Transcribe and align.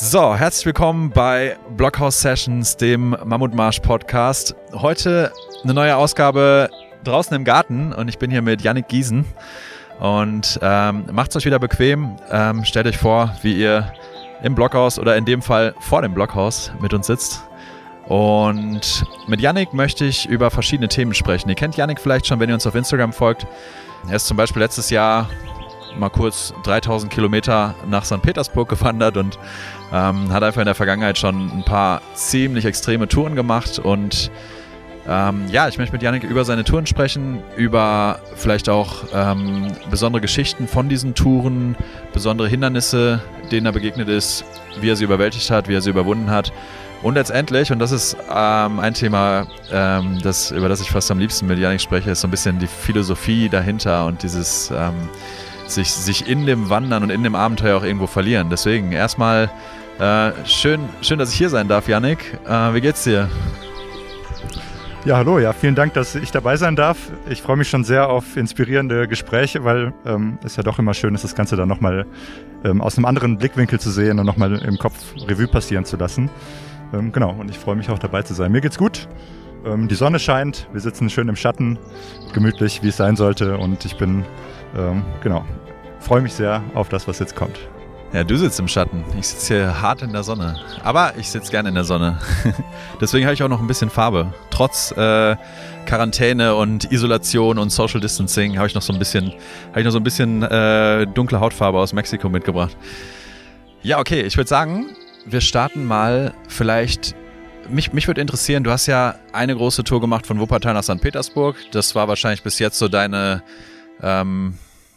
So, 0.00 0.36
herzlich 0.36 0.64
willkommen 0.64 1.10
bei 1.10 1.56
Blockhouse 1.76 2.20
Sessions, 2.20 2.76
dem 2.76 3.16
Mammutmarsch 3.24 3.80
Podcast. 3.80 4.54
Heute 4.72 5.32
eine 5.64 5.74
neue 5.74 5.96
Ausgabe 5.96 6.70
draußen 7.02 7.34
im 7.34 7.42
Garten 7.42 7.92
und 7.92 8.06
ich 8.06 8.16
bin 8.16 8.30
hier 8.30 8.40
mit 8.40 8.62
Yannick 8.62 8.86
Giesen. 8.86 9.24
Und 9.98 10.60
ähm, 10.62 11.06
macht 11.10 11.30
es 11.30 11.36
euch 11.36 11.46
wieder 11.46 11.58
bequem. 11.58 12.14
Ähm, 12.30 12.64
stellt 12.64 12.86
euch 12.86 12.96
vor, 12.96 13.34
wie 13.42 13.60
ihr 13.60 13.92
im 14.44 14.54
Blockhaus 14.54 15.00
oder 15.00 15.16
in 15.16 15.24
dem 15.24 15.42
Fall 15.42 15.74
vor 15.80 16.00
dem 16.00 16.14
Blockhaus 16.14 16.70
mit 16.80 16.94
uns 16.94 17.08
sitzt. 17.08 17.42
Und 18.06 19.04
mit 19.26 19.40
Yannick 19.40 19.74
möchte 19.74 20.04
ich 20.04 20.28
über 20.28 20.52
verschiedene 20.52 20.86
Themen 20.86 21.12
sprechen. 21.12 21.48
Ihr 21.48 21.56
kennt 21.56 21.76
Yannick 21.76 22.00
vielleicht 22.00 22.28
schon, 22.28 22.38
wenn 22.38 22.48
ihr 22.48 22.54
uns 22.54 22.68
auf 22.68 22.76
Instagram 22.76 23.12
folgt. 23.12 23.48
Er 24.08 24.14
ist 24.14 24.28
zum 24.28 24.36
Beispiel 24.36 24.62
letztes 24.62 24.90
Jahr 24.90 25.28
mal 25.96 26.08
kurz 26.08 26.54
3000 26.62 27.12
Kilometer 27.12 27.74
nach 27.88 28.04
St. 28.04 28.22
Petersburg 28.22 28.68
gewandert 28.68 29.16
und 29.16 29.38
ähm, 29.92 30.32
hat 30.32 30.42
einfach 30.42 30.60
in 30.60 30.66
der 30.66 30.74
Vergangenheit 30.74 31.18
schon 31.18 31.50
ein 31.50 31.64
paar 31.64 32.02
ziemlich 32.14 32.64
extreme 32.64 33.08
Touren 33.08 33.34
gemacht 33.34 33.78
und 33.78 34.30
ähm, 35.08 35.46
ja, 35.50 35.66
ich 35.68 35.78
möchte 35.78 35.94
mit 35.94 36.02
Janik 36.02 36.22
über 36.22 36.44
seine 36.44 36.64
Touren 36.64 36.86
sprechen, 36.86 37.42
über 37.56 38.20
vielleicht 38.34 38.68
auch 38.68 39.04
ähm, 39.14 39.72
besondere 39.90 40.20
Geschichten 40.20 40.68
von 40.68 40.90
diesen 40.90 41.14
Touren, 41.14 41.76
besondere 42.12 42.46
Hindernisse, 42.46 43.22
denen 43.50 43.64
er 43.64 43.72
begegnet 43.72 44.08
ist, 44.08 44.44
wie 44.80 44.90
er 44.90 44.96
sie 44.96 45.04
überwältigt 45.04 45.50
hat, 45.50 45.66
wie 45.66 45.74
er 45.74 45.80
sie 45.80 45.88
überwunden 45.88 46.30
hat. 46.30 46.52
Und 47.02 47.14
letztendlich, 47.14 47.72
und 47.72 47.78
das 47.78 47.90
ist 47.90 48.18
ähm, 48.30 48.80
ein 48.80 48.92
Thema, 48.92 49.46
ähm, 49.72 50.18
das, 50.22 50.50
über 50.50 50.68
das 50.68 50.82
ich 50.82 50.90
fast 50.90 51.10
am 51.10 51.18
liebsten 51.18 51.46
mit 51.46 51.58
Janik 51.58 51.80
spreche, 51.80 52.10
ist 52.10 52.20
so 52.20 52.28
ein 52.28 52.30
bisschen 52.30 52.58
die 52.58 52.66
Philosophie 52.66 53.48
dahinter 53.48 54.04
und 54.04 54.22
dieses 54.22 54.70
ähm, 54.70 55.08
sich, 55.66 55.90
sich 55.90 56.28
in 56.28 56.44
dem 56.44 56.68
Wandern 56.68 57.02
und 57.04 57.10
in 57.10 57.22
dem 57.22 57.34
Abenteuer 57.34 57.78
auch 57.78 57.84
irgendwo 57.84 58.08
verlieren. 58.08 58.50
Deswegen 58.50 58.92
erstmal 58.92 59.48
äh, 59.98 60.32
schön, 60.46 60.80
schön, 61.02 61.18
dass 61.18 61.32
ich 61.32 61.38
hier 61.38 61.50
sein 61.50 61.68
darf, 61.68 61.88
Janik. 61.88 62.38
Äh, 62.46 62.74
wie 62.74 62.80
geht's 62.80 63.04
dir? 63.04 63.28
Ja, 65.04 65.16
hallo, 65.16 65.38
ja, 65.38 65.52
vielen 65.52 65.74
Dank, 65.74 65.94
dass 65.94 66.14
ich 66.16 66.32
dabei 66.32 66.56
sein 66.56 66.76
darf. 66.76 66.98
Ich 67.30 67.40
freue 67.40 67.56
mich 67.56 67.68
schon 67.70 67.84
sehr 67.84 68.10
auf 68.10 68.36
inspirierende 68.36 69.08
Gespräche, 69.08 69.64
weil 69.64 69.94
ähm, 70.04 70.38
es 70.44 70.56
ja 70.56 70.62
doch 70.62 70.78
immer 70.78 70.92
schön 70.92 71.14
ist, 71.14 71.24
das 71.24 71.34
Ganze 71.34 71.56
dann 71.56 71.68
nochmal 71.68 72.04
ähm, 72.64 72.80
aus 72.80 72.98
einem 72.98 73.06
anderen 73.06 73.38
Blickwinkel 73.38 73.80
zu 73.80 73.90
sehen 73.90 74.18
und 74.18 74.26
nochmal 74.26 74.58
im 74.58 74.76
Kopf 74.76 75.14
Revue 75.26 75.46
passieren 75.46 75.84
zu 75.84 75.96
lassen. 75.96 76.28
Ähm, 76.92 77.12
genau, 77.12 77.30
und 77.30 77.48
ich 77.48 77.58
freue 77.58 77.76
mich 77.76 77.88
auch 77.90 77.98
dabei 77.98 78.22
zu 78.22 78.34
sein. 78.34 78.52
Mir 78.52 78.60
geht's 78.60 78.76
gut. 78.76 79.08
Ähm, 79.64 79.88
die 79.88 79.94
Sonne 79.94 80.18
scheint, 80.18 80.68
wir 80.72 80.80
sitzen 80.80 81.08
schön 81.10 81.28
im 81.28 81.36
Schatten, 81.36 81.78
gemütlich, 82.32 82.82
wie 82.82 82.88
es 82.88 82.96
sein 82.96 83.16
sollte. 83.16 83.56
Und 83.56 83.84
ich 83.84 83.96
bin, 83.96 84.24
ähm, 84.76 85.04
genau, 85.22 85.44
freue 86.00 86.20
mich 86.20 86.34
sehr 86.34 86.62
auf 86.74 86.88
das, 86.88 87.08
was 87.08 87.18
jetzt 87.18 87.34
kommt. 87.36 87.58
Ja, 88.12 88.24
du 88.24 88.38
sitzt 88.38 88.58
im 88.58 88.68
Schatten. 88.68 89.04
Ich 89.18 89.28
sitze 89.28 89.54
hier 89.54 89.82
hart 89.82 90.00
in 90.00 90.12
der 90.14 90.22
Sonne. 90.22 90.58
Aber 90.82 91.12
ich 91.18 91.28
sitze 91.28 91.50
gerne 91.50 91.68
in 91.68 91.74
der 91.74 91.84
Sonne. 91.84 92.18
Deswegen 93.02 93.26
habe 93.26 93.34
ich 93.34 93.42
auch 93.42 93.48
noch 93.48 93.60
ein 93.60 93.66
bisschen 93.66 93.90
Farbe. 93.90 94.32
Trotz 94.50 94.92
äh, 94.92 95.36
Quarantäne 95.84 96.54
und 96.54 96.90
Isolation 96.90 97.58
und 97.58 97.68
Social 97.68 98.00
Distancing 98.00 98.56
habe 98.56 98.66
ich 98.66 98.74
noch 98.74 98.80
so 98.80 98.94
ein 98.94 98.98
bisschen, 98.98 99.34
habe 99.70 99.80
ich 99.80 99.84
noch 99.84 99.92
so 99.92 99.98
ein 99.98 100.04
bisschen 100.04 100.42
äh, 100.42 101.06
dunkle 101.06 101.38
Hautfarbe 101.38 101.78
aus 101.78 101.92
Mexiko 101.92 102.30
mitgebracht. 102.30 102.74
Ja, 103.82 103.98
okay. 103.98 104.22
Ich 104.22 104.38
würde 104.38 104.48
sagen, 104.48 104.86
wir 105.26 105.42
starten 105.42 105.84
mal 105.84 106.32
vielleicht. 106.48 107.14
Mich, 107.68 107.92
mich 107.92 108.06
würde 108.06 108.22
interessieren, 108.22 108.64
du 108.64 108.70
hast 108.70 108.86
ja 108.86 109.16
eine 109.34 109.54
große 109.54 109.84
Tour 109.84 110.00
gemacht 110.00 110.26
von 110.26 110.40
Wuppertal 110.40 110.72
nach 110.72 110.82
St. 110.82 111.02
Petersburg. 111.02 111.56
Das 111.72 111.94
war 111.94 112.08
wahrscheinlich 112.08 112.42
bis 112.42 112.58
jetzt 112.58 112.78
so 112.78 112.88
deine, 112.88 113.42
ähm, 114.02 114.54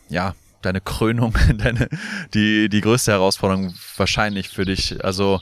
ja, 0.08 0.34
deine 0.62 0.81
Krönung, 0.81 1.34
deine, 1.58 1.90
die, 2.34 2.70
die 2.70 2.81
größte 2.81 3.12
Herausforderung 3.12 3.73
wahrscheinlich 3.98 4.50
für 4.50 4.66
dich. 4.66 5.04
Also, 5.04 5.40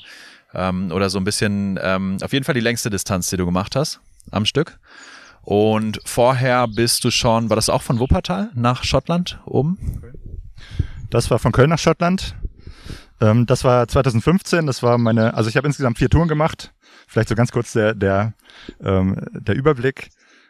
ähm, 0.53 0.92
oder 0.92 1.09
so 1.09 1.20
ein 1.20 1.23
bisschen, 1.23 1.80
ähm, 1.81 2.17
auf 2.22 2.34
jeden 2.34 2.45
Fall 2.45 2.56
die 2.56 2.62
längste 2.62 2.89
Distanz, 2.89 3.30
die 3.30 3.38
du 3.38 3.45
gemacht 3.45 3.75
hast 3.75 4.00
am 4.31 4.45
Stück. 4.45 4.80
Und 5.42 6.00
vorher 6.06 6.68
bist 6.68 7.03
du 7.03 7.12
schon, 7.12 7.50
war 7.50 7.56
das 7.56 7.69
auch 7.69 7.81
von 7.81 8.00
Wuppertal 8.00 8.52
nach 8.53 8.84
Schottland 8.84 9.40
oben? 9.46 10.02
Das 11.09 11.31
war 11.31 11.40
von 11.40 11.52
Köln 11.52 11.69
nach 11.69 11.79
Schottland. 11.79 12.35
Ähm, 13.22 13.46
das 13.46 13.63
war 13.63 13.88
2015. 13.88 14.66
Das 14.66 14.84
war 14.84 14.97
meine, 14.97 15.34
also 15.34 15.50
ich 15.50 15.58
habe 15.58 15.68
insgesamt 15.68 15.97
vier 15.97 16.09
Touren 16.09 16.28
gemacht. 16.28 16.74
Vielleicht 17.08 17.29
so 17.29 17.35
ganz 17.35 17.52
kurz 17.52 17.74
der, 17.74 17.96
der, 17.96 18.34
ähm, 18.84 19.19
der 19.31 19.56
Überblick. 19.56 20.09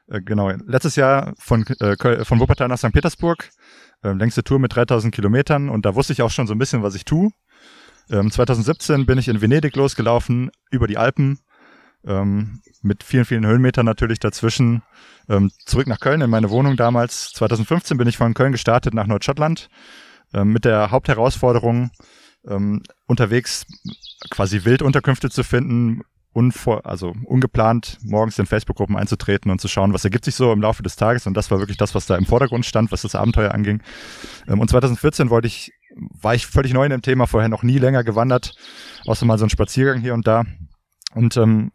Äh, 0.10 0.22
genau, 0.22 0.50
letztes 0.50 0.96
Jahr 0.96 1.34
von, 1.38 1.66
äh, 1.80 2.26
von 2.26 2.40
Wuppertal 2.40 2.68
nach 2.68 2.78
St. 2.78 2.92
Petersburg 2.92 3.50
ähm, 4.04 4.18
längste 4.18 4.44
Tour 4.44 4.60
mit 4.60 4.76
3000 4.76 5.14
Kilometern 5.14 5.70
und 5.70 5.86
da 5.86 5.96
wusste 5.96 6.14
ich 6.14 6.22
auch 6.22 6.32
schon 6.32 6.48
so 6.48 6.54
ein 6.54 6.60
bisschen, 6.60 6.84
was 6.84 6.96
ich 6.96 7.06
tue. 7.06 7.30
Ähm, 8.10 8.32
2017 8.32 9.06
bin 9.06 9.18
ich 9.18 9.28
in 9.28 9.42
Venedig 9.42 9.76
losgelaufen, 9.76 10.50
über 10.72 10.88
die 10.88 10.98
Alpen, 10.98 11.40
ähm, 12.06 12.62
mit 12.82 13.04
vielen, 13.04 13.26
vielen 13.26 13.46
Höhenmetern 13.46 13.86
natürlich 13.86 14.20
dazwischen, 14.20 14.82
ähm, 15.28 15.52
zurück 15.66 15.88
nach 15.88 16.00
Köln 16.00 16.22
in 16.22 16.30
meine 16.30 16.50
Wohnung 16.50 16.76
damals. 16.76 17.32
2015 17.34 17.98
bin 17.98 18.08
ich 18.08 18.18
von 18.18 18.34
Köln 18.34 18.52
gestartet 18.52 18.94
nach 18.94 19.06
Nordschottland, 19.06 19.70
ähm, 20.34 20.54
mit 20.54 20.66
der 20.66 20.92
Hauptherausforderung, 20.92 21.92
ähm, 22.48 22.82
unterwegs 23.06 23.66
quasi 24.30 24.64
Wildunterkünfte 24.64 25.30
zu 25.30 25.44
finden, 25.44 26.02
unvor, 26.34 26.86
also 26.86 27.14
ungeplant 27.26 27.98
morgens 28.04 28.38
in 28.38 28.46
Facebook-Gruppen 28.46 28.96
einzutreten 28.96 29.52
und 29.52 29.60
zu 29.60 29.68
schauen, 29.68 29.94
was 29.94 30.04
ergibt 30.04 30.26
sich 30.26 30.36
so 30.36 30.52
im 30.52 30.62
Laufe 30.62 30.84
des 30.84 30.96
Tages. 30.96 31.26
Und 31.28 31.36
das 31.36 31.50
war 31.50 31.60
wirklich 31.60 31.78
das, 31.78 31.96
was 31.96 32.06
da 32.06 32.16
im 32.16 32.26
Vordergrund 32.26 32.66
stand, 32.66 32.92
was 32.92 33.02
das 33.02 33.16
Abenteuer 33.16 33.54
anging. 33.54 33.82
Ähm, 34.48 34.60
und 34.60 34.70
2014 34.70 35.30
wollte 35.30 35.48
ich, 35.48 35.72
war 35.96 36.36
ich 36.36 36.46
völlig 36.46 36.74
neu 36.74 36.86
in 36.86 36.92
dem 36.92 37.02
Thema, 37.02 37.26
vorher 37.28 37.50
noch 37.50 37.64
nie 37.64 37.78
länger 37.78 38.04
gewandert, 38.04 38.56
außer 39.06 39.26
mal 39.26 39.38
so 39.38 39.46
ein 39.46 39.50
Spaziergang 39.50 40.02
hier 40.02 40.14
und 40.14 40.28
da. 40.28 40.46
Und 41.16 41.36
ähm, 41.38 41.72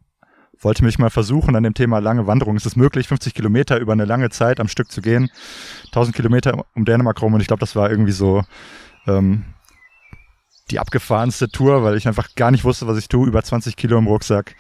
wollte 0.61 0.85
mich 0.85 0.99
mal 0.99 1.11
versuchen 1.11 1.57
an 1.57 1.65
dem 1.65 1.75
Thema 1.75 1.99
lange 1.99 2.27
Wanderung. 2.27 2.57
Ist 2.57 2.67
es 2.67 2.77
möglich, 2.77 3.09
50 3.09 3.35
Kilometer 3.35 3.79
über 3.79 3.93
eine 3.93 4.05
lange 4.05 4.31
Zeit 4.31 4.61
am 4.61 4.69
Stück 4.69 4.91
zu 4.91 5.03
gehen? 5.03 5.31
1000 5.87 6.15
Kilometer 6.15 6.65
um 6.75 6.85
Dänemark 6.85 7.21
rum. 7.21 7.35
Und 7.35 7.41
ich 7.41 7.49
glaube, 7.49 7.61
das 7.61 7.75
war 7.75 7.91
irgendwie 7.91 8.13
so 8.13 8.43
ähm, 9.07 9.45
die 10.71 10.79
abgefahrenste 10.79 11.49
Tour, 11.49 11.83
weil 11.85 11.97
ich 11.97 12.09
einfach 12.09 12.35
gar 12.37 12.51
nicht 12.51 12.65
wusste, 12.65 12.87
was 12.87 12.99
ich 12.99 13.09
tue. 13.09 13.27
Über 13.27 13.43
20 13.43 13.77
Kilo 13.77 13.99
im 13.99 14.07
Rucksack, 14.07 14.55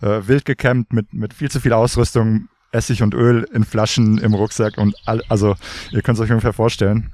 äh, 0.00 0.20
wild 0.26 0.44
gecampt 0.44 0.92
mit, 0.92 1.12
mit 1.12 1.34
viel 1.34 1.50
zu 1.50 1.60
viel 1.60 1.72
Ausrüstung, 1.72 2.48
Essig 2.72 3.02
und 3.02 3.14
Öl 3.14 3.46
in 3.52 3.64
Flaschen 3.64 4.18
im 4.18 4.34
Rucksack 4.34 4.78
und 4.78 4.94
all, 5.04 5.22
also 5.28 5.54
ihr 5.90 6.00
könnt 6.02 6.18
es 6.18 6.24
euch 6.24 6.30
ungefähr 6.30 6.54
vorstellen. 6.54 7.12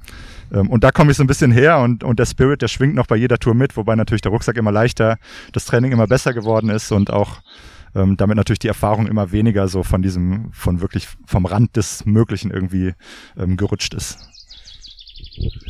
Ähm, 0.53 0.69
und 0.69 0.83
da 0.83 0.91
komme 0.91 1.11
ich 1.11 1.17
so 1.17 1.23
ein 1.23 1.27
bisschen 1.27 1.51
her 1.51 1.79
und, 1.79 2.03
und 2.03 2.17
der 2.17 2.25
Spirit, 2.25 2.61
der 2.61 2.69
schwingt 2.69 2.95
noch 2.95 3.07
bei 3.07 3.17
jeder 3.17 3.37
Tour 3.37 3.53
mit, 3.53 3.75
wobei 3.75 3.95
natürlich 3.95 4.21
der 4.21 4.31
Rucksack 4.31 4.57
immer 4.57 4.71
leichter, 4.71 5.17
das 5.51 5.65
Training 5.65 5.91
immer 5.91 6.07
besser 6.07 6.33
geworden 6.33 6.69
ist 6.69 6.91
und 6.91 7.11
auch 7.11 7.41
ähm, 7.95 8.17
damit 8.17 8.37
natürlich 8.37 8.59
die 8.59 8.67
Erfahrung 8.67 9.07
immer 9.07 9.31
weniger 9.31 9.67
so 9.67 9.83
von 9.83 10.01
diesem, 10.01 10.51
von 10.53 10.81
wirklich 10.81 11.07
vom 11.25 11.45
Rand 11.45 11.75
des 11.75 12.05
Möglichen 12.05 12.51
irgendwie 12.51 12.93
ähm, 13.37 13.57
gerutscht 13.57 13.93
ist. 13.93 14.38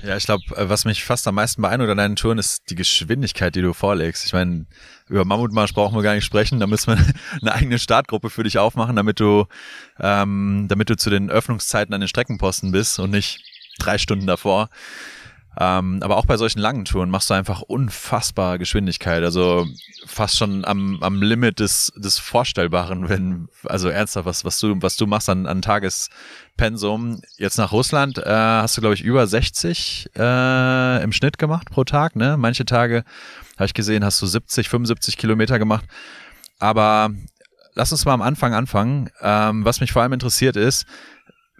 Ja, 0.04 0.18
ich 0.18 0.26
glaube, 0.26 0.44
äh, 0.56 0.70
was 0.70 0.86
mich 0.86 1.04
fast 1.04 1.28
am 1.28 1.36
meisten 1.36 1.62
beeindruckt 1.62 1.92
an 1.92 1.98
deinen 1.98 2.16
Touren 2.16 2.38
ist 2.38 2.70
die 2.70 2.76
Geschwindigkeit, 2.76 3.56
die 3.56 3.62
du 3.62 3.74
vorlegst. 3.74 4.26
Ich 4.26 4.34
meine, 4.34 4.66
über 5.08 5.26
Mammutmarsch 5.26 5.74
brauchen 5.74 5.96
wir 5.96 6.04
gar 6.04 6.16
nicht 6.16 6.26
sprechen. 6.26 6.60
Da 6.60 6.68
müssen 6.68 6.98
wir 6.98 7.14
eine 7.42 7.54
eigene 7.54 7.80
Startgruppe 7.80 8.30
für 8.30 8.44
dich 8.44 8.58
aufmachen, 8.58 8.96
damit 8.96 9.20
du, 9.20 9.46
ähm, 10.00 10.66
damit 10.68 10.90
du 10.90 10.98
zu 10.98 11.10
den 11.10 11.30
Öffnungszeiten 11.30 11.94
an 11.94 12.02
den 12.02 12.08
Streckenposten 12.08 12.72
bist 12.72 13.00
und 13.00 13.12
nicht 13.12 13.42
drei 13.80 13.98
Stunden 13.98 14.28
davor. 14.28 14.70
Ähm, 15.62 16.00
aber 16.02 16.16
auch 16.16 16.26
bei 16.26 16.38
solchen 16.38 16.60
langen 16.60 16.86
Touren 16.86 17.10
machst 17.10 17.30
du 17.30 17.34
einfach 17.34 17.62
unfassbar 17.62 18.58
Geschwindigkeit. 18.58 19.24
Also 19.24 19.68
fast 20.06 20.38
schon 20.38 20.64
am, 20.64 21.00
am 21.02 21.22
Limit 21.22 21.60
des, 21.60 21.92
des 21.98 22.18
Vorstellbaren, 22.18 23.10
wenn, 23.10 23.50
also 23.66 23.90
ernsthaft, 23.90 24.26
was, 24.26 24.46
was 24.46 24.58
du, 24.60 24.82
was 24.82 24.96
du 24.96 25.06
machst 25.06 25.28
an, 25.28 25.48
an 25.48 25.62
Tagespensum. 25.62 27.22
Jetzt 27.38 27.58
nach 27.58 27.74
Russland 27.74 28.20
äh, 28.20 28.24
hast 28.26 28.78
du, 28.78 28.82
glaube 28.82 28.96
ich, 28.96 29.04
über 29.04 29.28
60 29.28 30.12
äh, 30.16 31.04
im 31.04 31.12
Schnitt 31.12 31.38
gemacht 31.38 31.70
pro 31.70 31.84
Tag. 31.84 32.16
Ne? 32.16 32.38
Manche 32.38 32.64
Tage, 32.64 33.04
habe 33.58 33.66
ich 33.66 33.74
gesehen, 33.74 34.06
hast 34.06 34.22
du 34.22 34.28
70, 34.28 34.70
75 34.70 35.18
Kilometer 35.18 35.60
gemacht. 35.60 35.84
Aber 36.60 37.10
lass 37.76 37.92
uns 37.92 38.06
mal 38.06 38.14
am 38.14 38.22
Anfang 38.22 38.54
anfangen. 38.54 39.10
Ähm, 39.22 39.66
was 39.66 39.82
mich 39.82 39.92
vor 39.92 40.04
allem 40.04 40.14
interessiert 40.14 40.56
ist, 40.56 40.86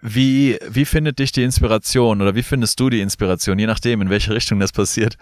wie, 0.02 0.58
wie 0.68 0.84
findet 0.84 1.18
dich 1.18 1.32
die 1.32 1.42
Inspiration 1.42 2.22
oder 2.22 2.34
wie 2.34 2.42
findest 2.42 2.80
du 2.80 2.90
die 2.90 3.00
Inspiration, 3.00 3.58
je 3.58 3.66
nachdem, 3.66 4.00
in 4.00 4.10
welche 4.10 4.34
Richtung 4.34 4.58
das 4.60 4.72
passiert, 4.72 5.16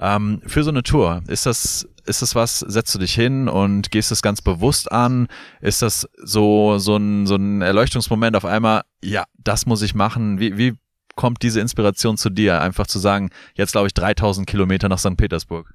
ähm, 0.00 0.40
für 0.46 0.64
so 0.64 0.70
eine 0.70 0.82
Tour? 0.82 1.22
Ist 1.28 1.46
das, 1.46 1.88
ist 2.06 2.22
das 2.22 2.34
was, 2.34 2.60
setzt 2.60 2.94
du 2.94 2.98
dich 2.98 3.14
hin 3.14 3.48
und 3.48 3.90
gehst 3.90 4.10
das 4.10 4.22
ganz 4.22 4.40
bewusst 4.40 4.90
an? 4.90 5.28
Ist 5.60 5.82
das 5.82 6.08
so, 6.16 6.78
so 6.78 6.96
ein, 6.96 7.26
so 7.26 7.36
ein 7.36 7.62
Erleuchtungsmoment 7.62 8.36
auf 8.36 8.44
einmal, 8.44 8.82
ja, 9.02 9.24
das 9.38 9.66
muss 9.66 9.82
ich 9.82 9.94
machen? 9.94 10.40
Wie, 10.40 10.56
wie 10.56 10.74
kommt 11.14 11.42
diese 11.42 11.60
Inspiration 11.60 12.16
zu 12.16 12.30
dir? 12.30 12.60
Einfach 12.60 12.86
zu 12.86 12.98
sagen, 12.98 13.30
jetzt 13.54 13.72
glaube 13.72 13.88
ich 13.88 13.94
3000 13.94 14.46
Kilometer 14.46 14.88
nach 14.88 14.98
St. 14.98 15.16
Petersburg. 15.16 15.74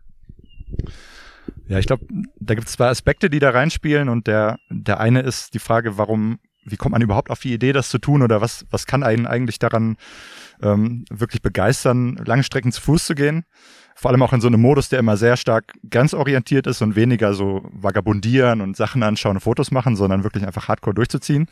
Ja, 1.68 1.80
ich 1.80 1.86
glaube, 1.86 2.06
da 2.39 2.56
gibt 2.56 2.68
es 2.68 2.74
zwei 2.74 2.89
Aspekte, 2.89 3.30
die 3.30 3.39
da 3.39 3.51
reinspielen 3.51 4.09
und 4.09 4.27
der, 4.27 4.57
der 4.69 5.00
eine 5.00 5.21
ist 5.21 5.54
die 5.54 5.59
Frage, 5.59 5.98
warum 5.98 6.39
wie 6.69 6.78
kommt 6.78 6.94
man 6.94 7.02
überhaupt 7.02 7.30
auf 7.30 7.40
die 7.40 7.54
Idee, 7.54 7.74
das 7.74 7.90
zu 7.90 7.98
tun 7.98 8.22
oder 8.22 8.42
was, 8.42 8.66
was 8.69 8.86
kann 8.86 9.04
einen 9.04 9.25
eigentlich 9.25 9.60
daran 9.60 9.98
ähm, 10.62 11.06
wirklich 11.10 11.42
begeistern, 11.42 12.19
lange 12.25 12.44
Strecken 12.44 12.72
zu 12.72 12.81
Fuß 12.81 13.06
zu 13.06 13.16
gehen? 13.16 13.46
vor 13.98 14.12
allem 14.12 14.22
auch 14.22 14.31
in 14.31 14.42
so 14.42 14.48
einem 14.48 14.62
Modus, 14.62 14.90
der 14.90 15.00
immer 15.00 15.18
sehr 15.18 15.38
stark 15.38 15.74
grenzorientiert 15.90 16.68
ist 16.68 16.84
und 16.84 16.96
weniger 16.96 17.34
so 17.34 17.68
vagabundieren 17.72 18.62
und 18.62 18.78
Sachen 18.78 19.02
anschauen 19.02 19.38
und 19.38 19.42
Fotos 19.42 19.72
machen, 19.72 19.96
sondern 19.96 20.24
wirklich 20.24 20.46
einfach 20.46 20.68
hardcore 20.68 20.94
durchzuziehen. 20.94 21.48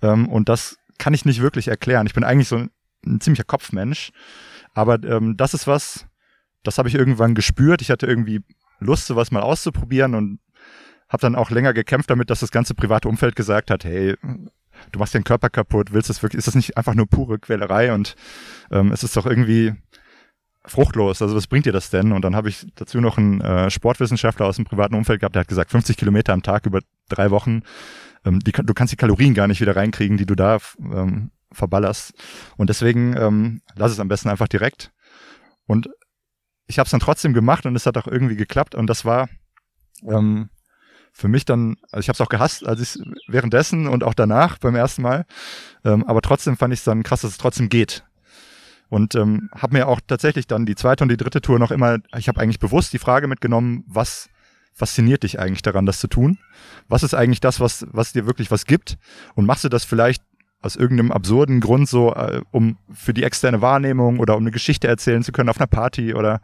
Ähm, 0.00 0.28
und 0.28 0.48
das 0.48 0.78
kann 0.98 1.12
ich 1.12 1.24
nicht 1.24 1.42
wirklich 1.42 1.66
erklären. 1.66 2.06
Ich 2.06 2.14
bin 2.14 2.22
eigentlich 2.22 2.46
so 2.46 2.56
ein, 2.56 2.70
ein 3.04 3.20
ziemlicher 3.20 3.42
Kopfmensch. 3.42 4.12
Aber 4.74 5.02
ähm, 5.02 5.36
das 5.36 5.54
ist 5.54 5.66
was, 5.66 6.06
das 6.62 6.78
habe 6.78 6.88
ich 6.88 6.94
irgendwann 6.94 7.34
gespürt. 7.34 7.82
Ich 7.82 7.90
hatte 7.90 8.06
irgendwie 8.06 8.42
Lust, 8.78 9.08
sowas 9.08 9.32
mal 9.32 9.42
auszuprobieren 9.42 10.14
und 10.14 10.38
habe 11.12 11.20
dann 11.20 11.36
auch 11.36 11.50
länger 11.50 11.74
gekämpft 11.74 12.10
damit, 12.10 12.30
dass 12.30 12.40
das 12.40 12.50
ganze 12.50 12.74
private 12.74 13.08
Umfeld 13.08 13.36
gesagt 13.36 13.70
hat, 13.70 13.84
hey, 13.84 14.16
du 14.90 14.98
machst 14.98 15.14
den 15.14 15.24
Körper 15.24 15.50
kaputt, 15.50 15.92
willst 15.92 16.10
das 16.10 16.22
wirklich, 16.22 16.38
ist 16.38 16.48
das 16.48 16.54
nicht 16.54 16.76
einfach 16.76 16.94
nur 16.94 17.06
pure 17.06 17.38
Quälerei 17.38 17.92
und 17.92 18.16
ähm, 18.70 18.90
es 18.92 19.04
ist 19.04 19.16
doch 19.16 19.26
irgendwie 19.26 19.74
fruchtlos. 20.64 21.20
Also 21.20 21.36
was 21.36 21.46
bringt 21.46 21.66
dir 21.66 21.72
das 21.72 21.90
denn? 21.90 22.12
Und 22.12 22.24
dann 22.24 22.34
habe 22.34 22.48
ich 22.48 22.66
dazu 22.76 23.00
noch 23.00 23.18
einen 23.18 23.40
äh, 23.40 23.70
Sportwissenschaftler 23.70 24.46
aus 24.46 24.56
dem 24.56 24.64
privaten 24.64 24.94
Umfeld 24.94 25.20
gehabt, 25.20 25.34
der 25.34 25.40
hat 25.40 25.48
gesagt, 25.48 25.70
50 25.70 25.96
Kilometer 25.96 26.32
am 26.32 26.42
Tag 26.42 26.66
über 26.66 26.80
drei 27.08 27.30
Wochen, 27.30 27.62
ähm, 28.24 28.40
die, 28.40 28.52
du 28.52 28.74
kannst 28.74 28.92
die 28.92 28.96
Kalorien 28.96 29.34
gar 29.34 29.48
nicht 29.48 29.60
wieder 29.60 29.76
reinkriegen, 29.76 30.16
die 30.16 30.26
du 30.26 30.34
da 30.34 30.58
ähm, 30.78 31.30
verballerst. 31.52 32.14
Und 32.56 32.70
deswegen 32.70 33.16
ähm, 33.16 33.60
lass 33.74 33.92
es 33.92 34.00
am 34.00 34.08
besten 34.08 34.30
einfach 34.30 34.48
direkt. 34.48 34.92
Und 35.66 35.90
ich 36.66 36.78
habe 36.78 36.86
es 36.86 36.90
dann 36.90 37.00
trotzdem 37.00 37.34
gemacht 37.34 37.66
und 37.66 37.76
es 37.76 37.84
hat 37.84 37.98
auch 37.98 38.06
irgendwie 38.06 38.36
geklappt. 38.36 38.74
Und 38.74 38.86
das 38.86 39.04
war 39.04 39.28
ähm, 40.08 40.48
für 41.12 41.28
mich 41.28 41.44
dann, 41.44 41.76
also 41.90 42.00
ich 42.00 42.08
habe 42.08 42.16
es 42.16 42.20
auch 42.20 42.28
gehasst, 42.28 42.66
als 42.66 42.80
ich 42.80 43.02
währenddessen 43.28 43.86
und 43.86 44.02
auch 44.02 44.14
danach 44.14 44.58
beim 44.58 44.74
ersten 44.74 45.02
Mal. 45.02 45.26
Ähm, 45.84 46.04
aber 46.06 46.22
trotzdem 46.22 46.56
fand 46.56 46.72
ich 46.72 46.80
es 46.80 46.84
dann 46.84 47.02
krass, 47.02 47.20
dass 47.20 47.32
es 47.32 47.38
trotzdem 47.38 47.68
geht. 47.68 48.04
Und 48.88 49.14
ähm, 49.14 49.48
habe 49.54 49.74
mir 49.74 49.88
auch 49.88 50.00
tatsächlich 50.06 50.46
dann 50.46 50.66
die 50.66 50.74
zweite 50.74 51.04
und 51.04 51.10
die 51.10 51.16
dritte 51.16 51.40
Tour 51.40 51.58
noch 51.58 51.70
immer, 51.70 51.98
ich 52.16 52.28
habe 52.28 52.40
eigentlich 52.40 52.58
bewusst 52.58 52.92
die 52.92 52.98
Frage 52.98 53.28
mitgenommen, 53.28 53.84
was 53.86 54.28
fasziniert 54.74 55.22
dich 55.22 55.38
eigentlich 55.38 55.62
daran, 55.62 55.86
das 55.86 55.98
zu 56.00 56.08
tun? 56.08 56.38
Was 56.88 57.02
ist 57.02 57.14
eigentlich 57.14 57.40
das, 57.40 57.60
was, 57.60 57.86
was 57.90 58.12
dir 58.12 58.26
wirklich 58.26 58.50
was 58.50 58.64
gibt? 58.64 58.98
Und 59.34 59.46
machst 59.46 59.64
du 59.64 59.68
das 59.68 59.84
vielleicht 59.84 60.22
aus 60.62 60.76
irgendeinem 60.76 61.12
absurden 61.12 61.60
Grund 61.60 61.88
so, 61.88 62.14
äh, 62.14 62.40
um 62.50 62.78
für 62.92 63.12
die 63.12 63.24
externe 63.24 63.60
Wahrnehmung 63.60 64.18
oder 64.18 64.36
um 64.36 64.42
eine 64.42 64.50
Geschichte 64.50 64.88
erzählen 64.88 65.22
zu 65.22 65.32
können 65.32 65.48
auf 65.48 65.58
einer 65.58 65.66
Party 65.66 66.14
oder 66.14 66.40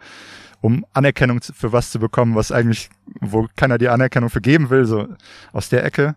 um 0.60 0.84
Anerkennung 0.92 1.40
für 1.40 1.72
was 1.72 1.90
zu 1.90 1.98
bekommen, 1.98 2.34
was 2.34 2.52
eigentlich, 2.52 2.90
wo 3.20 3.46
keiner 3.56 3.78
dir 3.78 3.92
Anerkennung 3.92 4.30
für 4.30 4.40
geben 4.40 4.70
will, 4.70 4.84
so 4.84 5.08
aus 5.52 5.68
der 5.68 5.84
Ecke. 5.84 6.16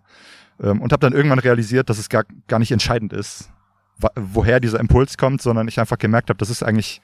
Ähm, 0.62 0.82
und 0.82 0.92
habe 0.92 1.02
dann 1.02 1.14
irgendwann 1.14 1.40
realisiert, 1.40 1.90
dass 1.90 1.98
es 1.98 2.10
gar, 2.10 2.26
gar 2.48 2.60
nicht 2.60 2.72
entscheidend 2.72 3.14
ist, 3.14 3.50
woher 4.16 4.60
dieser 4.60 4.80
Impuls 4.80 5.18
kommt, 5.18 5.42
sondern 5.42 5.68
ich 5.68 5.80
einfach 5.80 5.98
gemerkt 5.98 6.30
habe, 6.30 6.38
das 6.38 6.50
ist 6.50 6.64
eigentlich 6.64 7.02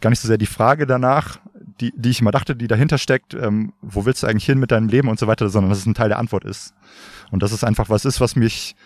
gar 0.00 0.10
nicht 0.10 0.20
so 0.20 0.28
sehr 0.28 0.38
die 0.38 0.46
Frage 0.46 0.86
danach, 0.86 1.38
die, 1.80 1.92
die 1.96 2.10
ich 2.10 2.20
immer 2.20 2.30
dachte, 2.30 2.54
die 2.54 2.68
dahinter 2.68 2.98
steckt, 2.98 3.34
ähm, 3.34 3.72
wo 3.80 4.04
willst 4.04 4.22
du 4.22 4.26
eigentlich 4.26 4.44
hin 4.46 4.58
mit 4.58 4.70
deinem 4.70 4.88
Leben 4.88 5.08
und 5.08 5.18
so 5.18 5.26
weiter, 5.26 5.48
sondern 5.48 5.70
dass 5.70 5.78
es 5.78 5.86
ein 5.86 5.94
Teil 5.94 6.08
der 6.08 6.18
Antwort 6.18 6.44
ist. 6.44 6.74
Und 7.30 7.42
dass 7.42 7.52
es 7.52 7.64
einfach 7.64 7.88
was 7.88 8.04
ist, 8.04 8.20
was 8.20 8.36
mich 8.36 8.76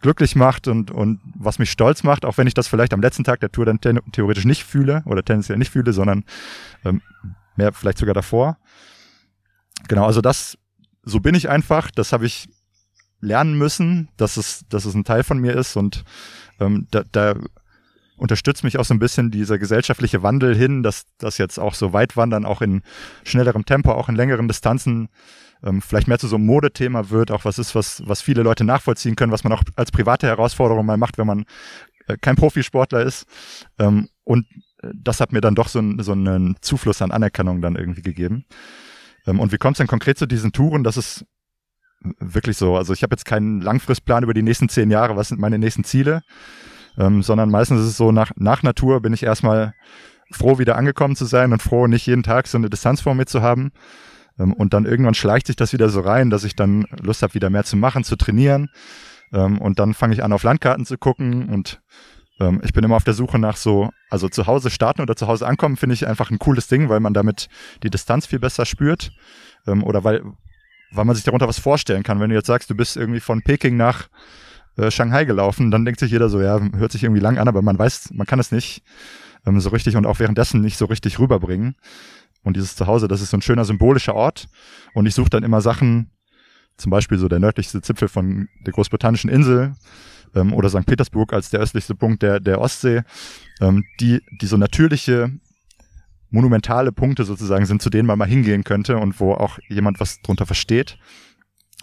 glücklich 0.00 0.34
macht 0.34 0.68
und, 0.68 0.90
und 0.90 1.20
was 1.34 1.58
mich 1.58 1.70
stolz 1.70 2.02
macht, 2.02 2.24
auch 2.24 2.38
wenn 2.38 2.46
ich 2.46 2.54
das 2.54 2.68
vielleicht 2.68 2.94
am 2.94 3.00
letzten 3.00 3.24
Tag 3.24 3.40
der 3.40 3.52
Tour 3.52 3.66
dann 3.66 3.80
theoretisch 3.80 4.44
nicht 4.44 4.64
fühle 4.64 5.02
oder 5.04 5.22
tendenziell 5.22 5.58
nicht 5.58 5.70
fühle, 5.70 5.92
sondern 5.92 6.24
ähm, 6.84 7.02
mehr 7.56 7.72
vielleicht 7.72 7.98
sogar 7.98 8.14
davor. 8.14 8.58
Genau, 9.88 10.06
also 10.06 10.20
das, 10.20 10.56
so 11.02 11.20
bin 11.20 11.34
ich 11.34 11.48
einfach, 11.48 11.90
das 11.90 12.12
habe 12.12 12.26
ich 12.26 12.48
lernen 13.20 13.56
müssen, 13.58 14.08
dass 14.16 14.36
es, 14.36 14.64
dass 14.68 14.86
es 14.86 14.94
ein 14.94 15.04
Teil 15.04 15.22
von 15.22 15.38
mir 15.38 15.54
ist 15.54 15.76
und 15.76 16.04
ähm, 16.58 16.86
da, 16.90 17.02
da 17.12 17.34
unterstützt 18.16 18.64
mich 18.64 18.78
auch 18.78 18.84
so 18.84 18.94
ein 18.94 18.98
bisschen 18.98 19.30
dieser 19.30 19.58
gesellschaftliche 19.58 20.22
Wandel 20.22 20.54
hin, 20.54 20.82
dass 20.82 21.06
das 21.18 21.38
jetzt 21.38 21.58
auch 21.58 21.74
so 21.74 21.92
weit 21.92 22.16
wandern, 22.16 22.44
auch 22.44 22.60
in 22.60 22.82
schnellerem 23.24 23.64
Tempo, 23.64 23.92
auch 23.92 24.08
in 24.08 24.14
längeren 24.14 24.48
Distanzen, 24.48 25.08
ähm, 25.64 25.82
vielleicht 25.82 26.08
mehr 26.08 26.18
zu 26.18 26.28
so 26.28 26.36
einem 26.36 26.46
Modethema 26.46 27.10
wird, 27.10 27.30
auch 27.30 27.44
was 27.44 27.58
ist, 27.58 27.74
was, 27.74 28.02
was 28.06 28.22
viele 28.22 28.42
Leute 28.42 28.64
nachvollziehen 28.64 29.16
können, 29.16 29.32
was 29.32 29.44
man 29.44 29.52
auch 29.52 29.62
als 29.76 29.90
private 29.90 30.26
Herausforderung 30.26 30.86
mal 30.86 30.96
macht, 30.96 31.18
wenn 31.18 31.26
man 31.26 31.44
äh, 32.06 32.16
kein 32.20 32.36
Profisportler 32.36 33.02
ist. 33.02 33.26
Ähm, 33.78 34.08
und 34.24 34.46
äh, 34.82 34.88
das 34.94 35.20
hat 35.20 35.32
mir 35.32 35.40
dann 35.40 35.54
doch 35.54 35.68
so, 35.68 35.80
ein, 35.80 36.02
so 36.02 36.12
einen 36.12 36.56
Zufluss 36.60 37.02
an 37.02 37.10
Anerkennung 37.10 37.60
dann 37.60 37.76
irgendwie 37.76 38.02
gegeben. 38.02 38.44
Ähm, 39.26 39.40
und 39.40 39.52
wie 39.52 39.58
kommt 39.58 39.74
es 39.74 39.78
denn 39.78 39.86
konkret 39.86 40.18
zu 40.18 40.26
diesen 40.26 40.52
Touren? 40.52 40.84
Das 40.84 40.96
ist 40.96 41.24
wirklich 42.18 42.56
so. 42.56 42.76
Also 42.76 42.92
ich 42.92 43.02
habe 43.02 43.12
jetzt 43.12 43.24
keinen 43.24 43.60
Langfristplan 43.60 44.22
über 44.22 44.34
die 44.34 44.42
nächsten 44.42 44.68
zehn 44.68 44.90
Jahre, 44.90 45.16
was 45.16 45.28
sind 45.28 45.40
meine 45.40 45.58
nächsten 45.58 45.84
Ziele, 45.84 46.22
ähm, 46.98 47.22
sondern 47.22 47.50
meistens 47.50 47.80
ist 47.80 47.88
es 47.88 47.96
so, 47.96 48.12
nach, 48.12 48.32
nach 48.36 48.62
Natur 48.62 49.00
bin 49.00 49.12
ich 49.12 49.22
erstmal 49.22 49.74
froh, 50.32 50.58
wieder 50.58 50.76
angekommen 50.76 51.16
zu 51.16 51.24
sein 51.24 51.52
und 51.52 51.62
froh, 51.62 51.86
nicht 51.86 52.06
jeden 52.06 52.22
Tag 52.22 52.46
so 52.46 52.56
eine 52.56 52.70
Distanz 52.70 53.00
vor 53.00 53.14
mir 53.14 53.26
zu 53.26 53.42
haben. 53.42 53.72
Ähm, 54.40 54.52
und 54.54 54.74
dann 54.74 54.86
irgendwann 54.86 55.14
schleicht 55.14 55.46
sich 55.46 55.56
das 55.56 55.72
wieder 55.72 55.88
so 55.88 56.00
rein, 56.00 56.30
dass 56.30 56.44
ich 56.44 56.56
dann 56.56 56.86
Lust 57.02 57.22
habe, 57.22 57.34
wieder 57.34 57.50
mehr 57.50 57.64
zu 57.64 57.76
machen, 57.76 58.02
zu 58.02 58.16
trainieren. 58.16 58.70
Ähm, 59.32 59.58
und 59.58 59.78
dann 59.78 59.94
fange 59.94 60.14
ich 60.14 60.24
an, 60.24 60.32
auf 60.32 60.42
Landkarten 60.42 60.86
zu 60.86 60.98
gucken 60.98 61.48
und 61.50 61.80
ähm, 62.40 62.60
ich 62.64 62.72
bin 62.72 62.82
immer 62.82 62.96
auf 62.96 63.04
der 63.04 63.14
Suche 63.14 63.38
nach 63.38 63.56
so, 63.56 63.90
also 64.08 64.28
zu 64.28 64.46
Hause 64.46 64.70
starten 64.70 65.02
oder 65.02 65.14
zu 65.14 65.28
Hause 65.28 65.46
ankommen, 65.46 65.76
finde 65.76 65.94
ich 65.94 66.08
einfach 66.08 66.30
ein 66.30 66.38
cooles 66.38 66.66
Ding, 66.66 66.88
weil 66.88 67.00
man 67.00 67.14
damit 67.14 67.48
die 67.82 67.90
Distanz 67.90 68.26
viel 68.26 68.38
besser 68.38 68.66
spürt. 68.66 69.12
Oder 69.66 70.04
weil, 70.04 70.22
weil 70.90 71.04
man 71.04 71.14
sich 71.14 71.24
darunter 71.24 71.46
was 71.46 71.60
vorstellen 71.60 72.02
kann. 72.02 72.18
Wenn 72.18 72.30
du 72.30 72.34
jetzt 72.34 72.46
sagst, 72.46 72.70
du 72.70 72.74
bist 72.74 72.96
irgendwie 72.96 73.20
von 73.20 73.42
Peking 73.42 73.76
nach 73.76 74.08
äh, 74.76 74.90
Shanghai 74.90 75.24
gelaufen, 75.24 75.70
dann 75.70 75.84
denkt 75.84 76.00
sich 76.00 76.10
jeder 76.10 76.28
so, 76.28 76.40
ja, 76.40 76.60
hört 76.76 76.92
sich 76.92 77.04
irgendwie 77.04 77.20
lang 77.20 77.38
an, 77.38 77.48
aber 77.48 77.62
man 77.62 77.78
weiß, 77.78 78.10
man 78.14 78.26
kann 78.26 78.40
es 78.40 78.52
nicht 78.52 78.82
ähm, 79.46 79.60
so 79.60 79.70
richtig 79.70 79.96
und 79.96 80.06
auch 80.06 80.18
währenddessen 80.18 80.60
nicht 80.60 80.78
so 80.78 80.86
richtig 80.86 81.18
rüberbringen. 81.18 81.76
Und 82.42 82.56
dieses 82.56 82.76
Zuhause, 82.76 83.08
das 83.08 83.20
ist 83.20 83.30
so 83.30 83.36
ein 83.36 83.42
schöner 83.42 83.64
symbolischer 83.64 84.14
Ort. 84.14 84.48
Und 84.94 85.06
ich 85.06 85.14
suche 85.14 85.30
dann 85.30 85.42
immer 85.42 85.60
Sachen, 85.60 86.10
zum 86.76 86.90
Beispiel 86.90 87.18
so 87.18 87.28
der 87.28 87.38
nördlichste 87.38 87.82
Zipfel 87.82 88.08
von 88.08 88.48
der 88.64 88.72
großbritannischen 88.72 89.30
Insel 89.30 89.74
ähm, 90.34 90.52
oder 90.52 90.70
St. 90.70 90.86
Petersburg 90.86 91.32
als 91.32 91.50
der 91.50 91.60
östlichste 91.60 91.94
Punkt 91.94 92.22
der, 92.22 92.40
der 92.40 92.60
Ostsee, 92.60 93.02
ähm, 93.60 93.84
die, 94.00 94.22
die 94.40 94.46
so 94.46 94.56
natürliche 94.56 95.30
monumentale 96.30 96.92
Punkte 96.92 97.24
sozusagen 97.24 97.66
sind, 97.66 97.82
zu 97.82 97.90
denen 97.90 98.06
man 98.06 98.18
mal 98.18 98.28
hingehen 98.28 98.64
könnte 98.64 98.96
und 98.96 99.18
wo 99.20 99.32
auch 99.34 99.58
jemand 99.68 100.00
was 100.00 100.20
drunter 100.22 100.46
versteht. 100.46 100.96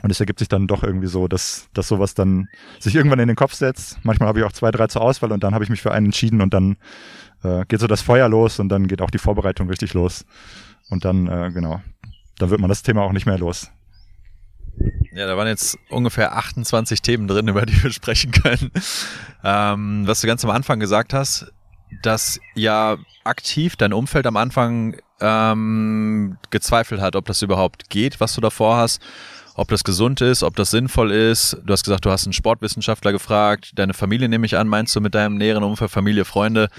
Und 0.03 0.11
es 0.11 0.19
ergibt 0.19 0.39
sich 0.39 0.47
dann 0.47 0.67
doch 0.67 0.83
irgendwie 0.83 1.07
so, 1.07 1.27
dass, 1.27 1.69
dass 1.73 1.87
sowas 1.87 2.13
dann 2.13 2.49
sich 2.79 2.93
irgendwann 2.95 3.19
in 3.19 3.27
den 3.27 3.35
Kopf 3.35 3.53
setzt. 3.53 3.97
Manchmal 4.03 4.29
habe 4.29 4.39
ich 4.39 4.45
auch 4.45 4.51
zwei, 4.51 4.69
drei 4.69 4.87
zur 4.87 5.01
Auswahl 5.01 5.31
und 5.31 5.43
dann 5.43 5.53
habe 5.53 5.63
ich 5.63 5.69
mich 5.69 5.81
für 5.81 5.91
einen 5.91 6.07
entschieden 6.07 6.41
und 6.41 6.53
dann 6.53 6.77
äh, 7.43 7.65
geht 7.65 7.79
so 7.79 7.87
das 7.87 8.01
Feuer 8.01 8.29
los 8.29 8.59
und 8.59 8.69
dann 8.69 8.87
geht 8.87 9.01
auch 9.01 9.09
die 9.09 9.17
Vorbereitung 9.17 9.69
richtig 9.69 9.93
los. 9.93 10.25
Und 10.89 11.03
dann, 11.03 11.27
äh, 11.27 11.51
genau, 11.51 11.81
dann 12.37 12.49
wird 12.49 12.61
man 12.61 12.69
das 12.69 12.83
Thema 12.83 13.01
auch 13.01 13.11
nicht 13.11 13.25
mehr 13.25 13.39
los. 13.39 13.71
Ja, 15.13 15.25
da 15.25 15.35
waren 15.35 15.47
jetzt 15.47 15.79
ungefähr 15.89 16.37
28 16.37 17.01
Themen 17.01 17.27
drin, 17.27 17.47
über 17.47 17.65
die 17.65 17.83
wir 17.83 17.91
sprechen 17.91 18.31
können. 18.31 18.71
Ähm, 19.43 20.03
was 20.05 20.21
du 20.21 20.27
ganz 20.27 20.43
am 20.45 20.51
Anfang 20.51 20.79
gesagt 20.79 21.13
hast, 21.13 21.51
dass 22.03 22.39
ja 22.53 22.97
aktiv 23.23 23.75
dein 23.75 23.93
Umfeld 23.93 24.27
am 24.27 24.37
Anfang 24.37 24.97
ähm, 25.19 26.37
gezweifelt 26.49 27.01
hat, 27.01 27.15
ob 27.15 27.25
das 27.25 27.41
überhaupt 27.41 27.89
geht, 27.89 28.19
was 28.19 28.35
du 28.35 28.41
davor 28.41 28.77
hast, 28.77 29.01
ob 29.57 29.69
das 29.69 29.83
gesund 29.83 30.21
ist, 30.21 30.43
ob 30.43 30.55
das 30.55 30.69
sinnvoll 30.69 31.11
ist. 31.11 31.57
Du 31.65 31.73
hast 31.73 31.83
gesagt, 31.83 32.05
du 32.05 32.11
hast 32.11 32.25
einen 32.25 32.33
Sportwissenschaftler 32.33 33.11
gefragt, 33.11 33.71
deine 33.73 33.95
Familie 33.95 34.29
nehme 34.29 34.45
ich 34.45 34.55
an, 34.55 34.67
meinst 34.67 34.95
du 34.95 35.01
mit 35.01 35.15
deinem 35.15 35.35
näheren 35.35 35.63
Umfeld, 35.63 35.89
Familie, 35.89 36.25
Freunde, 36.25 36.69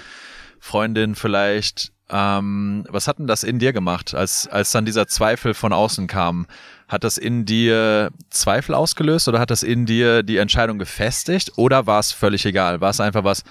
Freundin 0.59 1.15
vielleicht. 1.15 1.91
Ähm, 2.09 2.85
was 2.89 3.09
hat 3.09 3.19
denn 3.19 3.27
das 3.27 3.43
in 3.43 3.59
dir 3.59 3.73
gemacht, 3.73 4.15
als, 4.15 4.47
als 4.47 4.71
dann 4.71 4.85
dieser 4.85 5.07
Zweifel 5.07 5.53
von 5.53 5.73
außen 5.73 6.07
kam? 6.07 6.47
Hat 6.87 7.03
das 7.03 7.17
in 7.17 7.43
dir 7.43 8.11
Zweifel 8.29 8.73
ausgelöst 8.73 9.27
oder 9.27 9.39
hat 9.39 9.51
das 9.51 9.61
in 9.61 9.85
dir 9.85 10.23
die 10.23 10.37
Entscheidung 10.37 10.79
gefestigt 10.79 11.51
oder 11.57 11.85
war 11.85 11.99
es 11.99 12.13
völlig 12.13 12.45
egal? 12.45 12.79
War 12.79 12.91
es 12.91 13.01
einfach 13.01 13.25
was, 13.25 13.43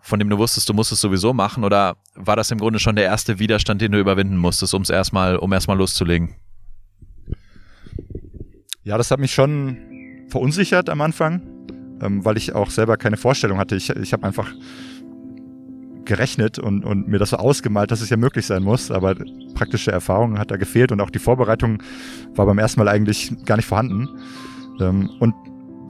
von 0.00 0.20
dem 0.20 0.30
du 0.30 0.38
wusstest, 0.38 0.68
du 0.68 0.74
musst 0.74 0.92
es 0.92 1.00
sowieso 1.00 1.32
machen? 1.32 1.64
Oder 1.64 1.96
war 2.14 2.36
das 2.36 2.52
im 2.52 2.58
Grunde 2.58 2.78
schon 2.78 2.94
der 2.94 3.06
erste 3.06 3.40
Widerstand, 3.40 3.82
den 3.82 3.90
du 3.90 3.98
überwinden 3.98 4.36
musstest, 4.36 4.74
um 4.74 4.82
es 4.82 4.90
erstmal, 4.90 5.36
um 5.36 5.52
erstmal 5.52 5.76
loszulegen? 5.76 6.36
Ja, 8.86 8.96
das 8.96 9.10
hat 9.10 9.18
mich 9.18 9.34
schon 9.34 9.78
verunsichert 10.28 10.88
am 10.90 11.00
Anfang, 11.00 11.42
ähm, 12.00 12.24
weil 12.24 12.36
ich 12.36 12.54
auch 12.54 12.70
selber 12.70 12.96
keine 12.96 13.16
Vorstellung 13.16 13.58
hatte. 13.58 13.74
Ich, 13.74 13.90
ich 13.90 14.12
habe 14.12 14.24
einfach 14.24 14.54
gerechnet 16.04 16.60
und, 16.60 16.84
und 16.84 17.08
mir 17.08 17.18
das 17.18 17.30
so 17.30 17.36
ausgemalt, 17.36 17.90
dass 17.90 18.00
es 18.00 18.10
ja 18.10 18.16
möglich 18.16 18.46
sein 18.46 18.62
muss, 18.62 18.92
aber 18.92 19.16
praktische 19.54 19.90
Erfahrung 19.90 20.38
hat 20.38 20.52
da 20.52 20.56
gefehlt 20.56 20.92
und 20.92 21.00
auch 21.00 21.10
die 21.10 21.18
Vorbereitung 21.18 21.82
war 22.36 22.46
beim 22.46 22.58
ersten 22.58 22.78
Mal 22.78 22.86
eigentlich 22.86 23.32
gar 23.44 23.56
nicht 23.56 23.66
vorhanden. 23.66 24.08
Ähm, 24.78 25.10
und 25.18 25.34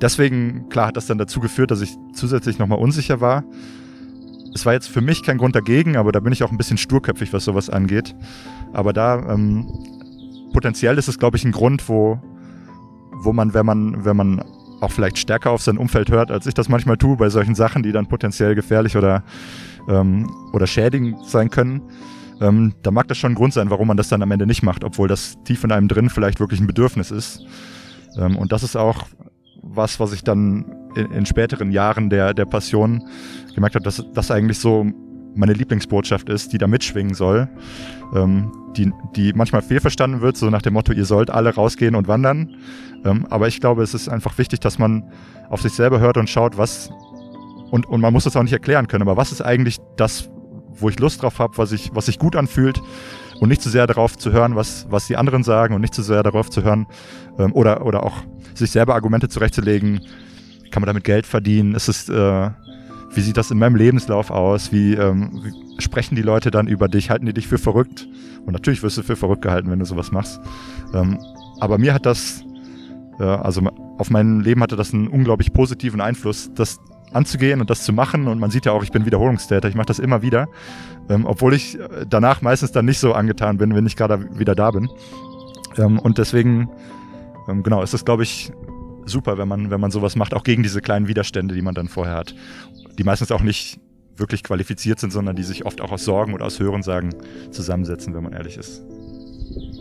deswegen, 0.00 0.71
klar, 0.71 0.87
hat 0.87 0.97
das 0.97 1.07
dann 1.07 1.19
dazu 1.19 1.38
geführt, 1.38 1.71
dass 1.71 1.83
ich 1.83 1.95
zusätzlich 2.15 2.59
nochmal 2.59 2.79
unsicher 2.79 3.21
war 3.21 3.45
es 4.55 4.65
war 4.65 4.73
jetzt 4.73 4.88
für 4.88 5.03
mich 5.03 5.23
kein 5.23 5.37
Grund 5.37 5.55
dagegen, 5.55 5.99
aber 5.99 6.12
da 6.12 6.21
bin 6.21 6.33
ich 6.33 6.43
auch 6.43 6.50
ein 6.50 6.57
bisschen 6.57 6.79
sturköpfig, 6.79 7.31
was 7.35 7.45
sowas 7.45 7.69
angeht. 7.69 8.15
Aber 8.73 8.95
da 8.95 9.35
ähm, 9.35 9.67
potenziell 10.55 10.97
ist 10.97 11.09
es, 11.09 11.19
glaube 11.19 11.37
ich, 11.37 11.45
ein 11.45 11.53
Grund, 11.53 11.87
wo, 11.91 12.19
wo 13.23 13.32
man, 13.32 13.54
wenn 13.54 13.66
man, 13.66 14.04
wenn 14.04 14.16
man 14.16 14.42
auch 14.80 14.90
vielleicht 14.90 15.18
stärker 15.18 15.50
auf 15.50 15.62
sein 15.62 15.78
Umfeld 15.78 16.11
hört, 16.11 16.30
als 16.30 16.46
ich 16.46 16.54
das 16.54 16.68
manchmal 16.68 16.96
tue, 16.96 17.16
bei 17.16 17.28
solchen 17.28 17.54
Sachen, 17.54 17.82
die 17.82 17.92
dann 17.92 18.06
potenziell 18.06 18.54
gefährlich 18.54 18.96
oder, 18.96 19.23
ähm, 19.88 20.28
oder 20.52 20.66
schädigend 20.66 21.25
sein 21.26 21.50
können, 21.50 21.82
ähm, 22.40 22.75
da 22.82 22.90
mag 22.90 23.08
das 23.08 23.16
schon 23.16 23.32
ein 23.32 23.35
Grund 23.35 23.54
sein, 23.54 23.70
warum 23.70 23.88
man 23.88 23.96
das 23.96 24.08
dann 24.08 24.23
am 24.23 24.30
Ende 24.30 24.46
nicht 24.46 24.62
macht, 24.62 24.85
obwohl 24.85 25.08
das 25.08 25.37
tief 25.44 25.64
in 25.64 25.73
einem 25.73 25.88
drin 25.88 26.11
vielleicht 26.11 26.40
wirklich 26.40 26.61
ein 26.61 26.66
Bedürfnis 26.66 27.11
ist. 27.11 27.40
Ähm, 28.18 28.37
und 28.37 28.52
das 28.52 28.62
ist 28.62 28.76
auch 28.76 29.06
was, 29.62 29.99
was 29.99 30.12
ich 30.12 30.23
dann 30.23 30.90
in, 30.94 31.11
in 31.12 31.26
späteren 31.26 31.70
Jahren 31.70 32.11
der, 32.11 32.35
der 32.35 32.44
Passion 32.44 33.02
gemerkt 33.54 33.75
habe, 33.75 33.85
dass 33.85 34.04
das 34.12 34.30
eigentlich 34.30 34.58
so 34.58 34.87
meine 35.37 35.52
Lieblingsbotschaft 35.52 36.28
ist, 36.28 36.52
die 36.52 36.59
da 36.59 36.66
mitschwingen 36.66 37.14
soll, 37.14 37.49
ähm, 38.14 38.52
die, 38.76 38.93
die 39.14 39.33
manchmal 39.33 39.62
fehlverstanden 39.62 40.21
wird, 40.21 40.37
so 40.37 40.50
nach 40.50 40.62
dem 40.62 40.75
Motto, 40.75 40.93
ihr 40.93 41.05
sollt 41.05 41.31
alle 41.31 41.55
rausgehen 41.55 41.95
und 41.95 42.09
wandern. 42.09 42.57
Ähm, 43.05 43.26
aber 43.31 43.49
ich 43.49 43.61
glaube, 43.61 43.83
es 43.83 43.95
ist 43.95 44.09
einfach 44.09 44.37
wichtig, 44.38 44.61
dass 44.61 44.78
man 44.78 45.05
auf 45.49 45.62
sich 45.62 45.73
selber 45.73 46.00
hört 46.00 46.16
und 46.16 46.28
schaut, 46.28 46.59
was, 46.59 46.90
und, 47.71 47.87
und 47.87 48.00
man 48.00 48.12
muss 48.12 48.25
das 48.25 48.37
auch 48.37 48.43
nicht 48.43 48.52
erklären 48.52 48.88
können, 48.88 49.02
aber 49.02 49.16
was 49.16 49.33
ist 49.33 49.43
eigentlich 49.43 49.78
das, 49.97 50.31
wo 50.73 50.88
ich 50.88 50.99
Lust 50.99 51.23
drauf 51.23 51.38
habe, 51.38 51.57
was, 51.59 51.73
ich, 51.73 51.90
was 51.95 52.07
sich 52.07 52.19
gut 52.19 52.37
anfühlt 52.37 52.81
und 53.40 53.49
nicht 53.49 53.62
zu 53.62 53.71
sehr 53.71 53.87
darauf 53.87 54.16
zu 54.16 54.33
hören, 54.33 54.57
was, 54.57 54.87
was 54.90 55.07
die 55.07 55.16
anderen 55.16 55.43
sagen 55.43 55.75
und 55.75 55.81
nicht 55.81 55.95
zu 55.95 56.02
sehr 56.02 56.23
darauf 56.23 56.50
zu 56.50 56.62
hören 56.62 56.87
ähm, 57.38 57.52
oder, 57.52 57.85
oder 57.85 58.02
auch 58.02 58.16
sich 58.55 58.71
selber 58.71 58.95
Argumente 58.95 59.28
zurechtzulegen, 59.28 60.00
kann 60.71 60.83
man 60.83 60.87
damit 60.87 61.05
Geld 61.05 61.26
verdienen, 61.26 61.75
ist 61.75 61.88
es, 61.88 62.09
äh, 62.09 62.50
wie 63.16 63.20
sieht 63.20 63.37
das 63.37 63.50
in 63.50 63.58
meinem 63.58 63.76
Lebenslauf 63.76 64.30
aus, 64.30 64.73
wie, 64.73 64.94
ähm, 64.94 65.40
wie 65.42 65.82
sprechen 65.82 66.16
die 66.16 66.23
Leute 66.23 66.50
dann 66.50 66.66
über 66.66 66.88
dich, 66.88 67.11
halten 67.11 67.26
die 67.26 67.32
dich 67.32 67.49
für 67.49 67.58
verrückt 67.58 68.08
und 68.44 68.52
natürlich 68.52 68.82
wirst 68.82 68.99
du 68.99 69.02
für 69.02 69.16
verrückt 69.16 69.42
gehalten, 69.42 69.70
wenn 69.70 69.78
du 69.78 69.85
sowas 69.85 70.12
machst. 70.12 70.40
Ähm, 70.94 71.18
aber 71.61 71.78
mir 71.78 71.94
hat 71.94 72.06
das, 72.06 72.44
äh, 73.18 73.25
also 73.25 73.62
auf 73.99 74.11
mein 74.11 74.40
Leben 74.40 74.62
hatte 74.62 74.76
das 74.76 74.92
einen 74.92 75.08
unglaublich 75.08 75.52
positiven 75.52 76.00
Einfluss, 76.00 76.50
das 76.54 76.78
anzugehen 77.12 77.61
und 77.61 77.70
das 77.70 77.82
zu 77.82 77.92
machen. 77.92 78.28
Und 78.28 78.38
man 78.38 78.50
sieht 78.50 78.66
ja 78.66 78.73
auch, 78.73 78.82
ich 78.82 78.92
bin 78.92 79.06
Wiederholungstäter, 79.06 79.68
ich 79.68 79.75
mache 79.75 79.87
das 79.87 79.99
immer 79.99 80.23
wieder, 80.23 80.49
ähm, 81.08 81.25
obwohl 81.26 81.54
ich 81.54 81.78
äh, 81.78 82.06
danach 82.08 82.42
meistens 82.42 82.73
dann 82.73 82.85
nicht 82.85 82.99
so 82.99 83.12
angetan 83.14 83.58
bin, 83.58 83.75
wenn 83.75 83.87
ich 83.87 83.96
gerade 83.96 84.38
wieder 84.38 84.54
da 84.54 84.70
bin. 84.70 84.88
Ähm, 85.78 85.99
und 85.99 86.18
deswegen, 86.18 86.68
ähm, 87.49 87.62
genau, 87.62 87.82
ist 87.82 87.94
das, 87.94 88.04
glaube 88.04 88.23
ich, 88.23 88.52
super, 89.06 89.38
wenn 89.38 89.49
man, 89.49 89.70
wenn 89.70 89.80
man 89.80 89.90
sowas 89.90 90.16
macht, 90.16 90.35
auch 90.35 90.42
gegen 90.42 90.62
diese 90.62 90.80
kleinen 90.80 91.08
Widerstände, 91.08 91.54
die 91.54 91.62
man 91.62 91.75
dann 91.75 91.88
vorher 91.88 92.16
hat, 92.16 92.35
die 92.99 93.05
meistens 93.05 93.31
auch 93.33 93.43
nicht 93.43 93.79
wirklich 94.17 94.43
qualifiziert 94.43 94.99
sind, 94.99 95.12
sondern 95.12 95.37
die 95.37 95.43
sich 95.43 95.67
oft 95.67 95.81
auch 95.81 95.93
aus 95.93 96.05
Sorgen 96.05 96.35
oder 96.35 96.47
aus 96.47 96.59
Hörensagen 96.59 97.15
zusammensetzen, 97.50 98.15
wenn 98.15 98.23
man 98.23 98.33
ehrlich 98.33 98.57
ist. 98.57 98.83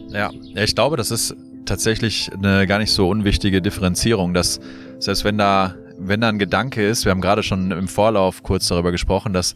Ja, 0.09 0.31
ich 0.55 0.75
glaube, 0.75 0.97
das 0.97 1.11
ist 1.11 1.35
tatsächlich 1.65 2.31
eine 2.33 2.67
gar 2.67 2.79
nicht 2.79 2.91
so 2.91 3.09
unwichtige 3.09 3.61
Differenzierung, 3.61 4.33
dass 4.33 4.59
selbst 4.99 5.23
wenn 5.23 5.37
da, 5.37 5.75
wenn 5.97 6.21
da 6.21 6.29
ein 6.29 6.39
Gedanke 6.39 6.87
ist, 6.87 7.05
wir 7.05 7.11
haben 7.11 7.21
gerade 7.21 7.43
schon 7.43 7.71
im 7.71 7.87
Vorlauf 7.87 8.43
kurz 8.43 8.67
darüber 8.67 8.91
gesprochen, 8.91 9.33
dass 9.33 9.55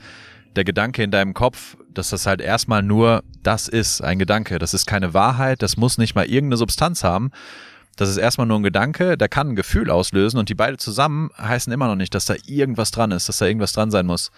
der 0.56 0.64
Gedanke 0.64 1.04
in 1.04 1.12
deinem 1.12 1.34
Kopf, 1.34 1.78
dass 1.94 2.10
das 2.10 2.26
halt 2.26 2.42
erstmal 2.42 2.82
nur 2.82 3.24
das 3.44 3.68
ist, 3.68 4.02
ein 4.02 4.20
Gedanke. 4.20 4.60
Das 4.60 4.74
ist 4.74 4.86
keine 4.86 5.14
Wahrheit, 5.14 5.62
das 5.62 5.78
muss 5.78 5.98
nicht 5.98 6.16
mal 6.16 6.26
irgendeine 6.26 6.58
Substanz 6.58 7.04
haben. 7.04 7.32
Das 8.00 8.08
ist 8.08 8.16
erstmal 8.16 8.48
nur 8.48 8.58
ein 8.58 8.64
Gedanke, 8.64 9.18
der 9.18 9.28
kann 9.28 9.50
ein 9.50 9.56
Gefühl 9.58 9.92
auslösen 9.92 10.40
und 10.40 10.48
die 10.48 10.56
beide 10.56 10.78
zusammen 10.78 11.32
heißen 11.38 11.74
immer 11.74 11.88
noch 11.88 11.98
nicht, 11.98 12.16
dass 12.16 12.24
da 12.24 12.36
irgendwas 12.46 12.92
dran 12.92 13.12
ist, 13.12 13.28
dass 13.28 13.40
da 13.40 13.46
irgendwas 13.46 13.74
dran 13.74 13.92
sein 13.92 14.06
muss. 14.06 14.32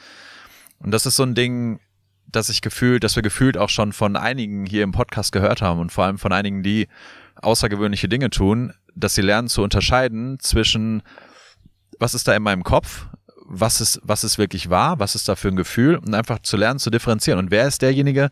Und 0.80 0.90
das 0.90 1.06
ist 1.06 1.16
so 1.16 1.22
ein 1.22 1.36
Ding, 1.36 1.80
dass 2.26 2.50
ich 2.50 2.64
gefühlt, 2.64 3.04
dass 3.04 3.16
wir 3.16 3.22
gefühlt 3.22 3.60
auch 3.60 3.70
schon 3.70 3.94
von 3.94 4.16
einigen 4.16 4.66
hier 4.66 4.82
im 4.82 4.94
Podcast 4.94 5.32
gehört 5.32 5.62
haben 5.62 5.80
und 5.80 5.92
vor 5.92 6.06
allem 6.06 6.18
von 6.18 6.32
einigen, 6.32 6.64
die 6.64 6.88
außergewöhnliche 7.36 8.10
Dinge 8.10 8.32
tun, 8.32 8.74
dass 8.96 9.14
sie 9.14 9.22
lernen 9.22 9.48
zu 9.48 9.62
unterscheiden 9.62 10.40
zwischen, 10.40 11.04
was 12.00 12.16
ist 12.16 12.28
da 12.28 12.34
in 12.34 12.42
meinem 12.42 12.64
Kopf, 12.64 13.06
was 13.46 13.80
ist, 13.80 14.02
was 14.02 14.24
ist 14.24 14.40
wirklich 14.40 14.72
wahr, 14.72 14.98
was 14.98 15.14
ist 15.14 15.30
da 15.30 15.36
für 15.36 15.50
ein 15.50 15.56
Gefühl 15.56 15.98
und 15.98 16.16
einfach 16.16 16.40
zu 16.40 16.58
lernen 16.58 16.80
zu 16.80 16.90
differenzieren. 16.90 17.38
Und 17.38 17.52
wer 17.52 17.68
ist 17.68 17.84
derjenige, 17.84 18.32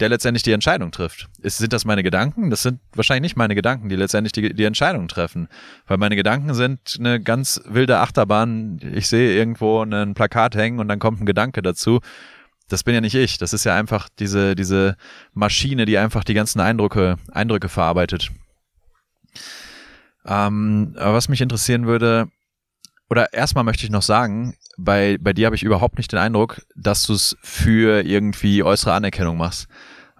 der 0.00 0.08
letztendlich 0.08 0.42
die 0.42 0.52
Entscheidung 0.52 0.90
trifft? 0.90 1.28
Ist, 1.42 1.58
sind 1.58 1.72
das 1.72 1.84
meine 1.84 2.02
Gedanken? 2.02 2.50
Das 2.50 2.62
sind 2.62 2.80
wahrscheinlich 2.94 3.22
nicht 3.22 3.36
meine 3.36 3.54
Gedanken, 3.54 3.88
die 3.88 3.96
letztendlich 3.96 4.32
die, 4.32 4.54
die 4.54 4.64
Entscheidung 4.64 5.08
treffen. 5.08 5.48
Weil 5.86 5.98
meine 5.98 6.16
Gedanken 6.16 6.54
sind 6.54 6.96
eine 6.98 7.20
ganz 7.20 7.60
wilde 7.66 7.98
Achterbahn. 7.98 8.80
Ich 8.94 9.08
sehe 9.08 9.36
irgendwo 9.36 9.82
ein 9.82 10.14
Plakat 10.14 10.56
hängen 10.56 10.78
und 10.78 10.88
dann 10.88 10.98
kommt 10.98 11.20
ein 11.20 11.26
Gedanke 11.26 11.62
dazu 11.62 12.00
das 12.70 12.84
bin 12.84 12.94
ja 12.94 13.00
nicht 13.00 13.14
ich. 13.14 13.36
Das 13.38 13.52
ist 13.52 13.64
ja 13.64 13.74
einfach 13.74 14.08
diese, 14.18 14.54
diese 14.54 14.96
Maschine, 15.34 15.84
die 15.84 15.98
einfach 15.98 16.24
die 16.24 16.34
ganzen 16.34 16.60
Eindrücke, 16.60 17.16
Eindrücke 17.32 17.68
verarbeitet. 17.68 18.30
Ähm, 20.24 20.94
aber 20.96 21.14
was 21.14 21.28
mich 21.28 21.40
interessieren 21.40 21.86
würde, 21.86 22.28
oder 23.10 23.32
erstmal 23.32 23.64
möchte 23.64 23.84
ich 23.84 23.90
noch 23.90 24.02
sagen, 24.02 24.56
bei, 24.78 25.18
bei 25.20 25.32
dir 25.32 25.46
habe 25.46 25.56
ich 25.56 25.64
überhaupt 25.64 25.98
nicht 25.98 26.12
den 26.12 26.20
Eindruck, 26.20 26.62
dass 26.76 27.06
du 27.06 27.12
es 27.12 27.36
für 27.42 28.06
irgendwie 28.06 28.62
äußere 28.62 28.92
Anerkennung 28.92 29.36
machst. 29.36 29.68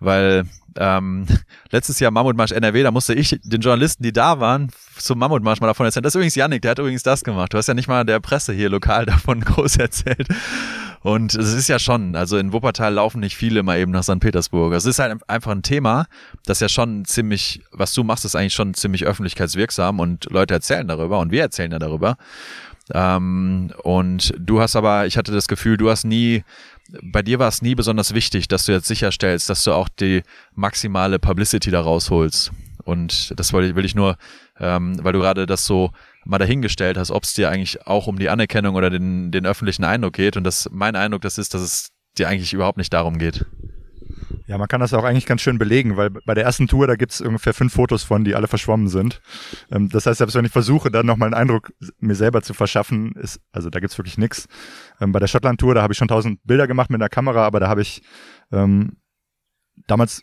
Weil 0.00 0.44
ähm, 0.76 1.26
letztes 1.70 2.00
Jahr 2.00 2.10
Mammutmarsch 2.10 2.52
NRW, 2.52 2.82
da 2.82 2.90
musste 2.90 3.14
ich 3.14 3.38
den 3.44 3.60
Journalisten, 3.60 4.02
die 4.02 4.12
da 4.12 4.40
waren, 4.40 4.70
zum 4.96 5.18
Mammutmarsch 5.18 5.60
mal 5.60 5.68
davon 5.68 5.86
erzählen. 5.86 6.02
Das 6.02 6.12
ist 6.12 6.16
übrigens 6.16 6.34
Yannick, 6.34 6.62
der 6.62 6.72
hat 6.72 6.78
übrigens 6.80 7.04
das 7.04 7.22
gemacht. 7.22 7.52
Du 7.54 7.58
hast 7.58 7.68
ja 7.68 7.74
nicht 7.74 7.88
mal 7.88 8.04
der 8.04 8.20
Presse 8.20 8.52
hier 8.52 8.68
lokal 8.68 9.06
davon 9.06 9.40
groß 9.40 9.76
erzählt. 9.76 10.26
Und 11.02 11.34
es 11.34 11.54
ist 11.54 11.68
ja 11.68 11.78
schon, 11.78 12.14
also 12.14 12.36
in 12.36 12.52
Wuppertal 12.52 12.92
laufen 12.92 13.20
nicht 13.20 13.34
viele 13.34 13.62
mal 13.62 13.78
eben 13.78 13.90
nach 13.90 14.02
St. 14.02 14.20
Petersburg. 14.20 14.74
Es 14.74 14.84
ist 14.84 14.98
halt 14.98 15.18
einfach 15.28 15.52
ein 15.52 15.62
Thema, 15.62 16.06
das 16.44 16.60
ja 16.60 16.68
schon 16.68 17.06
ziemlich, 17.06 17.62
was 17.72 17.94
du 17.94 18.04
machst, 18.04 18.26
ist 18.26 18.36
eigentlich 18.36 18.52
schon 18.52 18.74
ziemlich 18.74 19.06
öffentlichkeitswirksam 19.06 19.98
und 19.98 20.26
Leute 20.30 20.52
erzählen 20.52 20.86
darüber 20.86 21.20
und 21.20 21.30
wir 21.30 21.40
erzählen 21.40 21.72
ja 21.72 21.78
darüber. 21.78 22.18
Ähm, 22.94 23.72
und 23.82 24.34
du 24.38 24.60
hast 24.60 24.76
aber, 24.76 25.06
ich 25.06 25.16
hatte 25.16 25.32
das 25.32 25.48
Gefühl, 25.48 25.76
du 25.76 25.90
hast 25.90 26.04
nie, 26.04 26.44
bei 27.02 27.22
dir 27.22 27.38
war 27.38 27.48
es 27.48 27.62
nie 27.62 27.74
besonders 27.74 28.14
wichtig, 28.14 28.48
dass 28.48 28.66
du 28.66 28.72
jetzt 28.72 28.86
sicherstellst, 28.86 29.48
dass 29.48 29.64
du 29.64 29.72
auch 29.72 29.88
die 29.88 30.22
maximale 30.54 31.18
Publicity 31.18 31.70
da 31.70 31.80
rausholst. 31.80 32.52
Und 32.84 33.38
das 33.38 33.52
will 33.52 33.64
ich, 33.64 33.74
will 33.76 33.84
ich 33.84 33.94
nur, 33.94 34.16
ähm, 34.58 34.96
weil 35.02 35.12
du 35.12 35.20
gerade 35.20 35.46
das 35.46 35.66
so 35.66 35.90
mal 36.24 36.38
dahingestellt 36.38 36.96
hast, 36.96 37.10
ob 37.10 37.24
es 37.24 37.34
dir 37.34 37.50
eigentlich 37.50 37.86
auch 37.86 38.06
um 38.06 38.18
die 38.18 38.28
Anerkennung 38.28 38.74
oder 38.74 38.90
den, 38.90 39.30
den 39.30 39.46
öffentlichen 39.46 39.84
Eindruck 39.84 40.14
geht. 40.14 40.36
Und 40.36 40.44
das 40.44 40.68
mein 40.72 40.96
Eindruck, 40.96 41.22
das 41.22 41.38
ist, 41.38 41.54
dass 41.54 41.62
es 41.62 41.90
dir 42.18 42.28
eigentlich 42.28 42.52
überhaupt 42.52 42.78
nicht 42.78 42.92
darum 42.92 43.18
geht. 43.18 43.46
Ja, 44.50 44.58
man 44.58 44.66
kann 44.66 44.80
das 44.80 44.92
auch 44.94 45.04
eigentlich 45.04 45.26
ganz 45.26 45.42
schön 45.42 45.58
belegen, 45.58 45.96
weil 45.96 46.10
bei 46.10 46.34
der 46.34 46.42
ersten 46.42 46.66
Tour, 46.66 46.88
da 46.88 46.96
gibt's 46.96 47.20
ungefähr 47.20 47.54
fünf 47.54 47.72
Fotos 47.72 48.02
von, 48.02 48.24
die 48.24 48.34
alle 48.34 48.48
verschwommen 48.48 48.88
sind. 48.88 49.22
Ähm, 49.70 49.88
das 49.90 50.06
heißt, 50.06 50.18
selbst 50.18 50.34
wenn 50.34 50.44
ich 50.44 50.50
versuche, 50.50 50.90
dann 50.90 51.06
nochmal 51.06 51.26
einen 51.26 51.34
Eindruck 51.34 51.72
mir 52.00 52.16
selber 52.16 52.42
zu 52.42 52.52
verschaffen, 52.52 53.12
ist, 53.12 53.40
also 53.52 53.70
da 53.70 53.78
gibt's 53.78 53.96
wirklich 53.96 54.18
nix. 54.18 54.48
Ähm, 55.00 55.12
bei 55.12 55.20
der 55.20 55.28
Schottland-Tour, 55.28 55.76
da 55.76 55.82
habe 55.82 55.92
ich 55.92 55.98
schon 55.98 56.08
tausend 56.08 56.40
Bilder 56.42 56.66
gemacht 56.66 56.90
mit 56.90 57.00
der 57.00 57.08
Kamera, 57.08 57.46
aber 57.46 57.60
da 57.60 57.68
habe 57.68 57.82
ich 57.82 58.02
ähm, 58.50 58.96
damals 59.86 60.20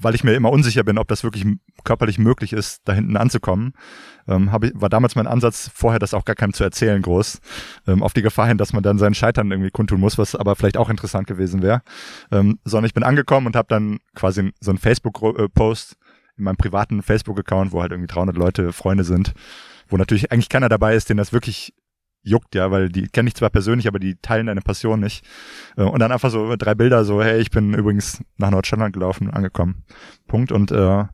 weil 0.00 0.14
ich 0.14 0.24
mir 0.24 0.34
immer 0.34 0.50
unsicher 0.50 0.84
bin, 0.84 0.98
ob 0.98 1.08
das 1.08 1.24
wirklich 1.24 1.44
körperlich 1.84 2.18
möglich 2.18 2.52
ist, 2.52 2.82
da 2.84 2.92
hinten 2.92 3.16
anzukommen, 3.16 3.74
ähm, 4.28 4.52
hab 4.52 4.64
ich, 4.64 4.72
war 4.74 4.88
damals 4.88 5.14
mein 5.14 5.26
Ansatz, 5.26 5.70
vorher 5.74 5.98
das 5.98 6.14
auch 6.14 6.24
gar 6.24 6.36
keinem 6.36 6.52
zu 6.52 6.64
erzählen, 6.64 7.00
groß, 7.00 7.40
ähm, 7.86 8.02
auf 8.02 8.12
die 8.12 8.22
Gefahr 8.22 8.48
hin, 8.48 8.58
dass 8.58 8.72
man 8.72 8.82
dann 8.82 8.98
seinen 8.98 9.14
Scheitern 9.14 9.50
irgendwie 9.50 9.70
kundtun 9.70 10.00
muss, 10.00 10.18
was 10.18 10.34
aber 10.34 10.56
vielleicht 10.56 10.76
auch 10.76 10.90
interessant 10.90 11.26
gewesen 11.26 11.62
wäre. 11.62 11.82
Ähm, 12.30 12.58
sondern 12.64 12.86
ich 12.86 12.94
bin 12.94 13.02
angekommen 13.02 13.46
und 13.46 13.56
habe 13.56 13.68
dann 13.68 13.98
quasi 14.14 14.52
so 14.60 14.70
einen 14.70 14.78
Facebook-Post 14.78 15.96
in 16.36 16.44
meinem 16.44 16.56
privaten 16.56 17.02
Facebook-Account, 17.02 17.72
wo 17.72 17.82
halt 17.82 17.92
irgendwie 17.92 18.12
300 18.12 18.36
Leute 18.36 18.72
Freunde 18.72 19.04
sind, 19.04 19.34
wo 19.88 19.96
natürlich 19.96 20.32
eigentlich 20.32 20.48
keiner 20.48 20.68
dabei 20.68 20.94
ist, 20.94 21.10
den 21.10 21.16
das 21.16 21.32
wirklich 21.32 21.74
juckt, 22.22 22.54
ja, 22.54 22.70
weil 22.70 22.88
die 22.88 23.08
kenne 23.08 23.28
ich 23.28 23.34
zwar 23.34 23.50
persönlich, 23.50 23.88
aber 23.88 23.98
die 23.98 24.16
teilen 24.16 24.46
deine 24.46 24.60
Passion 24.60 25.00
nicht. 25.00 25.24
Äh, 25.76 25.82
und 25.82 26.00
dann 26.00 26.12
einfach 26.12 26.30
so 26.30 26.54
drei 26.56 26.74
Bilder, 26.74 27.04
so, 27.04 27.22
hey, 27.22 27.40
ich 27.40 27.50
bin 27.50 27.74
übrigens 27.74 28.22
nach 28.36 28.50
Nordschotland 28.50 28.92
gelaufen, 28.92 29.30
angekommen. 29.30 29.84
Punkt. 30.26 30.52
Und 30.52 30.70
äh, 30.70 31.04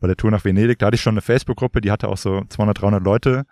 bei 0.00 0.06
der 0.06 0.16
Tour 0.16 0.30
nach 0.30 0.44
Venedig, 0.44 0.78
da 0.78 0.86
hatte 0.86 0.94
ich 0.94 1.02
schon 1.02 1.14
eine 1.14 1.20
Facebook-Gruppe, 1.20 1.80
die 1.80 1.90
hatte 1.90 2.08
auch 2.08 2.16
so 2.16 2.42
200, 2.48 2.80
300 2.80 3.04
Leute, 3.04 3.44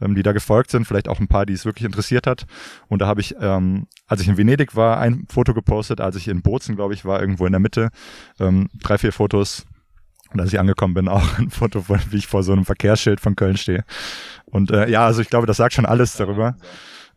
ähm, 0.00 0.14
die 0.14 0.22
da 0.22 0.32
gefolgt 0.32 0.70
sind, 0.70 0.86
vielleicht 0.86 1.08
auch 1.08 1.20
ein 1.20 1.28
paar, 1.28 1.46
die 1.46 1.54
es 1.54 1.64
wirklich 1.64 1.86
interessiert 1.86 2.26
hat. 2.26 2.46
Und 2.88 3.00
da 3.00 3.06
habe 3.06 3.20
ich, 3.20 3.34
ähm, 3.40 3.86
als 4.06 4.20
ich 4.20 4.28
in 4.28 4.36
Venedig 4.36 4.76
war, 4.76 4.98
ein 4.98 5.26
Foto 5.28 5.54
gepostet, 5.54 6.00
als 6.00 6.16
ich 6.16 6.28
in 6.28 6.42
Bozen, 6.42 6.76
glaube 6.76 6.94
ich, 6.94 7.04
war, 7.04 7.20
irgendwo 7.20 7.46
in 7.46 7.52
der 7.52 7.60
Mitte, 7.60 7.90
ähm, 8.38 8.68
drei, 8.82 8.98
vier 8.98 9.12
Fotos. 9.12 9.66
Und 10.32 10.40
als 10.40 10.52
ich 10.52 10.58
angekommen 10.58 10.94
bin, 10.94 11.08
auch 11.08 11.38
ein 11.38 11.50
Foto, 11.50 11.82
von, 11.82 12.00
wie 12.10 12.16
ich 12.16 12.26
vor 12.26 12.42
so 12.42 12.52
einem 12.52 12.64
Verkehrsschild 12.64 13.20
von 13.20 13.36
Köln 13.36 13.56
stehe. 13.56 13.84
Und 14.44 14.70
äh, 14.70 14.88
ja, 14.88 15.06
also 15.06 15.20
ich 15.22 15.28
glaube, 15.28 15.46
das 15.46 15.56
sagt 15.58 15.74
schon 15.74 15.86
alles 15.86 16.16
darüber. 16.16 16.56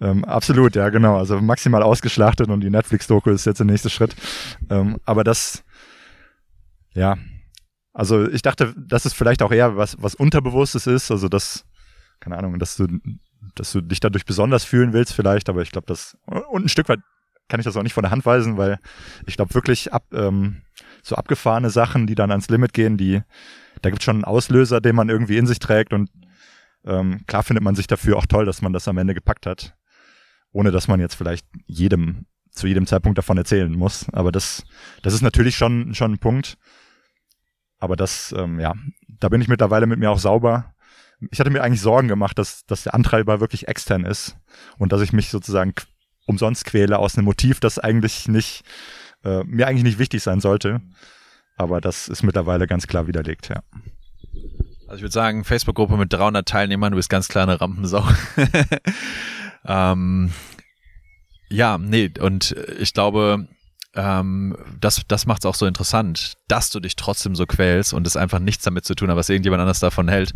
Ähm, 0.01 0.23
absolut, 0.23 0.75
ja, 0.75 0.89
genau. 0.89 1.17
Also 1.17 1.41
maximal 1.41 1.83
ausgeschlachtet 1.83 2.49
und 2.49 2.61
die 2.61 2.69
Netflix-Doku 2.69 3.29
ist 3.31 3.45
jetzt 3.45 3.59
der 3.59 3.65
nächste 3.65 3.89
Schritt. 3.89 4.15
Ähm, 4.69 4.97
aber 5.05 5.23
das, 5.23 5.63
ja, 6.93 7.17
also 7.93 8.29
ich 8.29 8.41
dachte, 8.41 8.73
dass 8.77 9.05
es 9.05 9.13
vielleicht 9.13 9.41
auch 9.41 9.51
eher 9.51 9.75
was, 9.75 10.01
was 10.01 10.15
Unterbewusstes 10.15 10.87
ist, 10.87 11.11
also 11.11 11.27
das, 11.27 11.65
keine 12.19 12.37
Ahnung, 12.37 12.57
dass 12.59 12.77
du, 12.77 12.87
dass 13.55 13.71
du 13.73 13.81
dich 13.81 13.99
dadurch 13.99 14.25
besonders 14.25 14.63
fühlen 14.63 14.93
willst 14.93 15.13
vielleicht, 15.13 15.49
aber 15.49 15.61
ich 15.63 15.71
glaube, 15.71 15.87
das, 15.87 16.17
und 16.25 16.65
ein 16.65 16.69
Stück 16.69 16.87
weit 16.87 16.99
kann 17.49 17.59
ich 17.59 17.65
das 17.65 17.75
auch 17.75 17.83
nicht 17.83 17.93
von 17.93 18.03
der 18.03 18.11
Hand 18.11 18.25
weisen, 18.25 18.57
weil 18.57 18.79
ich 19.25 19.35
glaube 19.35 19.53
wirklich 19.53 19.91
ab, 19.91 20.05
ähm, 20.13 20.61
so 21.03 21.15
abgefahrene 21.15 21.69
Sachen, 21.69 22.07
die 22.07 22.15
dann 22.15 22.31
ans 22.31 22.49
Limit 22.49 22.73
gehen, 22.73 22.97
die, 22.97 23.21
da 23.81 23.89
gibt 23.89 24.01
es 24.01 24.05
schon 24.05 24.17
einen 24.17 24.25
Auslöser, 24.25 24.81
den 24.81 24.95
man 24.95 25.09
irgendwie 25.09 25.37
in 25.37 25.47
sich 25.47 25.59
trägt 25.59 25.93
und 25.93 26.09
ähm, 26.85 27.21
klar 27.27 27.43
findet 27.43 27.63
man 27.63 27.75
sich 27.75 27.87
dafür 27.87 28.17
auch 28.17 28.25
toll, 28.25 28.45
dass 28.45 28.61
man 28.61 28.73
das 28.73 28.87
am 28.87 28.97
Ende 28.97 29.13
gepackt 29.13 29.45
hat, 29.45 29.75
ohne 30.51 30.71
dass 30.71 30.87
man 30.87 30.99
jetzt 30.99 31.15
vielleicht 31.15 31.45
jedem 31.65 32.25
zu 32.51 32.67
jedem 32.67 32.85
Zeitpunkt 32.85 33.17
davon 33.17 33.37
erzählen 33.37 33.71
muss. 33.71 34.07
Aber 34.11 34.31
das, 34.31 34.63
das 35.01 35.13
ist 35.13 35.21
natürlich 35.21 35.55
schon, 35.55 35.93
schon 35.93 36.13
ein 36.13 36.19
Punkt. 36.19 36.57
Aber 37.79 37.95
das, 37.95 38.33
ähm, 38.37 38.59
ja, 38.59 38.73
da 39.07 39.29
bin 39.29 39.41
ich 39.41 39.47
mittlerweile 39.47 39.87
mit 39.87 39.99
mir 39.99 40.11
auch 40.11 40.19
sauber. 40.19 40.73
Ich 41.31 41.39
hatte 41.39 41.49
mir 41.49 41.63
eigentlich 41.63 41.81
Sorgen 41.81 42.07
gemacht, 42.07 42.37
dass, 42.37 42.65
dass 42.65 42.83
der 42.83 42.93
Antreiber 42.93 43.39
wirklich 43.39 43.67
extern 43.67 44.05
ist 44.05 44.37
und 44.77 44.91
dass 44.91 45.01
ich 45.01 45.13
mich 45.13 45.29
sozusagen 45.29 45.73
umsonst 46.25 46.65
quäle 46.65 46.99
aus 46.99 47.17
einem 47.17 47.25
Motiv, 47.25 47.59
das 47.59 47.79
eigentlich 47.79 48.27
nicht, 48.27 48.63
äh, 49.23 49.43
mir 49.43 49.67
eigentlich 49.67 49.83
nicht 49.83 49.99
wichtig 49.99 50.23
sein 50.23 50.39
sollte. 50.39 50.81
Aber 51.57 51.81
das 51.81 52.07
ist 52.07 52.23
mittlerweile 52.23 52.67
ganz 52.67 52.87
klar 52.87 53.07
widerlegt, 53.07 53.49
ja. 53.49 53.61
Also 54.87 54.97
ich 54.97 55.01
würde 55.01 55.13
sagen, 55.13 55.43
Facebook-Gruppe 55.43 55.97
mit 55.97 56.11
300 56.11 56.47
Teilnehmern, 56.47 56.91
du 56.91 56.95
bist 56.95 57.09
ganz 57.09 57.27
klar 57.27 57.43
eine 57.43 57.59
Rampensau. 57.59 58.07
ähm, 59.65 60.31
ja, 61.49 61.77
nee, 61.77 62.11
und 62.19 62.55
ich 62.79 62.93
glaube, 62.93 63.47
ähm, 63.95 64.57
das, 64.79 65.01
das 65.07 65.25
macht 65.25 65.41
es 65.41 65.45
auch 65.45 65.55
so 65.55 65.65
interessant, 65.65 66.37
dass 66.47 66.69
du 66.69 66.79
dich 66.79 66.95
trotzdem 66.95 67.35
so 67.35 67.45
quälst 67.45 67.93
und 67.93 68.07
es 68.07 68.15
einfach 68.15 68.39
nichts 68.39 68.63
damit 68.63 68.85
zu 68.85 68.95
tun 68.95 69.09
hat, 69.09 69.17
was 69.17 69.29
irgendjemand 69.29 69.61
anders 69.61 69.79
davon 69.79 70.07
hält. 70.07 70.33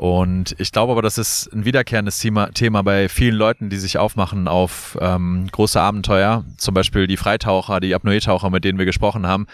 Und 0.00 0.54
ich 0.58 0.72
glaube 0.72 0.92
aber, 0.92 1.02
das 1.02 1.18
ist 1.18 1.52
ein 1.52 1.66
wiederkehrendes 1.66 2.18
Thema, 2.18 2.50
Thema 2.52 2.82
bei 2.82 3.10
vielen 3.10 3.34
Leuten, 3.34 3.68
die 3.68 3.76
sich 3.76 3.98
aufmachen 3.98 4.48
auf 4.48 4.96
ähm, 4.98 5.46
große 5.52 5.78
Abenteuer. 5.78 6.46
Zum 6.56 6.72
Beispiel 6.72 7.06
die 7.06 7.18
Freitaucher, 7.18 7.80
die 7.80 7.94
Apnoe-Taucher, 7.94 8.48
mit 8.48 8.64
denen 8.64 8.78
wir 8.78 8.86
gesprochen 8.86 9.26
haben. 9.26 9.46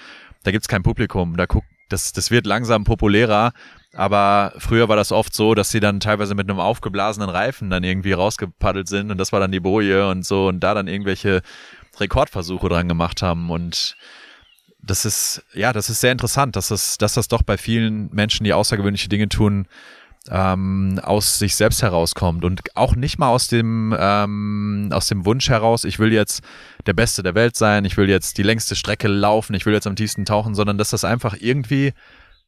Da 0.44 0.52
gibt's 0.52 0.68
kein 0.68 0.84
Publikum. 0.84 1.36
Da 1.36 1.46
guckt, 1.46 1.66
das, 1.88 2.12
das 2.12 2.30
wird 2.30 2.46
langsam 2.46 2.84
populärer. 2.84 3.54
Aber 3.92 4.52
früher 4.58 4.88
war 4.88 4.94
das 4.94 5.10
oft 5.10 5.34
so, 5.34 5.56
dass 5.56 5.70
sie 5.72 5.80
dann 5.80 5.98
teilweise 5.98 6.36
mit 6.36 6.48
einem 6.48 6.60
aufgeblasenen 6.60 7.28
Reifen 7.28 7.68
dann 7.68 7.82
irgendwie 7.82 8.12
rausgepaddelt 8.12 8.86
sind 8.86 9.10
und 9.10 9.18
das 9.18 9.32
war 9.32 9.40
dann 9.40 9.50
die 9.50 9.58
Boje 9.58 10.08
und 10.08 10.24
so 10.24 10.46
und 10.46 10.60
da 10.60 10.74
dann 10.74 10.86
irgendwelche 10.86 11.42
Rekordversuche 11.98 12.68
dran 12.68 12.86
gemacht 12.86 13.20
haben 13.20 13.50
und 13.50 13.96
das 14.80 15.04
ist, 15.04 15.42
ja, 15.54 15.72
das 15.72 15.90
ist 15.90 16.00
sehr 16.00 16.12
interessant, 16.12 16.54
dass 16.54 16.68
das, 16.68 16.98
dass 16.98 17.14
das 17.14 17.26
doch 17.26 17.42
bei 17.42 17.58
vielen 17.58 18.14
Menschen, 18.14 18.44
die 18.44 18.52
außergewöhnliche 18.52 19.08
Dinge 19.08 19.28
tun, 19.28 19.66
ähm, 20.30 21.00
aus 21.02 21.38
sich 21.38 21.54
selbst 21.54 21.82
herauskommt 21.82 22.44
und 22.44 22.76
auch 22.76 22.96
nicht 22.96 23.18
mal 23.18 23.28
aus 23.28 23.48
dem 23.48 23.94
ähm, 23.98 24.88
aus 24.92 25.06
dem 25.06 25.24
Wunsch 25.24 25.48
heraus, 25.48 25.84
ich 25.84 25.98
will 25.98 26.12
jetzt 26.12 26.42
der 26.86 26.92
Beste 26.92 27.22
der 27.22 27.34
Welt 27.34 27.56
sein, 27.56 27.84
ich 27.84 27.96
will 27.96 28.08
jetzt 28.08 28.38
die 28.38 28.42
längste 28.42 28.76
Strecke 28.76 29.08
laufen, 29.08 29.54
ich 29.54 29.66
will 29.66 29.74
jetzt 29.74 29.86
am 29.86 29.96
tiefsten 29.96 30.24
tauchen, 30.24 30.54
sondern 30.54 30.78
dass 30.78 30.90
das 30.90 31.04
einfach 31.04 31.36
irgendwie 31.38 31.92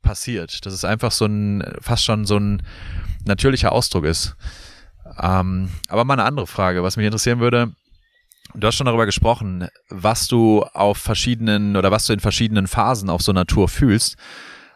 passiert, 0.02 0.64
dass 0.66 0.72
es 0.72 0.84
einfach 0.84 1.12
so 1.12 1.26
ein 1.26 1.64
fast 1.80 2.04
schon 2.04 2.24
so 2.24 2.36
ein 2.36 2.62
natürlicher 3.24 3.72
Ausdruck 3.72 4.04
ist. 4.04 4.36
Ähm, 5.20 5.70
aber 5.88 6.04
mal 6.04 6.14
eine 6.14 6.24
andere 6.24 6.46
Frage, 6.46 6.82
was 6.82 6.96
mich 6.96 7.06
interessieren 7.06 7.40
würde. 7.40 7.72
Du 8.54 8.66
hast 8.66 8.76
schon 8.76 8.86
darüber 8.86 9.06
gesprochen, 9.06 9.68
was 9.90 10.26
du 10.26 10.62
auf 10.62 10.98
verschiedenen 10.98 11.76
oder 11.76 11.90
was 11.90 12.06
du 12.06 12.14
in 12.14 12.20
verschiedenen 12.20 12.66
Phasen 12.66 13.10
auf 13.10 13.20
so 13.20 13.32
Tour 13.44 13.68
fühlst. 13.68 14.16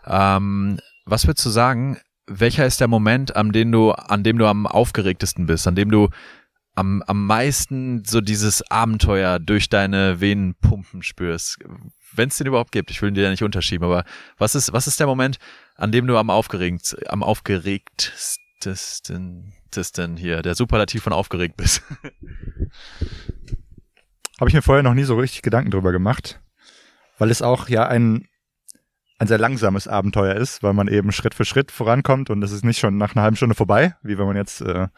Ähm, 0.07 0.79
was 1.07 1.27
würdest 1.27 1.47
du 1.47 1.51
sagen, 1.51 1.99
welcher 2.27 2.67
ist 2.67 2.81
der 2.81 2.89
Moment, 2.89 3.37
an 3.37 3.53
dem 3.53 3.73
du, 3.73 3.93
an 3.93 4.25
dem 4.25 4.39
du 4.39 4.47
am 4.47 4.67
aufgeregtesten 4.67 5.47
bist, 5.47 5.67
an 5.67 5.75
dem 5.75 5.91
du 5.91 6.09
am, 6.75 7.03
am 7.07 7.27
meisten 7.27 8.05
so 8.05 8.21
dieses 8.21 8.63
Abenteuer 8.71 9.39
durch 9.39 9.69
deine 9.69 10.21
Venen 10.21 10.55
pumpen 10.55 11.03
spürst? 11.03 11.59
Wenn 12.13 12.29
es 12.29 12.39
den 12.39 12.47
überhaupt 12.47 12.73
gibt, 12.73 12.91
ich 12.91 13.03
will 13.03 13.11
dir 13.11 13.25
ja 13.25 13.31
nicht 13.31 13.43
unterschieben, 13.43 13.85
aber 13.85 14.05
was 14.39 14.55
ist, 14.55 14.73
was 14.73 14.87
ist 14.87 15.01
der 15.01 15.07
Moment, 15.07 15.39
an 15.77 15.93
dem 15.93 16.07
du 16.07 16.17
am 16.17 16.31
aufgeregt, 16.31 16.97
am 17.09 17.23
aufgeregtesten, 17.23 19.53
hier, 20.17 20.43
der 20.43 20.55
Superlativ 20.55 21.03
von 21.03 21.13
aufgeregt 21.13 21.57
bist? 21.57 21.83
Habe 24.41 24.49
ich 24.49 24.55
mir 24.55 24.63
vorher 24.63 24.83
noch 24.83 24.95
nie 24.95 25.05
so 25.05 25.17
richtig 25.17 25.43
Gedanken 25.43 25.71
drüber 25.71 25.93
gemacht, 25.93 26.41
weil 27.19 27.31
es 27.31 27.43
auch 27.43 27.69
ja 27.69 27.87
ein 27.87 28.27
ein 29.23 29.29
sehr 29.29 29.39
langsames 29.39 29.87
Abenteuer 29.87 30.35
ist, 30.35 30.65
weil 30.65 30.73
man 30.73 30.89
eben 30.89 31.13
Schritt 31.13 31.35
für 31.35 31.45
Schritt 31.45 31.71
vorankommt 31.71 32.29
und 32.29 32.43
es 32.43 32.51
ist 32.51 32.65
nicht 32.65 32.81
schon 32.81 32.97
nach 32.97 33.15
einer 33.15 33.23
halben 33.23 33.37
Stunde 33.37 33.55
vorbei, 33.55 33.95
wie 34.03 34.19
wenn 34.19 34.27
man 34.27 34.35
jetzt 34.35 34.63
äh, 34.63 34.89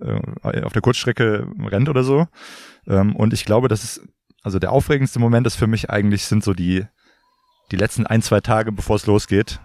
äh, 0.00 0.62
auf 0.62 0.72
der 0.72 0.80
Kurzstrecke 0.80 1.48
rennt 1.64 1.88
oder 1.88 2.04
so. 2.04 2.28
Ähm, 2.86 3.16
und 3.16 3.32
ich 3.32 3.44
glaube, 3.44 3.66
das 3.66 3.82
ist, 3.82 4.02
also 4.44 4.60
der 4.60 4.70
aufregendste 4.70 5.18
Moment 5.18 5.44
ist 5.44 5.56
für 5.56 5.66
mich 5.66 5.90
eigentlich 5.90 6.24
sind 6.26 6.44
so 6.44 6.54
die, 6.54 6.86
die 7.72 7.76
letzten 7.76 8.06
ein, 8.06 8.22
zwei 8.22 8.40
Tage, 8.40 8.70
bevor 8.70 8.94
es 8.94 9.06
losgeht. 9.06 9.60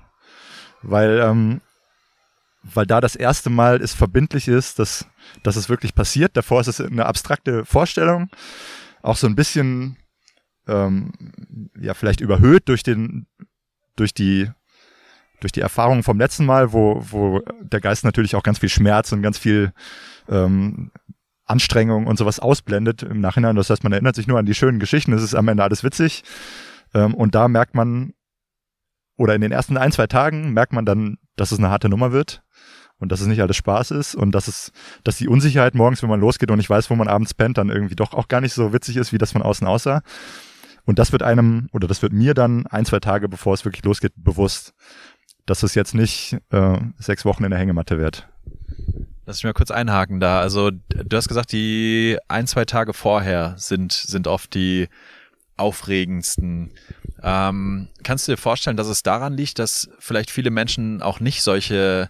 Weil, 0.81 1.19
ähm, 1.19 1.61
weil 2.63 2.87
da 2.87 2.99
das 2.99 3.15
erste 3.15 3.51
Mal 3.51 3.79
es 3.79 3.93
verbindlich 3.93 4.47
ist, 4.47 4.79
dass, 4.79 5.05
dass 5.43 5.55
es 5.55 5.69
wirklich 5.69 5.93
passiert. 5.93 6.35
Davor 6.35 6.61
ist 6.61 6.67
es 6.67 6.81
eine 6.81 7.05
abstrakte 7.05 7.63
Vorstellung, 7.63 8.31
auch 9.03 9.17
so 9.17 9.27
ein 9.27 9.35
bisschen 9.35 9.97
ähm, 10.67 11.11
ja 11.79 11.93
vielleicht 11.93 12.21
überhöht 12.21 12.69
durch 12.69 12.81
den 12.81 13.27
durch 13.95 14.13
die 14.13 14.49
durch 15.39 15.51
die 15.51 15.61
Erfahrung 15.61 16.03
vom 16.03 16.17
letzten 16.17 16.45
Mal, 16.45 16.71
wo, 16.71 17.03
wo 17.09 17.41
der 17.61 17.81
Geist 17.81 18.05
natürlich 18.05 18.35
auch 18.35 18.43
ganz 18.43 18.59
viel 18.59 18.69
Schmerz 18.69 19.11
und 19.11 19.21
ganz 19.21 19.37
viel 19.37 19.73
ähm, 20.29 20.91
Anstrengung 21.45 22.07
und 22.07 22.17
sowas 22.17 22.39
ausblendet 22.39 23.03
im 23.03 23.19
Nachhinein. 23.19 23.57
Das 23.57 23.69
heißt, 23.69 23.83
man 23.83 23.91
erinnert 23.91 24.15
sich 24.15 24.27
nur 24.27 24.39
an 24.39 24.45
die 24.45 24.55
schönen 24.55 24.79
Geschichten, 24.79 25.11
es 25.11 25.21
ist 25.21 25.35
am 25.35 25.49
Ende 25.49 25.63
alles 25.63 25.83
witzig. 25.83 26.23
Ähm, 26.93 27.13
und 27.13 27.35
da 27.35 27.49
merkt 27.49 27.75
man, 27.75 28.13
oder 29.17 29.35
in 29.35 29.41
den 29.41 29.51
ersten 29.51 29.77
ein, 29.77 29.91
zwei 29.91 30.07
Tagen 30.07 30.53
merkt 30.53 30.73
man 30.73 30.85
dann, 30.85 31.17
dass 31.35 31.51
es 31.51 31.59
eine 31.59 31.69
harte 31.69 31.89
Nummer 31.89 32.11
wird 32.11 32.41
und 32.99 33.11
dass 33.11 33.21
es 33.21 33.27
nicht 33.27 33.41
alles 33.41 33.57
Spaß 33.57 33.91
ist 33.91 34.15
und 34.15 34.31
dass 34.31 34.47
es, 34.47 34.71
dass 35.03 35.17
die 35.17 35.27
Unsicherheit 35.27 35.75
morgens, 35.75 36.01
wenn 36.01 36.09
man 36.09 36.21
losgeht 36.21 36.49
und 36.51 36.57
nicht 36.57 36.69
weiß, 36.69 36.89
wo 36.89 36.95
man 36.95 37.07
abends 37.07 37.33
pennt, 37.33 37.57
dann 37.57 37.69
irgendwie 37.69 37.95
doch 37.95 38.13
auch 38.13 38.27
gar 38.27 38.41
nicht 38.41 38.53
so 38.53 38.71
witzig 38.71 38.97
ist, 38.97 39.11
wie 39.11 39.17
das 39.17 39.33
von 39.33 39.41
außen 39.41 39.67
aussah. 39.67 40.01
Und 40.85 40.99
das 40.99 41.11
wird 41.11 41.23
einem, 41.23 41.69
oder 41.71 41.87
das 41.87 42.01
wird 42.01 42.13
mir 42.13 42.33
dann 42.33 42.67
ein, 42.67 42.85
zwei 42.85 42.99
Tage, 42.99 43.29
bevor 43.29 43.53
es 43.53 43.65
wirklich 43.65 43.85
losgeht, 43.85 44.13
bewusst, 44.15 44.73
dass 45.45 45.63
es 45.63 45.75
jetzt 45.75 45.93
nicht 45.93 46.37
äh, 46.51 46.77
sechs 46.97 47.25
Wochen 47.25 47.43
in 47.43 47.51
der 47.51 47.59
Hängematte 47.59 47.97
wird. 47.97 48.27
Lass 49.25 49.37
mich 49.37 49.45
mal 49.45 49.53
kurz 49.53 49.71
einhaken 49.71 50.19
da. 50.19 50.41
Also 50.41 50.71
du 50.71 51.17
hast 51.17 51.29
gesagt, 51.29 51.53
die 51.53 52.17
ein, 52.27 52.47
zwei 52.47 52.65
Tage 52.65 52.93
vorher 52.93 53.55
sind, 53.57 53.93
sind 53.93 54.27
oft 54.27 54.53
die 54.53 54.89
aufregendsten. 55.55 56.71
Ähm, 57.21 57.87
kannst 58.03 58.27
du 58.27 58.33
dir 58.33 58.37
vorstellen, 58.37 58.75
dass 58.75 58.87
es 58.87 59.03
daran 59.03 59.37
liegt, 59.37 59.59
dass 59.59 59.89
vielleicht 59.99 60.29
viele 60.29 60.51
Menschen 60.51 61.01
auch 61.01 61.21
nicht 61.21 61.41
solche 61.41 62.09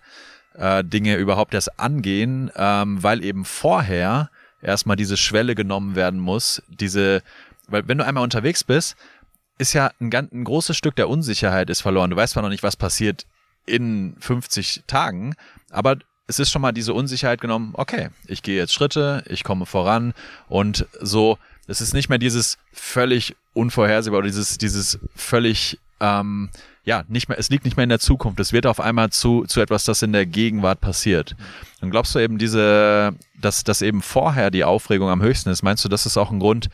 äh, 0.56 0.84
Dinge 0.84 1.18
überhaupt 1.18 1.54
erst 1.54 1.80
angehen, 1.80 2.52
ähm, 2.56 3.04
weil 3.04 3.24
eben 3.24 3.46
vorher 3.46 4.32
erstmal 4.62 4.96
diese 4.96 5.18
Schwelle 5.18 5.56
genommen 5.56 5.96
werden 5.96 6.20
muss, 6.20 6.64
diese 6.68 7.22
weil 7.68 7.88
wenn 7.88 7.98
du 7.98 8.06
einmal 8.06 8.24
unterwegs 8.24 8.64
bist, 8.64 8.96
ist 9.58 9.74
ja 9.74 9.92
ein, 10.00 10.10
ganz, 10.10 10.32
ein 10.32 10.44
großes 10.44 10.76
Stück 10.76 10.96
der 10.96 11.10
Unsicherheit 11.10 11.70
ist 11.70 11.82
verloren. 11.82 12.10
Du 12.10 12.16
weißt 12.16 12.34
zwar 12.34 12.44
noch 12.44 12.50
nicht, 12.50 12.64
was 12.64 12.76
passiert 12.76 13.26
in 13.66 14.16
50 14.20 14.84
Tagen, 14.88 15.36
aber 15.70 15.98
es 16.28 16.40
ist 16.40 16.52
schon 16.52 16.62
mal 16.62 16.72
diese 16.72 16.94
Unsicherheit 16.94 17.42
genommen, 17.42 17.72
okay, 17.74 18.10
ich 18.28 18.44
gehe 18.44 18.58
jetzt 18.58 18.74
Schritte, 18.74 19.24
ich 19.28 19.44
komme 19.44 19.66
voran 19.66 20.14
und 20.48 20.88
so, 21.00 21.38
es 21.68 21.82
ist 21.82 21.94
nicht 21.94 22.10
mehr 22.10 22.18
dieses 22.18 22.58
völlig 22.72 23.36
unvorhersehbar 23.54 24.20
oder 24.20 24.28
dieses, 24.28 24.58
dieses 24.58 25.00
völlig, 25.16 25.80
ähm, 26.00 26.50
ja, 26.84 27.04
nicht 27.08 27.30
mehr, 27.30 27.40
es 27.40 27.50
liegt 27.50 27.66
nicht 27.66 27.78
mehr 27.78 27.84
in 27.84 27.90
der 27.90 28.00
Zukunft, 28.00 28.40
es 28.40 28.52
wird 28.52 28.66
auf 28.66 28.80
einmal 28.80 29.12
zu, 29.12 29.46
zu 29.46 29.62
etwas, 29.62 29.86
das 29.86 30.02
in 30.02 30.12
der 30.12 30.26
Gegenwart 30.26 30.82
passiert. 30.82 31.36
Und 31.82 31.92
glaubst 31.92 32.16
du 32.16 32.20
eben 32.20 32.38
diese, 32.38 33.14
dass, 33.40 33.64
dass 33.64 33.82
eben 33.82 34.02
vorher 34.02 34.52
die 34.52 34.64
Aufregung 34.64 35.10
am 35.10 35.22
höchsten 35.22 35.50
ist, 35.50 35.64
meinst 35.64 35.86
du, 35.86 35.90
das 35.90 36.06
ist 36.06 36.18
auch 36.18 36.32
ein 36.32 36.40
Grund, 36.40 36.70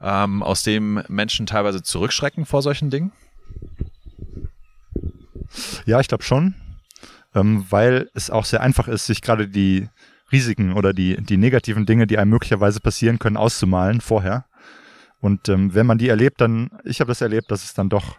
ähm, 0.00 0.42
aus 0.42 0.62
dem 0.62 1.02
Menschen 1.08 1.46
teilweise 1.46 1.82
zurückschrecken 1.82 2.46
vor 2.46 2.62
solchen 2.62 2.90
Dingen? 2.90 3.12
Ja, 5.86 6.00
ich 6.00 6.08
glaube 6.08 6.24
schon, 6.24 6.54
ähm, 7.34 7.64
weil 7.70 8.10
es 8.14 8.30
auch 8.30 8.44
sehr 8.44 8.60
einfach 8.60 8.88
ist, 8.88 9.06
sich 9.06 9.22
gerade 9.22 9.48
die 9.48 9.88
Risiken 10.30 10.74
oder 10.74 10.92
die, 10.92 11.16
die 11.22 11.36
negativen 11.36 11.86
Dinge, 11.86 12.06
die 12.06 12.18
einem 12.18 12.30
möglicherweise 12.30 12.80
passieren 12.80 13.18
können, 13.18 13.36
auszumalen 13.36 14.00
vorher. 14.00 14.44
Und 15.20 15.48
ähm, 15.48 15.74
wenn 15.74 15.86
man 15.86 15.98
die 15.98 16.08
erlebt, 16.08 16.40
dann, 16.40 16.70
ich 16.84 17.00
habe 17.00 17.08
das 17.08 17.20
erlebt, 17.20 17.50
dass 17.50 17.64
es 17.64 17.74
dann 17.74 17.88
doch, 17.88 18.18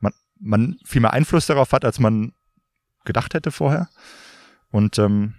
man, 0.00 0.12
man 0.40 0.78
viel 0.84 1.00
mehr 1.00 1.12
Einfluss 1.12 1.46
darauf 1.46 1.72
hat, 1.72 1.84
als 1.84 1.98
man 1.98 2.32
gedacht 3.04 3.34
hätte 3.34 3.50
vorher. 3.50 3.88
Und 4.70 4.98
ähm, 4.98 5.34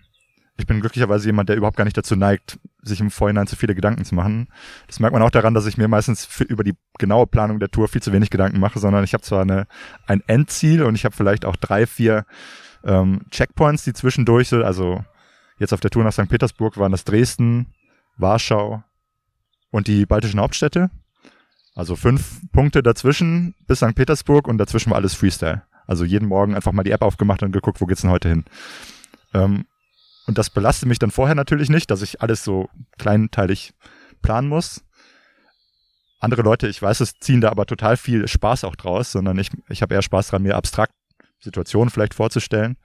ich 0.59 0.67
bin 0.67 0.81
glücklicherweise 0.81 1.27
jemand, 1.27 1.49
der 1.49 1.55
überhaupt 1.55 1.77
gar 1.77 1.85
nicht 1.85 1.97
dazu 1.97 2.15
neigt, 2.15 2.59
sich 2.81 2.99
im 2.99 3.11
Vorhinein 3.11 3.47
zu 3.47 3.55
viele 3.55 3.75
Gedanken 3.75 4.03
zu 4.03 4.13
machen. 4.13 4.49
Das 4.87 4.99
merkt 4.99 5.13
man 5.13 5.21
auch 5.21 5.31
daran, 5.31 5.53
dass 5.53 5.65
ich 5.65 5.77
mir 5.77 5.87
meistens 5.87 6.27
über 6.41 6.63
die 6.63 6.75
genaue 6.97 7.27
Planung 7.27 7.59
der 7.59 7.71
Tour 7.71 7.87
viel 7.87 8.01
zu 8.01 8.11
wenig 8.11 8.29
Gedanken 8.29 8.59
mache, 8.59 8.79
sondern 8.79 9.03
ich 9.03 9.13
habe 9.13 9.23
zwar 9.23 9.41
eine, 9.41 9.67
ein 10.05 10.21
Endziel 10.27 10.83
und 10.83 10.95
ich 10.95 11.05
habe 11.05 11.15
vielleicht 11.15 11.45
auch 11.45 11.55
drei, 11.55 11.87
vier 11.87 12.25
ähm, 12.83 13.21
Checkpoints, 13.31 13.83
die 13.85 13.93
zwischendurch 13.93 14.49
sind. 14.49 14.63
Also 14.63 15.03
jetzt 15.57 15.73
auf 15.73 15.79
der 15.79 15.91
Tour 15.91 16.03
nach 16.03 16.13
St. 16.13 16.29
Petersburg 16.29 16.77
waren 16.77 16.91
das 16.91 17.05
Dresden, 17.05 17.67
Warschau 18.17 18.83
und 19.71 19.87
die 19.87 20.05
baltischen 20.05 20.41
Hauptstädte. 20.41 20.89
Also 21.73 21.95
fünf 21.95 22.41
Punkte 22.51 22.83
dazwischen 22.83 23.55
bis 23.65 23.79
St. 23.79 23.95
Petersburg 23.95 24.47
und 24.47 24.57
dazwischen 24.57 24.89
war 24.89 24.97
alles 24.97 25.13
Freestyle. 25.13 25.63
Also 25.87 26.03
jeden 26.03 26.27
Morgen 26.27 26.53
einfach 26.53 26.73
mal 26.73 26.83
die 26.83 26.91
App 26.91 27.01
aufgemacht 27.01 27.43
und 27.43 27.53
geguckt, 27.53 27.79
wo 27.79 27.85
geht's 27.85 28.01
denn 28.01 28.11
heute 28.11 28.27
hin. 28.27 28.45
Ähm, 29.33 29.65
und 30.29 30.37
das 30.37 30.51
belastet 30.51 30.87
mich 30.87 30.99
dann 30.99 31.09
vorher 31.09 31.33
natürlich 31.33 31.71
nicht, 31.71 31.89
dass 31.89 32.03
ich 32.03 32.21
alles 32.21 32.43
so 32.43 32.69
kleinteilig 32.99 33.73
planen 34.21 34.47
muss. 34.47 34.83
andere 36.19 36.43
Leute, 36.43 36.67
ich 36.67 36.79
weiß 36.79 36.99
es, 36.99 37.13
ziehen 37.19 37.41
da 37.41 37.49
aber 37.49 37.65
total 37.65 37.97
viel 37.97 38.27
Spaß 38.27 38.63
auch 38.63 38.75
draus, 38.75 39.11
sondern 39.11 39.39
ich, 39.39 39.49
ich 39.69 39.81
habe 39.81 39.95
eher 39.95 40.03
Spaß 40.03 40.27
dran, 40.27 40.43
mir 40.43 40.55
abstrakt 40.55 40.93
Situationen 41.39 41.89
vielleicht 41.89 42.13
vorzustellen. 42.13 42.77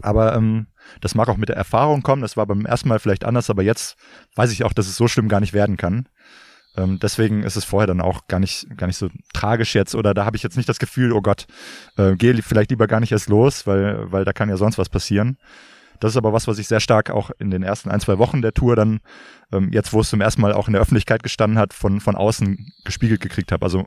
Aber 0.00 0.36
ähm, 0.36 0.68
das 1.00 1.16
mag 1.16 1.28
auch 1.28 1.38
mit 1.38 1.48
der 1.48 1.56
Erfahrung 1.56 2.02
kommen. 2.02 2.22
Das 2.22 2.36
war 2.36 2.46
beim 2.46 2.66
ersten 2.66 2.88
Mal 2.88 3.00
vielleicht 3.00 3.24
anders, 3.24 3.50
aber 3.50 3.64
jetzt 3.64 3.96
weiß 4.36 4.52
ich 4.52 4.62
auch, 4.62 4.72
dass 4.72 4.86
es 4.86 4.96
so 4.96 5.08
schlimm 5.08 5.28
gar 5.28 5.40
nicht 5.40 5.54
werden 5.54 5.76
kann. 5.76 6.08
Ähm, 6.76 7.00
deswegen 7.00 7.42
ist 7.42 7.56
es 7.56 7.64
vorher 7.64 7.88
dann 7.88 8.00
auch 8.00 8.28
gar 8.28 8.38
nicht, 8.38 8.76
gar 8.76 8.86
nicht 8.86 8.98
so 8.98 9.08
tragisch 9.34 9.74
jetzt 9.74 9.96
oder 9.96 10.14
da 10.14 10.24
habe 10.24 10.36
ich 10.36 10.44
jetzt 10.44 10.56
nicht 10.56 10.68
das 10.68 10.78
Gefühl, 10.78 11.12
oh 11.12 11.20
Gott, 11.20 11.48
äh, 11.96 12.14
gehe 12.14 12.40
vielleicht 12.42 12.70
lieber 12.70 12.86
gar 12.86 13.00
nicht 13.00 13.10
erst 13.10 13.28
los, 13.28 13.66
weil, 13.66 14.12
weil 14.12 14.24
da 14.24 14.32
kann 14.32 14.48
ja 14.48 14.56
sonst 14.56 14.78
was 14.78 14.88
passieren. 14.88 15.36
Das 16.00 16.12
ist 16.12 16.16
aber 16.16 16.32
was, 16.32 16.46
was 16.46 16.58
ich 16.58 16.68
sehr 16.68 16.80
stark 16.80 17.10
auch 17.10 17.30
in 17.38 17.50
den 17.50 17.62
ersten 17.62 17.90
ein, 17.90 18.00
zwei 18.00 18.18
Wochen 18.18 18.42
der 18.42 18.52
Tour 18.52 18.76
dann, 18.76 19.00
ähm, 19.52 19.70
jetzt 19.72 19.92
wo 19.92 20.00
es 20.00 20.10
zum 20.10 20.20
ersten 20.20 20.40
Mal 20.40 20.52
auch 20.52 20.68
in 20.68 20.72
der 20.72 20.82
Öffentlichkeit 20.82 21.22
gestanden 21.22 21.58
hat, 21.58 21.72
von, 21.72 22.00
von 22.00 22.16
außen 22.16 22.72
gespiegelt 22.84 23.20
gekriegt 23.20 23.52
habe. 23.52 23.64
Also 23.64 23.84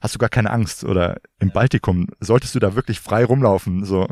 hast 0.00 0.14
du 0.14 0.18
gar 0.18 0.28
keine 0.28 0.50
Angst 0.50 0.84
oder 0.84 1.16
im 1.38 1.50
Baltikum 1.50 2.08
solltest 2.20 2.54
du 2.54 2.58
da 2.58 2.74
wirklich 2.74 3.00
frei 3.00 3.24
rumlaufen, 3.24 3.84
so 3.84 4.08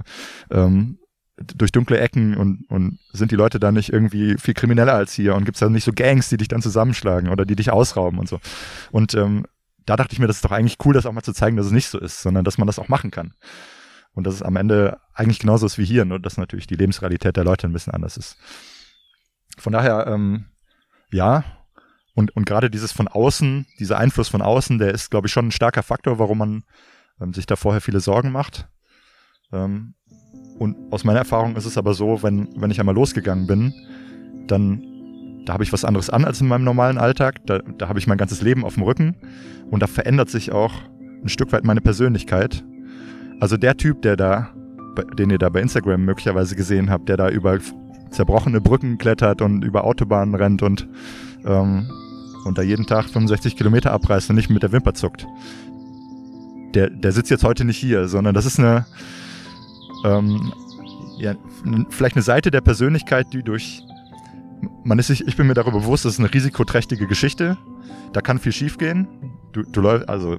ähm, 0.50 0.98
durch 1.36 1.72
dunkle 1.72 1.98
Ecken 1.98 2.36
und, 2.36 2.64
und 2.68 2.98
sind 3.12 3.30
die 3.30 3.36
Leute 3.36 3.60
da 3.60 3.72
nicht 3.72 3.92
irgendwie 3.92 4.36
viel 4.38 4.54
krimineller 4.54 4.94
als 4.94 5.12
hier 5.12 5.34
und 5.34 5.44
gibt's 5.44 5.60
da 5.60 5.68
nicht 5.68 5.84
so 5.84 5.92
Gangs, 5.92 6.28
die 6.28 6.36
dich 6.36 6.48
dann 6.48 6.62
zusammenschlagen 6.62 7.30
oder 7.30 7.44
die 7.44 7.56
dich 7.56 7.70
ausrauben 7.70 8.18
und 8.18 8.28
so. 8.28 8.40
Und 8.90 9.14
ähm, 9.14 9.46
da 9.86 9.96
dachte 9.96 10.12
ich 10.12 10.18
mir, 10.18 10.26
das 10.26 10.36
ist 10.36 10.44
doch 10.44 10.50
eigentlich 10.50 10.76
cool, 10.84 10.92
das 10.92 11.06
auch 11.06 11.12
mal 11.12 11.22
zu 11.22 11.32
zeigen, 11.32 11.56
dass 11.56 11.66
es 11.66 11.72
nicht 11.72 11.88
so 11.88 11.98
ist, 11.98 12.20
sondern 12.22 12.44
dass 12.44 12.58
man 12.58 12.66
das 12.66 12.78
auch 12.78 12.88
machen 12.88 13.10
kann. 13.10 13.32
Und 14.18 14.24
dass 14.24 14.34
es 14.34 14.42
am 14.42 14.56
Ende 14.56 14.98
eigentlich 15.14 15.38
genauso 15.38 15.64
ist 15.64 15.78
wie 15.78 15.84
hier, 15.84 16.04
nur 16.04 16.18
dass 16.18 16.38
natürlich 16.38 16.66
die 16.66 16.74
Lebensrealität 16.74 17.36
der 17.36 17.44
Leute 17.44 17.68
ein 17.68 17.72
bisschen 17.72 17.94
anders 17.94 18.16
ist. 18.16 18.36
Von 19.56 19.72
daher, 19.72 20.08
ähm, 20.08 20.46
ja, 21.12 21.44
und, 22.16 22.34
und 22.34 22.44
gerade 22.44 22.68
dieses 22.68 22.90
von 22.90 23.06
außen, 23.06 23.64
dieser 23.78 23.96
Einfluss 23.96 24.26
von 24.26 24.42
außen, 24.42 24.80
der 24.80 24.90
ist, 24.90 25.12
glaube 25.12 25.28
ich, 25.28 25.32
schon 25.32 25.46
ein 25.46 25.52
starker 25.52 25.84
Faktor, 25.84 26.18
warum 26.18 26.38
man 26.38 26.64
ähm, 27.20 27.32
sich 27.32 27.46
da 27.46 27.54
vorher 27.54 27.80
viele 27.80 28.00
Sorgen 28.00 28.32
macht. 28.32 28.66
Ähm, 29.52 29.94
und 30.58 30.92
aus 30.92 31.04
meiner 31.04 31.20
Erfahrung 31.20 31.54
ist 31.54 31.64
es 31.64 31.78
aber 31.78 31.94
so, 31.94 32.20
wenn, 32.24 32.48
wenn 32.60 32.72
ich 32.72 32.80
einmal 32.80 32.96
losgegangen 32.96 33.46
bin, 33.46 33.72
dann 34.48 34.82
da 35.46 35.52
habe 35.52 35.62
ich 35.62 35.72
was 35.72 35.84
anderes 35.84 36.10
an 36.10 36.24
als 36.24 36.40
in 36.40 36.48
meinem 36.48 36.64
normalen 36.64 36.98
Alltag. 36.98 37.46
Da, 37.46 37.60
da 37.60 37.86
habe 37.86 38.00
ich 38.00 38.08
mein 38.08 38.18
ganzes 38.18 38.42
Leben 38.42 38.64
auf 38.64 38.74
dem 38.74 38.82
Rücken 38.82 39.16
und 39.70 39.80
da 39.80 39.86
verändert 39.86 40.28
sich 40.28 40.50
auch 40.50 40.74
ein 41.22 41.28
Stück 41.28 41.52
weit 41.52 41.62
meine 41.62 41.80
Persönlichkeit. 41.80 42.64
Also 43.40 43.56
der 43.56 43.76
Typ, 43.76 44.02
der 44.02 44.16
da, 44.16 44.50
den 45.16 45.30
ihr 45.30 45.38
da 45.38 45.48
bei 45.48 45.60
Instagram 45.60 46.04
möglicherweise 46.04 46.56
gesehen 46.56 46.90
habt, 46.90 47.08
der 47.08 47.16
da 47.16 47.28
über 47.30 47.58
zerbrochene 48.10 48.60
Brücken 48.60 48.98
klettert 48.98 49.42
und 49.42 49.62
über 49.64 49.84
Autobahnen 49.84 50.34
rennt 50.34 50.62
und 50.62 50.88
ähm, 51.44 51.88
und 52.44 52.58
da 52.58 52.62
jeden 52.62 52.86
Tag 52.86 53.08
65 53.08 53.56
Kilometer 53.56 53.92
abreißt 53.92 54.30
und 54.30 54.36
nicht 54.36 54.50
mit 54.50 54.62
der 54.62 54.72
Wimper 54.72 54.94
zuckt. 54.94 55.26
Der, 56.74 56.90
der 56.90 57.12
sitzt 57.12 57.30
jetzt 57.30 57.44
heute 57.44 57.64
nicht 57.64 57.76
hier, 57.76 58.08
sondern 58.08 58.34
das 58.34 58.46
ist 58.46 58.58
eine, 58.58 58.86
ähm, 60.04 60.52
ja, 61.18 61.34
vielleicht 61.90 62.16
eine 62.16 62.22
Seite 62.22 62.50
der 62.50 62.60
Persönlichkeit, 62.60 63.26
die 63.32 63.42
durch, 63.42 63.82
man 64.84 64.98
ist 64.98 65.08
sich, 65.08 65.26
ich 65.26 65.36
bin 65.36 65.46
mir 65.46 65.54
darüber 65.54 65.80
bewusst, 65.80 66.04
das 66.04 66.14
ist 66.14 66.20
eine 66.20 66.32
risikoträchtige 66.32 67.06
Geschichte. 67.06 67.56
Da 68.12 68.20
kann 68.20 68.38
viel 68.38 68.52
schiefgehen. 68.52 69.06
Du, 69.52 69.62
du 69.62 69.80
läufst, 69.80 70.08
also, 70.08 70.38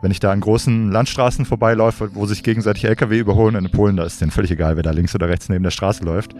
wenn 0.00 0.10
ich 0.10 0.20
da 0.20 0.30
an 0.30 0.40
großen 0.40 0.90
Landstraßen 0.90 1.44
vorbeiläufe, 1.44 2.10
wo 2.14 2.26
sich 2.26 2.42
gegenseitig 2.42 2.84
LKW 2.84 3.18
überholen, 3.18 3.54
in 3.56 3.70
Polen, 3.70 3.96
da 3.96 4.04
ist 4.04 4.20
denen 4.20 4.30
völlig 4.30 4.50
egal, 4.50 4.76
wer 4.76 4.82
da 4.82 4.90
links 4.90 5.14
oder 5.14 5.28
rechts 5.28 5.48
neben 5.48 5.64
der 5.64 5.70
Straße 5.70 6.04
läuft 6.04 6.34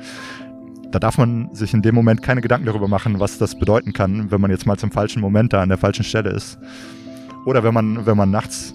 da 0.90 0.98
darf 0.98 1.18
man 1.18 1.54
sich 1.54 1.74
in 1.74 1.82
dem 1.82 1.94
Moment 1.94 2.22
keine 2.22 2.40
Gedanken 2.40 2.66
darüber 2.66 2.88
machen, 2.88 3.20
was 3.20 3.38
das 3.38 3.58
bedeuten 3.58 3.92
kann, 3.92 4.30
wenn 4.30 4.40
man 4.40 4.50
jetzt 4.50 4.66
mal 4.66 4.78
zum 4.78 4.90
falschen 4.90 5.20
Moment 5.20 5.52
da 5.52 5.62
an 5.62 5.68
der 5.68 5.78
falschen 5.78 6.04
Stelle 6.04 6.30
ist. 6.30 6.58
Oder 7.44 7.62
wenn 7.62 7.74
man, 7.74 8.06
wenn 8.06 8.16
man 8.16 8.30
nachts, 8.30 8.72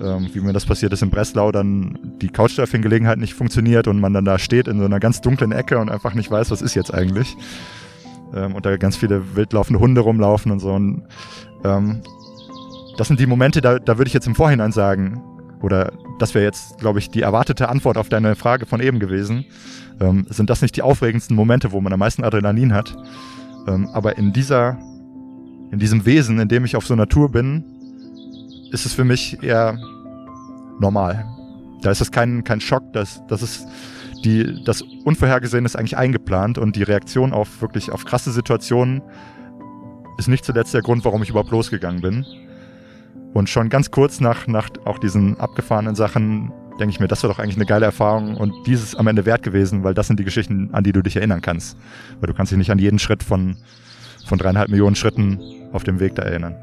ähm, 0.00 0.28
wie 0.32 0.40
mir 0.40 0.52
das 0.52 0.66
passiert 0.66 0.92
ist 0.92 1.02
in 1.02 1.10
Breslau, 1.10 1.52
dann 1.52 1.98
die 2.20 2.28
Couchsurfing-Gelegenheit 2.28 3.18
nicht 3.18 3.34
funktioniert 3.34 3.88
und 3.88 4.00
man 4.00 4.12
dann 4.12 4.24
da 4.24 4.38
steht 4.38 4.68
in 4.68 4.78
so 4.78 4.84
einer 4.84 5.00
ganz 5.00 5.20
dunklen 5.20 5.52
Ecke 5.52 5.78
und 5.78 5.90
einfach 5.90 6.14
nicht 6.14 6.30
weiß, 6.30 6.50
was 6.50 6.62
ist 6.62 6.74
jetzt 6.74 6.94
eigentlich. 6.94 7.36
Ähm, 8.34 8.54
und 8.54 8.64
da 8.64 8.76
ganz 8.76 8.96
viele 8.96 9.36
wildlaufende 9.36 9.80
Hunde 9.80 10.00
rumlaufen 10.00 10.52
und 10.52 10.60
so. 10.60 10.72
Und, 10.72 11.02
ähm, 11.64 12.02
das 13.02 13.08
sind 13.08 13.18
die 13.18 13.26
Momente, 13.26 13.60
da, 13.60 13.80
da 13.80 13.98
würde 13.98 14.06
ich 14.06 14.14
jetzt 14.14 14.28
im 14.28 14.36
Vorhinein 14.36 14.70
sagen, 14.70 15.20
oder 15.60 15.92
das 16.20 16.36
wäre 16.36 16.44
jetzt, 16.44 16.78
glaube 16.78 17.00
ich, 17.00 17.10
die 17.10 17.22
erwartete 17.22 17.68
Antwort 17.68 17.96
auf 17.98 18.08
deine 18.08 18.36
Frage 18.36 18.64
von 18.64 18.80
eben 18.80 19.00
gewesen 19.00 19.44
ähm, 19.98 20.24
sind 20.28 20.48
das 20.50 20.62
nicht 20.62 20.76
die 20.76 20.82
aufregendsten 20.82 21.34
Momente, 21.34 21.72
wo 21.72 21.80
man 21.80 21.92
am 21.92 21.98
meisten 21.98 22.22
Adrenalin 22.22 22.72
hat. 22.72 22.96
Ähm, 23.66 23.88
aber 23.92 24.18
in 24.18 24.32
dieser, 24.32 24.78
in 25.72 25.80
diesem 25.80 26.06
Wesen, 26.06 26.38
in 26.38 26.46
dem 26.46 26.64
ich 26.64 26.76
auf 26.76 26.86
so 26.86 26.94
einer 26.94 27.08
Tour 27.08 27.28
bin, 27.32 27.64
ist 28.70 28.86
es 28.86 28.94
für 28.94 29.02
mich 29.02 29.42
eher 29.42 29.76
normal. 30.78 31.26
Da 31.82 31.90
ist 31.90 32.02
es 32.02 32.12
kein, 32.12 32.44
kein 32.44 32.60
Schock, 32.60 32.84
das, 32.92 33.20
das 33.26 33.42
ist 33.42 33.66
die, 34.24 34.62
das 34.64 34.80
Unvorhergesehene 34.82 35.66
ist 35.66 35.74
eigentlich 35.74 35.96
eingeplant 35.96 36.56
und 36.56 36.76
die 36.76 36.84
Reaktion 36.84 37.32
auf 37.32 37.62
wirklich 37.62 37.90
auf 37.90 38.04
krasse 38.04 38.30
Situationen 38.30 39.02
ist 40.18 40.28
nicht 40.28 40.44
zuletzt 40.44 40.72
der 40.72 40.82
Grund, 40.82 41.04
warum 41.04 41.24
ich 41.24 41.30
überhaupt 41.30 41.50
losgegangen 41.50 42.00
bin. 42.00 42.24
Und 43.32 43.48
schon 43.48 43.68
ganz 43.68 43.90
kurz 43.90 44.20
nach, 44.20 44.46
nach 44.46 44.68
auch 44.84 44.98
diesen 44.98 45.40
abgefahrenen 45.40 45.94
Sachen 45.94 46.52
denke 46.78 46.90
ich 46.90 47.00
mir, 47.00 47.08
das 47.08 47.22
war 47.22 47.30
doch 47.30 47.38
eigentlich 47.38 47.56
eine 47.56 47.66
geile 47.66 47.86
Erfahrung 47.86 48.36
und 48.36 48.54
dieses 48.66 48.94
am 48.94 49.06
Ende 49.06 49.24
wert 49.26 49.42
gewesen, 49.42 49.84
weil 49.84 49.94
das 49.94 50.06
sind 50.06 50.18
die 50.18 50.24
Geschichten, 50.24 50.70
an 50.72 50.84
die 50.84 50.92
du 50.92 51.02
dich 51.02 51.16
erinnern 51.16 51.40
kannst. 51.40 51.76
Weil 52.20 52.28
du 52.28 52.34
kannst 52.34 52.52
dich 52.52 52.58
nicht 52.58 52.70
an 52.70 52.78
jeden 52.78 52.98
Schritt 52.98 53.22
von, 53.22 53.56
von 54.26 54.38
dreieinhalb 54.38 54.68
Millionen 54.68 54.96
Schritten 54.96 55.38
auf 55.72 55.84
dem 55.84 56.00
Weg 56.00 56.14
da 56.14 56.22
erinnern. 56.22 56.56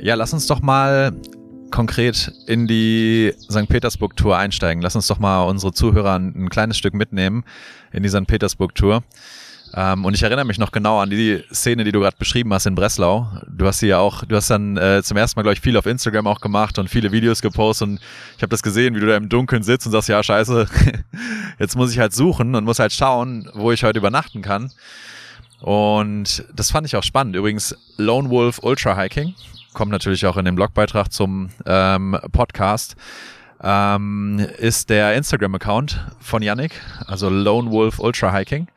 Ja, 0.00 0.14
lass 0.14 0.32
uns 0.32 0.46
doch 0.46 0.62
mal 0.62 1.12
konkret 1.76 2.32
in 2.46 2.66
die 2.66 3.34
St. 3.50 3.68
Petersburg-Tour 3.68 4.34
einsteigen. 4.34 4.82
Lass 4.82 4.96
uns 4.96 5.08
doch 5.08 5.18
mal 5.18 5.42
unsere 5.42 5.74
Zuhörer 5.74 6.18
ein, 6.18 6.48
kleines 6.48 6.78
Stück 6.78 6.94
mitnehmen 6.94 7.44
in 7.92 8.02
die 8.02 8.08
St. 8.08 8.26
Petersburg-Tour. 8.26 9.02
Ähm, 9.74 10.06
und 10.06 10.14
ich 10.14 10.22
erinnere 10.22 10.46
mich 10.46 10.56
noch 10.56 10.72
genau 10.72 11.00
an 11.00 11.10
die 11.10 11.44
Szene, 11.52 11.84
die 11.84 11.92
du 11.92 12.00
gerade 12.00 12.16
beschrieben 12.16 12.50
hast 12.54 12.64
in 12.64 12.74
Breslau. 12.74 13.28
Du 13.46 13.66
hast 13.66 13.80
sie 13.80 13.88
ja 13.88 13.98
auch, 13.98 14.24
du 14.24 14.36
hast 14.36 14.48
dann 14.48 14.78
äh, 14.78 15.02
zum 15.02 15.18
ersten 15.18 15.38
Mal, 15.38 15.42
glaube 15.42 15.52
ich, 15.52 15.60
viel 15.60 15.76
auf 15.76 15.84
Instagram 15.84 16.26
auch 16.26 16.40
gemacht 16.40 16.78
und 16.78 16.88
viele 16.88 17.12
Videos 17.12 17.42
gepostet 17.42 17.88
und 17.88 18.00
ich 18.36 18.42
habe 18.42 18.48
das 18.48 18.62
gesehen, 18.62 18.94
wie 18.94 19.00
du 19.00 19.06
da 19.06 19.16
im 19.16 19.28
Dunkeln 19.28 19.62
sitzt 19.62 19.84
und 19.84 19.92
sagst, 19.92 20.08
ja, 20.08 20.22
scheiße, 20.22 20.66
jetzt 21.58 21.76
muss 21.76 21.92
ich 21.92 21.98
halt 21.98 22.14
suchen 22.14 22.54
und 22.54 22.64
muss 22.64 22.78
halt 22.78 22.94
schauen, 22.94 23.50
wo 23.52 23.70
ich 23.70 23.84
heute 23.84 23.98
übernachten 23.98 24.40
kann. 24.40 24.72
Und 25.60 26.44
das 26.54 26.70
fand 26.70 26.86
ich 26.86 26.96
auch 26.96 27.02
spannend. 27.02 27.36
Übrigens, 27.36 27.76
Lone 27.96 28.30
Wolf 28.30 28.58
Ultra 28.62 28.96
Hiking 28.96 29.34
kommt 29.76 29.92
natürlich 29.92 30.24
auch 30.26 30.38
in 30.38 30.46
dem 30.46 30.54
Blogbeitrag 30.54 31.12
zum 31.12 31.50
ähm, 31.66 32.18
Podcast. 32.32 32.96
Ähm, 33.62 34.38
ist 34.58 34.90
der 34.90 35.14
Instagram-Account 35.14 36.04
von 36.18 36.42
Yannick, 36.42 36.80
also 37.06 37.28
Lone 37.28 37.70
Wolf 37.70 37.98
Ultra 37.98 38.32
Hiking. 38.32 38.68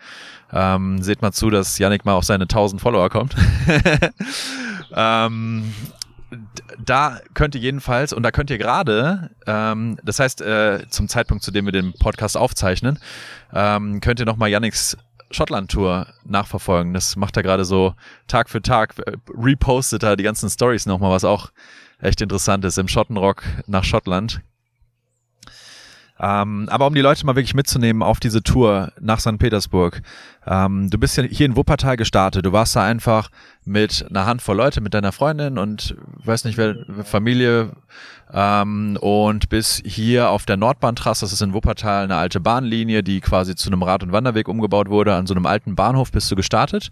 Ähm, 0.52 1.02
seht 1.02 1.22
mal 1.22 1.32
zu, 1.32 1.50
dass 1.50 1.78
Yannick 1.78 2.06
mal 2.06 2.14
auf 2.14 2.24
seine 2.26 2.44
1000 2.44 2.82
Follower 2.82 3.10
kommt. 3.10 3.36
ähm, 4.96 5.74
da 6.84 7.20
könnt 7.34 7.56
ihr 7.56 7.62
jedenfalls, 7.62 8.14
und 8.14 8.24
da 8.24 8.32
könnt 8.32 8.50
ihr 8.50 8.58
gerade, 8.58 9.30
ähm, 9.48 9.98
das 10.04 10.20
heißt, 10.20 10.42
äh, 10.42 10.86
zum 10.90 11.08
Zeitpunkt, 11.08 11.44
zu 11.44 11.52
dem 11.52 11.66
wir 11.66 11.72
den 11.72 11.94
Podcast 11.94 12.36
aufzeichnen, 12.36 13.00
ähm, 13.54 14.02
könnt 14.02 14.20
ihr 14.20 14.26
nochmal 14.26 14.50
Yannicks 14.50 14.98
Schottland-Tour 15.32 16.08
nachverfolgen. 16.26 16.94
Das 16.94 17.16
macht 17.16 17.38
er 17.38 17.44
gerade 17.44 17.66
so 17.66 17.94
Tag 18.28 18.50
für 18.50 18.62
Tag, 18.62 18.98
äh, 19.00 19.18
repostet 19.30 20.04
er 20.04 20.16
die 20.16 20.24
ganzen 20.24 20.50
Stories 20.50 20.86
nochmal, 20.86 21.12
was 21.12 21.24
auch 21.24 21.52
echt 22.00 22.22
interessant 22.22 22.66
ist, 22.66 22.78
im 22.78 22.88
Schottenrock 22.88 23.44
nach 23.68 23.84
Schottland. 23.84 24.42
Ähm, 26.22 26.68
aber 26.70 26.88
um 26.88 26.94
die 26.94 27.02
Leute 27.02 27.26
mal 27.26 27.36
wirklich 27.36 27.54
mitzunehmen 27.54 28.04
auf 28.04 28.20
diese 28.20 28.44
Tour 28.44 28.92
nach 29.00 29.20
St. 29.22 29.38
Petersburg. 29.38 30.02
Ähm, 30.46 30.90
du 30.90 30.98
bist 30.98 31.16
ja 31.16 31.24
hier 31.24 31.46
in 31.46 31.56
Wuppertal 31.56 31.96
gestartet. 31.96 32.46
Du 32.46 32.52
warst 32.52 32.76
da 32.76 32.84
einfach 32.84 33.30
mit 33.64 34.06
einer 34.10 34.26
Handvoll 34.26 34.58
Leute, 34.58 34.82
mit 34.82 34.94
deiner 34.94 35.14
Freundin 35.14 35.58
und 35.58 35.96
weiß 36.26 36.44
nicht, 36.44 36.58
wer 36.58 36.76
Familie 37.06 37.72
ähm, 38.34 38.98
und 39.00 39.48
bis 39.48 39.82
hier 39.86 40.30
auf 40.30 40.46
der 40.46 40.58
Nordbahntrasse, 40.58 41.24
das 41.24 41.32
ist 41.32 41.42
in 41.42 41.54
Wuppertal 41.54 42.04
eine 42.04 42.18
alte 42.18 42.42
Bahnlinie, 42.42 43.02
die 43.02 43.22
quasi 43.22 43.56
zu 43.56 43.70
einem 43.70 43.84
Rad- 43.84 44.04
und 44.04 44.12
Wanderweg 44.12 44.50
umgebaut 44.50 44.90
wurde. 44.90 45.16
An 45.16 45.26
so 45.26 45.34
einem 45.34 45.46
alten 45.46 45.76
Bahnhof 45.76 46.12
bist 46.12 46.30
du 46.30 46.36
gestartet, 46.36 46.90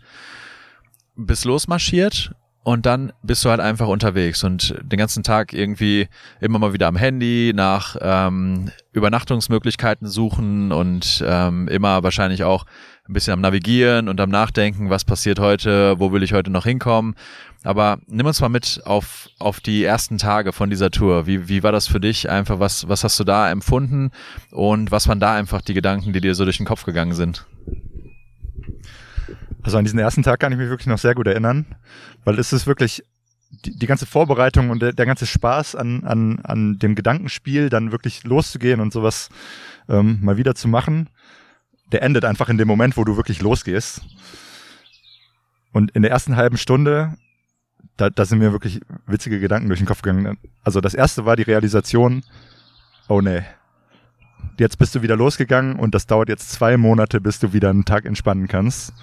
bist 1.18 1.44
losmarschiert 1.44 2.32
und 2.68 2.86
dann 2.86 3.14
bist 3.24 3.46
du 3.46 3.50
halt 3.50 3.62
einfach 3.62 3.88
unterwegs 3.88 4.44
und 4.44 4.76
den 4.82 5.00
ganzen 5.00 5.24
Tag 5.24 5.54
irgendwie 5.54 6.10
immer 6.42 6.60
mal 6.60 6.74
wieder 6.74 6.88
am 6.88 6.98
Handy 6.98 7.54
nach 7.56 7.96
ähm, 8.02 8.72
Übernachtungsmöglichkeiten 8.92 10.06
suchen 10.06 10.74
und 10.74 11.24
ähm, 11.26 11.70
immer 11.70 12.04
wahrscheinlich 12.04 12.44
auch 12.44 12.66
ein 13.08 13.14
bisschen 13.14 13.32
am 13.32 13.40
Navigieren 13.40 14.10
und 14.10 14.20
am 14.20 14.30
Nachdenken, 14.30 14.90
was 14.90 15.06
passiert 15.06 15.40
heute, 15.40 15.98
wo 15.98 16.12
will 16.12 16.24
ich 16.24 16.34
heute 16.34 16.52
noch 16.52 16.66
hinkommen. 16.66 17.16
Aber 17.64 18.00
nimm 18.08 18.26
uns 18.26 18.42
mal 18.42 18.50
mit 18.50 18.82
auf, 18.84 19.30
auf 19.40 19.62
die 19.62 19.86
ersten 19.86 20.18
Tage 20.18 20.52
von 20.52 20.70
dieser 20.70 20.92
Tour. 20.92 21.26
Wie, 21.26 21.48
wie 21.48 21.64
war 21.64 21.72
das 21.72 21.88
für 21.88 22.02
dich? 22.02 22.30
Einfach, 22.30 22.60
was, 22.60 22.90
was 22.90 23.06
hast 23.06 23.18
du 23.18 23.24
da 23.24 23.50
empfunden? 23.50 24.12
Und 24.52 24.92
was 24.92 25.08
waren 25.08 25.22
da 25.22 25.34
einfach 25.34 25.62
die 25.62 25.74
Gedanken, 25.74 26.12
die 26.12 26.20
dir 26.20 26.36
so 26.36 26.44
durch 26.44 26.58
den 26.58 26.66
Kopf 26.66 26.84
gegangen 26.84 27.14
sind? 27.14 27.46
Also 29.68 29.78
an 29.78 29.84
diesen 29.84 30.00
ersten 30.00 30.24
Tag 30.24 30.40
kann 30.40 30.54
ich 30.54 30.58
mich 30.58 30.70
wirklich 30.70 30.88
noch 30.88 30.98
sehr 30.98 31.14
gut 31.14 31.28
erinnern, 31.28 31.66
weil 32.24 32.40
es 32.40 32.54
ist 32.54 32.68
wirklich 32.68 33.04
die, 33.66 33.78
die 33.78 33.86
ganze 33.86 34.06
Vorbereitung 34.06 34.70
und 34.70 34.82
der, 34.82 34.94
der 34.94 35.06
ganze 35.06 35.26
Spaß 35.26 35.76
an, 35.76 36.06
an, 36.06 36.40
an 36.40 36.80
dem 36.80 36.96
Gedankenspiel, 36.96 37.70
dann 37.70 37.92
wirklich 37.92 38.24
loszugehen 38.24 38.80
und 38.80 38.94
sowas 38.94 39.28
ähm, 39.90 40.20
mal 40.22 40.38
wieder 40.38 40.56
zu 40.56 40.70
machen, 40.70 41.10
der 41.92 42.02
endet 42.02 42.24
einfach 42.24 42.48
in 42.48 42.58
dem 42.58 42.70
Moment, 42.70 42.96
wo 42.96 43.04
du 43.04 43.18
wirklich 43.18 43.42
losgehst. 43.42 44.04
Und 45.74 45.92
in 45.92 46.02
der 46.02 46.12
ersten 46.12 46.38
halben 46.38 46.56
Stunde, 46.56 47.18
da, 47.98 48.10
da 48.10 48.24
sind 48.24 48.40
mir 48.40 48.54
wirklich 48.54 48.80
witzige 49.06 49.42
Gedanken 49.42 49.68
durch 49.68 49.82
den 49.82 49.86
Kopf 49.86 50.02
gegangen. 50.02 50.38
Also 50.64 50.80
das 50.80 50.94
erste 50.94 51.26
war 51.26 51.36
die 51.36 51.44
Realisation, 51.44 52.24
oh 53.10 53.20
nee, 53.20 53.44
jetzt 54.60 54.78
bist 54.78 54.96
du 54.96 55.02
wieder 55.02 55.16
losgegangen 55.16 55.78
und 55.78 55.96
das 55.96 56.08
dauert 56.08 56.30
jetzt 56.30 56.52
zwei 56.52 56.78
Monate, 56.78 57.22
bis 57.22 57.40
du 57.40 57.54
wieder 57.54 57.70
einen 57.70 57.86
Tag 57.86 58.06
entspannen 58.06 58.48
kannst. 58.48 58.94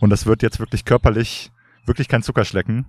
Und 0.00 0.10
das 0.10 0.26
wird 0.26 0.42
jetzt 0.42 0.58
wirklich 0.58 0.84
körperlich, 0.84 1.50
wirklich 1.86 2.08
kein 2.08 2.22
Zuckerschlecken. 2.22 2.86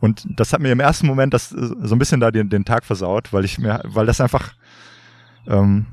Und 0.00 0.26
das 0.36 0.52
hat 0.52 0.60
mir 0.60 0.72
im 0.72 0.80
ersten 0.80 1.06
Moment 1.06 1.32
das 1.32 1.52
äh, 1.52 1.74
so 1.82 1.94
ein 1.94 1.98
bisschen 1.98 2.20
da 2.20 2.30
den, 2.30 2.48
den 2.48 2.64
Tag 2.64 2.84
versaut, 2.84 3.32
weil 3.32 3.44
ich 3.44 3.58
mir, 3.58 3.80
weil 3.84 4.06
das 4.06 4.20
einfach 4.20 4.52
ähm, 5.46 5.86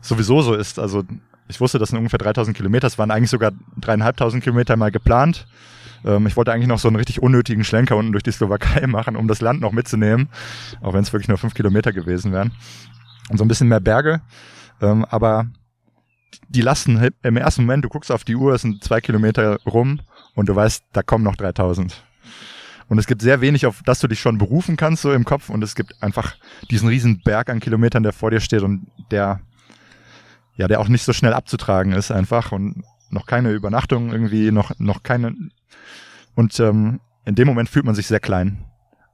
sowieso 0.00 0.42
so 0.42 0.54
ist. 0.54 0.78
Also 0.78 1.04
ich 1.48 1.60
wusste, 1.60 1.78
das 1.78 1.90
sind 1.90 1.98
ungefähr 1.98 2.18
3000 2.18 2.56
Kilometer. 2.56 2.86
Es 2.86 2.98
waren 2.98 3.10
eigentlich 3.10 3.30
sogar 3.30 3.52
dreieinhalbtausend 3.80 4.42
Kilometer 4.42 4.76
mal 4.76 4.90
geplant. 4.90 5.46
Ähm, 6.04 6.26
ich 6.26 6.36
wollte 6.36 6.52
eigentlich 6.52 6.68
noch 6.68 6.78
so 6.78 6.88
einen 6.88 6.96
richtig 6.96 7.22
unnötigen 7.22 7.64
Schlenker 7.64 7.96
unten 7.96 8.12
durch 8.12 8.24
die 8.24 8.32
Slowakei 8.32 8.86
machen, 8.88 9.16
um 9.16 9.28
das 9.28 9.40
Land 9.40 9.60
noch 9.60 9.72
mitzunehmen, 9.72 10.28
auch 10.80 10.92
wenn 10.92 11.02
es 11.02 11.12
wirklich 11.12 11.28
nur 11.28 11.38
fünf 11.38 11.54
Kilometer 11.54 11.92
gewesen 11.92 12.32
wären. 12.32 12.52
Und 13.30 13.38
so 13.38 13.44
ein 13.44 13.48
bisschen 13.48 13.68
mehr 13.68 13.80
Berge. 13.80 14.20
Ähm, 14.80 15.04
aber 15.04 15.46
die 16.48 16.60
lasten 16.60 17.10
im 17.22 17.36
ersten 17.36 17.62
Moment, 17.62 17.84
du 17.84 17.88
guckst 17.88 18.10
auf 18.10 18.24
die 18.24 18.36
Uhr, 18.36 18.54
es 18.54 18.62
sind 18.62 18.82
zwei 18.82 19.00
Kilometer 19.00 19.58
rum 19.66 20.00
und 20.34 20.48
du 20.48 20.56
weißt, 20.56 20.84
da 20.92 21.02
kommen 21.02 21.24
noch 21.24 21.36
3000. 21.36 22.04
Und 22.88 22.98
es 22.98 23.06
gibt 23.06 23.22
sehr 23.22 23.40
wenig, 23.40 23.66
auf 23.66 23.82
das 23.84 24.00
du 24.00 24.08
dich 24.08 24.20
schon 24.20 24.38
berufen 24.38 24.76
kannst, 24.76 25.02
so 25.02 25.12
im 25.12 25.24
Kopf. 25.24 25.48
Und 25.48 25.62
es 25.64 25.74
gibt 25.74 26.02
einfach 26.02 26.36
diesen 26.70 26.88
riesen 26.88 27.22
Berg 27.22 27.48
an 27.48 27.60
Kilometern, 27.60 28.02
der 28.02 28.12
vor 28.12 28.30
dir 28.30 28.40
steht 28.40 28.62
und 28.62 28.86
der, 29.10 29.40
ja, 30.56 30.68
der 30.68 30.80
auch 30.80 30.88
nicht 30.88 31.04
so 31.04 31.12
schnell 31.12 31.32
abzutragen 31.32 31.92
ist 31.92 32.10
einfach 32.10 32.52
und 32.52 32.84
noch 33.10 33.26
keine 33.26 33.52
Übernachtung 33.52 34.12
irgendwie, 34.12 34.50
noch, 34.50 34.72
noch 34.78 35.02
keine. 35.02 35.34
Und 36.34 36.58
ähm, 36.60 37.00
in 37.24 37.34
dem 37.34 37.48
Moment 37.48 37.68
fühlt 37.68 37.86
man 37.86 37.94
sich 37.94 38.06
sehr 38.06 38.20
klein. 38.20 38.64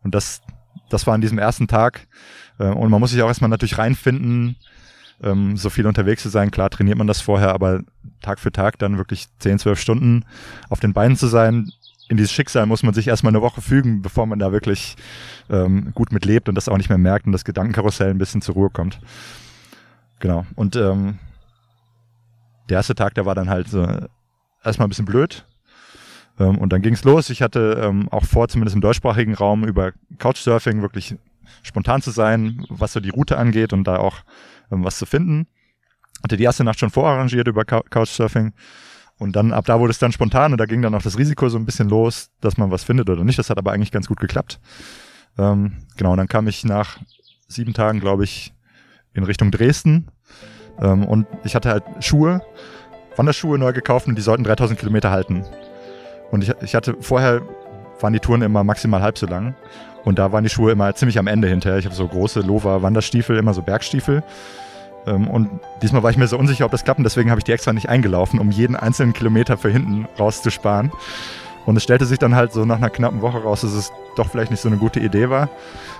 Und 0.03 0.15
das, 0.15 0.41
das 0.89 1.07
war 1.07 1.15
an 1.15 1.21
diesem 1.21 1.39
ersten 1.39 1.69
Tag. 1.69 2.09
Äh, 2.59 2.65
und 2.65 2.91
man 2.91 2.99
muss 2.99 3.11
sich 3.11 3.23
auch 3.23 3.29
erstmal 3.29 3.51
natürlich 3.51 3.79
reinfinden, 3.79 4.57
ähm, 5.23 5.57
so 5.57 5.71
viel 5.71 5.87
unterwegs 5.87 6.23
zu 6.23 6.29
sein. 6.29 6.51
Klar 6.51 6.71
trainiert 6.71 6.99
man 6.99 7.07
das 7.07 7.21
vorher, 7.21 7.53
aber 7.53 7.81
Tag 8.23 8.39
für 8.39 8.53
Tag 8.53 8.79
dann 8.79 8.99
wirklich 8.99 9.27
10, 9.39 9.59
12 9.59 9.79
Stunden 9.79 10.25
auf 10.69 10.81
den 10.81 10.93
Beinen 10.93 11.17
zu 11.17 11.27
sein, 11.27 11.71
in 12.11 12.17
dieses 12.17 12.33
Schicksal 12.33 12.67
muss 12.67 12.83
man 12.83 12.93
sich 12.93 13.07
erstmal 13.07 13.31
eine 13.31 13.41
Woche 13.41 13.63
fügen, 13.63 14.03
bevor 14.03 14.27
man 14.27 14.41
da 14.41 14.51
wirklich 14.51 14.97
ähm, 15.49 15.93
gut 15.95 16.11
mit 16.11 16.25
lebt 16.25 16.49
und 16.49 16.57
das 16.57 16.69
auch 16.69 16.77
nicht 16.77 16.89
mehr 16.89 16.99
merkt 16.99 17.27
und 17.27 17.33
das 17.33 17.45
Gedankenkarussell 17.45 18.11
ein 18.11 18.19
bisschen 18.19 18.43
zur 18.43 18.57
Ruhe 18.57 18.69
kommt. 18.69 18.99
Genau. 20.19 20.45
Und 20.57 20.75
ähm, 20.75 21.19
der 22.69 22.79
erste 22.79 22.97
Tag, 22.97 23.15
der 23.15 23.27
war 23.27 23.37
dann 23.37 23.49
halt 23.49 23.69
so 23.69 23.87
erstmal 24.65 24.87
ein 24.87 24.91
bisschen 24.91 25.05
blöd. 25.05 25.47
Ähm, 26.41 26.59
und 26.59 26.73
dann 26.73 26.83
ging's 26.83 27.05
los. 27.05 27.31
Ich 27.31 27.43
hatte 27.43 27.81
ähm, 27.81 28.09
auch 28.09 28.25
vor, 28.25 28.49
zumindest 28.49 28.75
im 28.75 28.81
deutschsprachigen 28.81 29.35
Raum, 29.35 29.65
über 29.65 29.93
Couchsurfing 30.19 30.83
wirklich 30.83 31.15
spontan 31.63 32.03
zu 32.03 32.11
sein, 32.11 32.65
was 32.69 32.93
so 32.93 32.99
die 32.99 33.11
Route 33.11 33.39
angeht 33.39 33.73
und 33.73 33.85
da 33.85 33.99
auch 33.99 34.17
ähm, 34.71 34.85
was 34.85 34.99
zu 34.99 35.07
finden. 35.07 35.47
Hatte 36.23 36.37
die 36.37 36.45
erste 36.45 36.65
Nacht 36.65 36.79
schon 36.79 36.91
vorarrangiert 36.91 37.49
über 37.49 37.65
Couchsurfing. 37.65 38.53
Und 39.19 39.37
dann, 39.37 39.53
ab 39.53 39.67
da 39.67 39.79
wurde 39.79 39.91
es 39.91 39.99
dann 39.99 40.13
spontan 40.13 40.53
und 40.53 40.59
da 40.59 40.65
ging 40.65 40.81
dann 40.81 40.95
auch 40.95 41.03
das 41.03 41.19
Risiko 41.19 41.49
so 41.49 41.59
ein 41.59 41.67
bisschen 41.67 41.89
los, 41.89 42.31
dass 42.41 42.57
man 42.57 42.71
was 42.71 42.85
findet 42.85 43.11
oder 43.11 43.23
nicht. 43.23 43.39
Das 43.39 43.51
hat 43.51 43.59
aber 43.59 43.73
eigentlich 43.73 43.93
ganz 43.93 44.09
gut 44.09 44.19
geklappt. 44.19 44.61
Ähm, 45.39 45.73
genau, 45.97 46.13
und 46.13 46.17
dann 46.17 46.29
kam 46.29 46.49
ich 46.49 46.65
nach 46.65 46.99
sieben 47.47 47.75
Tagen, 47.75 48.01
glaube 48.01 48.25
ich, 48.25 48.55
in 49.13 49.25
Richtung 49.25 49.51
Dresden. 49.51 50.09
Ähm, 50.81 51.05
und 51.05 51.27
ich 51.45 51.55
hatte 51.55 51.69
halt 51.69 51.85
Schuhe, 52.01 52.43
Wanderschuhe 53.17 53.59
neu 53.59 53.73
gekauft 53.73 54.07
und 54.07 54.17
die 54.17 54.23
sollten 54.23 54.45
3000 54.45 54.79
Kilometer 54.79 55.11
halten. 55.11 55.45
Und 56.31 56.43
ich, 56.43 56.53
ich 56.63 56.75
hatte 56.75 56.97
vorher, 57.01 57.43
waren 58.01 58.13
die 58.13 58.21
Touren 58.21 58.43
immer 58.43 58.65
maximal 58.65 59.03
halb 59.03 59.19
so 59.19 59.27
lang. 59.27 59.55
Und 60.05 60.19
da 60.19 60.33
waren 60.33 60.45
die 60.45 60.51
Schuhe 60.51 60.73
immer 60.73 60.95
ziemlich 60.95 61.19
am 61.19 61.27
Ende 61.27 61.49
hinterher. 61.49 61.79
Ich 61.79 61.85
habe 61.85 61.95
so 61.95 62.07
große 62.07 62.41
Lova-Wanderstiefel, 62.41 63.37
immer 63.37 63.55
so 63.55 63.63
Bergstiefel. 63.63 64.23
Ähm, 65.07 65.29
und 65.29 65.49
diesmal 65.83 66.03
war 66.03 66.11
ich 66.11 66.17
mir 66.17 66.27
so 66.27 66.39
unsicher, 66.39 66.65
ob 66.65 66.73
das 66.73 66.85
klappt. 66.85 66.99
Und 66.99 67.05
deswegen 67.05 67.31
habe 67.31 67.41
ich 67.41 67.45
die 67.45 67.53
extra 67.53 67.73
nicht 67.73 67.89
eingelaufen, 67.89 68.39
um 68.39 68.51
jeden 68.51 68.77
einzelnen 68.77 69.13
Kilometer 69.13 69.57
für 69.57 69.71
hinten 69.71 70.07
rauszusparen. 70.19 70.91
Und 71.67 71.77
es 71.77 71.83
stellte 71.83 72.07
sich 72.07 72.19
dann 72.19 72.35
halt 72.35 72.53
so 72.53 72.65
nach 72.65 72.79
einer 72.79 72.91
knappen 72.91 73.21
Woche 73.21 73.43
raus, 73.43 73.61
dass 73.61 73.73
es 73.73 73.93
doch 74.17 74.29
vielleicht 74.29 74.51
nicht 74.51 74.61
so 74.61 74.69
eine 74.69 74.79
gute 74.79 75.01
Idee 75.01 75.29
war. 75.29 75.49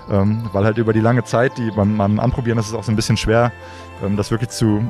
Ähm, 0.09 0.49
weil 0.51 0.65
halt 0.65 0.77
über 0.77 0.93
die 0.93 0.99
lange 0.99 1.23
Zeit, 1.23 1.57
die 1.57 1.71
beim, 1.71 1.97
beim 1.97 2.19
Anprobieren 2.19 2.57
ist 2.57 2.67
es 2.67 2.73
auch 2.73 2.83
so 2.83 2.91
ein 2.91 2.95
bisschen 2.95 3.17
schwer, 3.17 3.51
ähm, 4.03 4.17
das 4.17 4.31
wirklich 4.31 4.49
zu, 4.49 4.83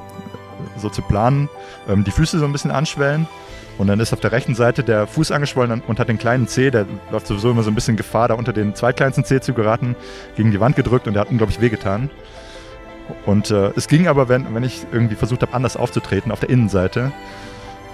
so 0.77 0.89
zu 0.89 1.01
planen. 1.01 1.49
Die 1.87 2.11
Füße 2.11 2.37
so 2.37 2.45
ein 2.45 2.51
bisschen 2.51 2.69
anschwellen. 2.69 3.27
Und 3.81 3.87
dann 3.87 3.99
ist 3.99 4.13
auf 4.13 4.19
der 4.19 4.31
rechten 4.31 4.53
Seite 4.53 4.83
der 4.83 5.07
Fuß 5.07 5.31
angeschwollen 5.31 5.81
und 5.87 5.99
hat 5.99 6.07
den 6.07 6.19
kleinen 6.19 6.47
Zeh, 6.47 6.69
der 6.69 6.85
läuft 7.09 7.25
sowieso 7.25 7.49
immer 7.49 7.63
so 7.63 7.71
ein 7.71 7.73
bisschen 7.73 7.97
Gefahr, 7.97 8.27
da 8.27 8.35
unter 8.35 8.53
den 8.53 8.75
zweitkleinsten 8.75 9.25
Zeh 9.25 9.41
zu 9.41 9.55
geraten, 9.55 9.95
gegen 10.35 10.51
die 10.51 10.59
Wand 10.59 10.75
gedrückt 10.75 11.07
und 11.07 11.15
der 11.15 11.21
hat 11.21 11.31
unglaublich 11.31 11.61
wehgetan. 11.61 12.11
Und 13.25 13.49
äh, 13.49 13.71
es 13.75 13.87
ging 13.87 14.07
aber, 14.07 14.29
wenn, 14.29 14.53
wenn 14.53 14.63
ich 14.63 14.85
irgendwie 14.91 15.15
versucht 15.15 15.41
habe, 15.41 15.55
anders 15.55 15.77
aufzutreten, 15.77 16.31
auf 16.31 16.39
der 16.39 16.51
Innenseite. 16.51 17.11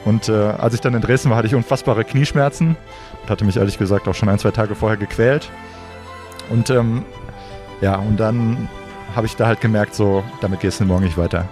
Und 0.04 0.28
äh, 0.28 0.34
als 0.34 0.74
ich 0.74 0.82
dann 0.82 0.94
in 0.94 1.00
Dresden 1.00 1.30
war, 1.30 1.38
hatte 1.38 1.48
ich 1.48 1.56
unfassbare 1.56 2.04
Knieschmerzen 2.04 2.76
und 3.22 3.30
hatte 3.30 3.46
mich 3.46 3.56
ehrlich 3.56 3.78
gesagt 3.78 4.10
auch 4.10 4.14
schon 4.14 4.28
ein, 4.28 4.40
zwei 4.40 4.52
Tage 4.52 4.76
vorher 4.76 4.98
gequält. 4.98 5.50
Und 6.50 6.70
ähm, 6.70 7.06
ja, 7.80 7.96
und 7.96 8.20
dann 8.20 8.68
habe 9.16 9.26
ich 9.26 9.38
da 9.38 9.48
halt 9.48 9.62
gemerkt, 9.62 9.96
so, 9.96 10.26
damit 10.42 10.60
geht 10.60 10.72
es 10.72 10.82
morgen 10.82 11.06
nicht 11.06 11.18
weiter. 11.18 11.48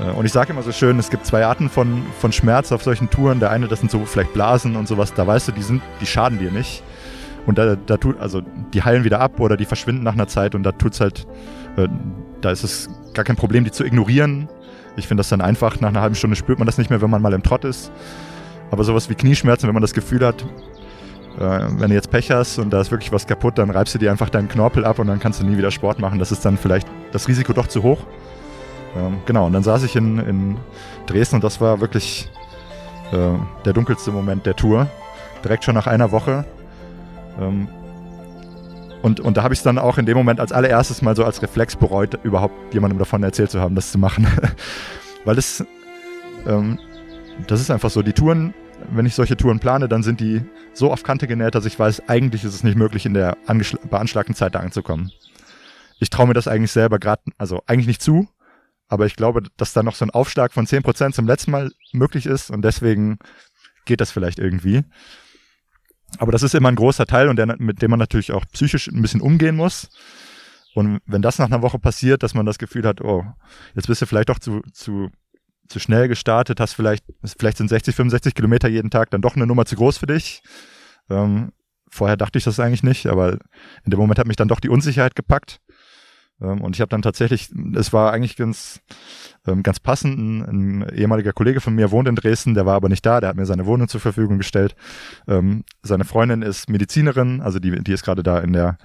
Äh, 0.00 0.10
und 0.12 0.24
ich 0.24 0.32
sage 0.32 0.52
immer 0.52 0.62
so 0.62 0.72
schön, 0.72 0.98
es 0.98 1.10
gibt 1.10 1.26
zwei 1.26 1.44
Arten 1.44 1.68
von, 1.68 2.02
von 2.20 2.32
Schmerz 2.32 2.72
auf 2.72 2.82
solchen 2.82 3.10
Touren. 3.10 3.40
Der 3.40 3.50
eine, 3.50 3.68
das 3.68 3.80
sind 3.80 3.90
so 3.90 4.04
vielleicht 4.04 4.32
Blasen 4.32 4.76
und 4.76 4.88
sowas, 4.88 5.14
da 5.14 5.26
weißt 5.26 5.48
du, 5.48 5.52
die 5.52 5.62
sind, 5.62 5.82
die 6.00 6.06
schaden 6.06 6.38
dir 6.38 6.50
nicht. 6.50 6.82
Und 7.46 7.58
da, 7.58 7.74
da 7.74 7.96
tut, 7.96 8.20
also 8.20 8.40
die 8.72 8.82
heilen 8.82 9.04
wieder 9.04 9.20
ab 9.20 9.40
oder 9.40 9.56
die 9.56 9.64
verschwinden 9.64 10.04
nach 10.04 10.12
einer 10.12 10.28
Zeit 10.28 10.54
und 10.54 10.62
da 10.62 10.72
tut's 10.72 11.00
halt, 11.00 11.26
äh, 11.76 11.88
da 12.40 12.50
ist 12.50 12.62
es 12.62 12.88
gar 13.14 13.24
kein 13.24 13.36
Problem, 13.36 13.64
die 13.64 13.72
zu 13.72 13.84
ignorieren. 13.84 14.48
Ich 14.96 15.08
finde 15.08 15.20
das 15.20 15.28
dann 15.28 15.40
einfach, 15.40 15.80
nach 15.80 15.88
einer 15.88 16.02
halben 16.02 16.14
Stunde 16.14 16.36
spürt 16.36 16.58
man 16.58 16.66
das 16.66 16.78
nicht 16.78 16.90
mehr, 16.90 17.00
wenn 17.00 17.10
man 17.10 17.22
mal 17.22 17.32
im 17.32 17.42
Trott 17.42 17.64
ist. 17.64 17.90
Aber 18.70 18.84
sowas 18.84 19.10
wie 19.10 19.14
Knieschmerzen, 19.14 19.66
wenn 19.66 19.74
man 19.74 19.82
das 19.82 19.92
Gefühl 19.92 20.24
hat, 20.24 20.44
äh, 21.38 21.60
wenn 21.78 21.88
du 21.88 21.94
jetzt 21.94 22.10
Pech 22.10 22.30
hast 22.30 22.58
und 22.58 22.70
da 22.70 22.80
ist 22.80 22.90
wirklich 22.90 23.12
was 23.12 23.26
kaputt, 23.26 23.58
dann 23.58 23.70
reibst 23.70 23.94
du 23.94 23.98
dir 23.98 24.10
einfach 24.10 24.30
deinen 24.30 24.48
Knorpel 24.48 24.84
ab 24.84 24.98
und 24.98 25.08
dann 25.08 25.18
kannst 25.18 25.40
du 25.40 25.46
nie 25.46 25.56
wieder 25.56 25.70
Sport 25.70 25.98
machen. 25.98 26.18
Das 26.18 26.30
ist 26.30 26.44
dann 26.44 26.56
vielleicht 26.56 26.86
das 27.10 27.26
Risiko 27.26 27.52
doch 27.52 27.66
zu 27.66 27.82
hoch. 27.82 27.98
Ähm, 28.96 29.18
genau, 29.26 29.46
und 29.46 29.52
dann 29.52 29.62
saß 29.62 29.82
ich 29.84 29.96
in, 29.96 30.18
in 30.18 30.56
Dresden 31.06 31.36
und 31.36 31.44
das 31.44 31.60
war 31.60 31.80
wirklich 31.80 32.30
äh, 33.12 33.38
der 33.64 33.72
dunkelste 33.72 34.10
Moment 34.10 34.46
der 34.46 34.56
Tour. 34.56 34.88
Direkt 35.44 35.64
schon 35.64 35.74
nach 35.74 35.86
einer 35.86 36.12
Woche. 36.12 36.44
Ähm, 37.40 37.68
und, 39.02 39.18
und 39.18 39.36
da 39.36 39.42
habe 39.42 39.52
ich 39.52 39.60
es 39.60 39.64
dann 39.64 39.78
auch 39.78 39.98
in 39.98 40.06
dem 40.06 40.16
Moment 40.16 40.38
als 40.38 40.52
allererstes 40.52 41.02
mal 41.02 41.16
so 41.16 41.24
als 41.24 41.42
Reflex 41.42 41.74
bereut, 41.74 42.18
überhaupt 42.22 42.72
jemandem 42.72 42.98
davon 42.98 43.22
erzählt 43.22 43.50
zu 43.50 43.60
haben, 43.60 43.74
das 43.74 43.90
zu 43.90 43.98
machen. 43.98 44.26
Weil 45.24 45.38
es, 45.38 45.64
ähm, 46.46 46.78
das 47.48 47.60
ist 47.60 47.70
einfach 47.70 47.90
so, 47.90 48.02
die 48.02 48.12
Touren, 48.12 48.54
wenn 48.90 49.06
ich 49.06 49.14
solche 49.14 49.36
Touren 49.36 49.58
plane, 49.58 49.88
dann 49.88 50.02
sind 50.02 50.20
die 50.20 50.42
so 50.72 50.92
auf 50.92 51.02
Kante 51.02 51.26
genäht, 51.26 51.54
dass 51.54 51.66
ich 51.66 51.78
weiß, 51.78 52.08
eigentlich 52.08 52.44
ist 52.44 52.54
es 52.54 52.64
nicht 52.64 52.76
möglich, 52.76 53.04
in 53.04 53.14
der 53.14 53.36
beanschlagten 53.90 54.34
Zeit 54.34 54.54
da 54.54 54.60
anzukommen. 54.60 55.10
Ich 55.98 56.10
traue 56.10 56.28
mir 56.28 56.34
das 56.34 56.48
eigentlich 56.48 56.72
selber 56.72 56.98
gerade, 56.98 57.22
also 57.38 57.62
eigentlich 57.66 57.86
nicht 57.86 58.02
zu, 58.02 58.28
aber 58.92 59.06
ich 59.06 59.16
glaube, 59.16 59.42
dass 59.56 59.72
da 59.72 59.82
noch 59.82 59.94
so 59.94 60.04
ein 60.04 60.10
Aufschlag 60.10 60.52
von 60.52 60.66
10% 60.66 61.12
zum 61.12 61.26
letzten 61.26 61.50
Mal 61.50 61.72
möglich 61.92 62.26
ist 62.26 62.50
und 62.50 62.60
deswegen 62.60 63.18
geht 63.86 64.02
das 64.02 64.10
vielleicht 64.10 64.38
irgendwie. 64.38 64.82
Aber 66.18 66.30
das 66.30 66.42
ist 66.42 66.54
immer 66.54 66.68
ein 66.68 66.76
großer 66.76 67.06
Teil 67.06 67.30
und 67.30 67.36
der, 67.36 67.56
mit 67.58 67.80
dem 67.80 67.88
man 67.90 67.98
natürlich 67.98 68.32
auch 68.32 68.44
psychisch 68.52 68.88
ein 68.88 69.00
bisschen 69.00 69.22
umgehen 69.22 69.56
muss. 69.56 69.88
Und 70.74 71.00
wenn 71.06 71.22
das 71.22 71.38
nach 71.38 71.46
einer 71.46 71.62
Woche 71.62 71.78
passiert, 71.78 72.22
dass 72.22 72.34
man 72.34 72.44
das 72.44 72.58
Gefühl 72.58 72.86
hat, 72.86 73.00
oh, 73.00 73.24
jetzt 73.74 73.86
bist 73.86 74.02
du 74.02 74.06
vielleicht 74.06 74.28
doch 74.28 74.38
zu, 74.38 74.60
zu, 74.74 75.08
zu 75.68 75.78
schnell 75.78 76.06
gestartet, 76.06 76.60
hast 76.60 76.74
vielleicht, 76.74 77.02
vielleicht 77.38 77.56
sind 77.56 77.68
60, 77.68 77.96
65 77.96 78.34
Kilometer 78.34 78.68
jeden 78.68 78.90
Tag 78.90 79.08
dann 79.08 79.22
doch 79.22 79.36
eine 79.36 79.46
Nummer 79.46 79.64
zu 79.64 79.74
groß 79.74 79.96
für 79.96 80.06
dich. 80.06 80.42
Ähm, 81.08 81.52
vorher 81.88 82.18
dachte 82.18 82.36
ich 82.36 82.44
das 82.44 82.60
eigentlich 82.60 82.82
nicht, 82.82 83.06
aber 83.06 83.38
in 83.84 83.90
dem 83.90 83.98
Moment 83.98 84.18
hat 84.18 84.26
mich 84.26 84.36
dann 84.36 84.48
doch 84.48 84.60
die 84.60 84.68
Unsicherheit 84.68 85.16
gepackt. 85.16 85.60
Ähm, 86.42 86.60
und 86.60 86.76
ich 86.76 86.80
habe 86.80 86.88
dann 86.88 87.02
tatsächlich, 87.02 87.50
es 87.74 87.92
war 87.92 88.12
eigentlich 88.12 88.36
ganz, 88.36 88.80
ähm, 89.46 89.62
ganz 89.62 89.80
passend, 89.80 90.18
ein, 90.18 90.88
ehemaliger 90.94 91.32
Kollege 91.32 91.60
von 91.60 91.74
mir 91.74 91.90
wohnt 91.90 92.08
in 92.08 92.16
Dresden, 92.16 92.54
der 92.54 92.66
war 92.66 92.74
aber 92.74 92.88
nicht 92.88 93.06
da, 93.06 93.20
der 93.20 93.30
hat 93.30 93.36
mir 93.36 93.46
seine 93.46 93.66
Wohnung 93.66 93.88
zur 93.88 94.00
Verfügung 94.00 94.38
gestellt. 94.38 94.74
Ähm, 95.28 95.64
seine 95.82 96.04
Freundin 96.04 96.42
ist 96.42 96.68
Medizinerin, 96.68 97.40
also 97.40 97.58
die, 97.58 97.82
die 97.82 97.92
ist 97.92 98.04
gerade 98.04 98.22
da 98.22 98.38
in 98.40 98.52
der, 98.52 98.78